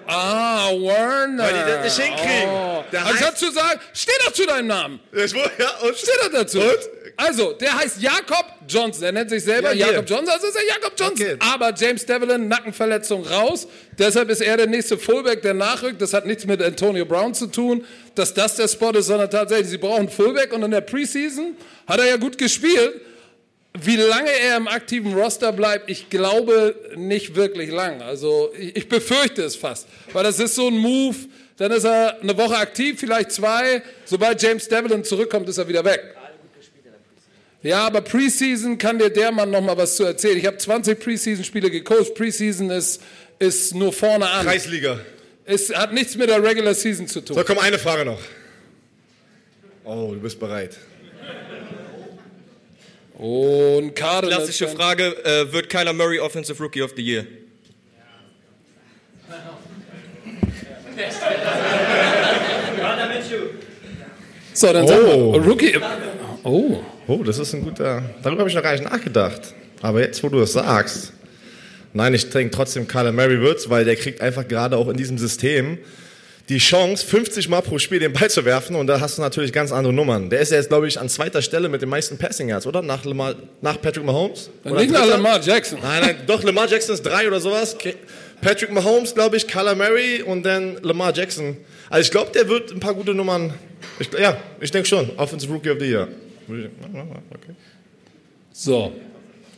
[0.08, 1.44] Ah, Warner.
[1.44, 2.50] Weil die das nicht hinkriegen.
[2.50, 2.84] Oh.
[2.92, 5.00] Der Anstatt heißt- zu sagen, steh doch zu deinem Namen.
[5.12, 5.42] Ich, ja,
[5.84, 6.60] und Steht doch dazu.
[6.60, 6.78] Und?
[7.18, 9.04] Also, der heißt Jakob Johnson.
[9.04, 9.88] Er nennt sich selber Ja.
[9.88, 11.26] Jakob Johnson, also ist er Jakob Johnson.
[11.28, 11.38] Okay.
[11.40, 13.68] Aber James Devlin, Nackenverletzung raus.
[13.98, 16.02] Deshalb ist er der nächste Fullback, der nachrückt.
[16.02, 17.86] Das hat nichts mit Antonio Brown zu tun,
[18.16, 20.54] dass das der Spot ist, sondern tatsächlich, sie brauchen Fullback.
[20.54, 23.02] Und in der Preseason hat er ja gut gespielt.
[23.82, 28.02] Wie lange er im aktiven Roster bleibt, ich glaube nicht wirklich lang.
[28.02, 31.16] Also ich, ich befürchte es fast, weil das ist so ein Move.
[31.58, 33.82] Dann ist er eine Woche aktiv, vielleicht zwei.
[34.06, 36.16] Sobald James Devlin zurückkommt, ist er wieder weg.
[37.64, 40.38] Ja, aber Preseason kann dir der Mann noch mal was zu erzählen.
[40.38, 42.14] Ich habe 20 Preseason-Spiele gecoacht.
[42.14, 43.02] Preseason ist,
[43.40, 44.46] ist nur vorne an.
[44.46, 45.00] Kreisliga.
[45.46, 47.36] Es hat nichts mit der Regular Season zu tun.
[47.36, 48.20] So, komm, eine Frage noch.
[49.84, 50.78] Oh, du bist bereit.
[53.18, 54.44] Und Cardinals.
[54.44, 57.26] Klassische Frage, äh, wird Kyler Murray Offensive Rookie of the Year?
[64.54, 64.88] So, dann Oh.
[64.88, 65.80] sagen wir, Rookie.
[66.44, 66.84] Oh.
[67.08, 68.04] Oh, das ist ein guter.
[68.24, 69.54] Darüber habe ich noch gar nicht nachgedacht.
[69.82, 71.14] Aber jetzt, wo du das sagst.
[71.94, 75.18] Nein, ich denke trotzdem, Kyler Murray wird's, weil der kriegt einfach gerade auch in diesem
[75.18, 75.78] System
[76.50, 79.52] die Chance, 50 Mal pro Spiel den Ball zu werfen und da hast du natürlich
[79.52, 80.30] ganz andere Nummern.
[80.30, 82.82] Der ist ja jetzt, glaube ich, an zweiter Stelle mit den meisten Passing Yards, oder?
[82.82, 84.50] Nach, Lamar, nach Patrick Mahomes?
[84.64, 85.06] Oder Nicht nach?
[85.06, 85.80] Lamar Jackson.
[85.82, 87.78] Nein, nein, doch, Lamar Jackson ist drei oder sowas.
[88.40, 91.58] Patrick Mahomes, glaube ich, Kyler Murray und dann Lamar Jackson.
[91.90, 93.54] Also ich glaube, der wird ein paar gute Nummern.
[94.00, 95.10] Ich, ja, ich denke schon.
[95.18, 96.08] Offensive Rookie of the Year.
[96.48, 96.70] Okay.
[98.54, 98.94] So.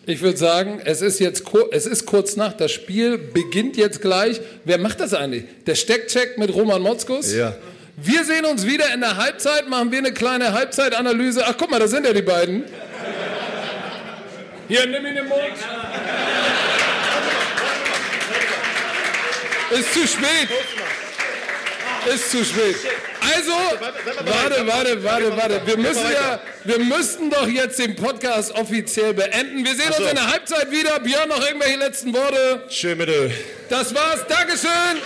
[0.10, 4.42] Ich würde sagen, es ist jetzt es ist kurz nach, das Spiel beginnt jetzt gleich.
[4.66, 5.44] Wer macht das eigentlich?
[5.68, 7.32] Der Steckcheck mit Roman Motzkus?
[7.32, 7.56] Ja.
[7.96, 11.46] Wir sehen uns wieder in der Halbzeit, machen wir eine kleine Halbzeitanalyse.
[11.46, 12.64] Ach, guck mal, da sind ja die beiden.
[14.68, 15.42] Hier, nimm ihn im Mund.
[19.72, 20.50] Ist zu spät.
[22.06, 22.76] Ist zu spät.
[23.22, 25.62] Also, warte, warte, warte, warte.
[25.66, 29.66] Wir müssen ja, wir müssten doch jetzt den Podcast offiziell beenden.
[29.66, 31.00] Wir sehen uns in der Halbzeit wieder.
[31.00, 32.64] Björn, noch irgendwelche letzten Worte?
[32.70, 33.32] Schön mit Öl.
[33.70, 34.26] Das war's.
[34.28, 35.02] Dankeschön.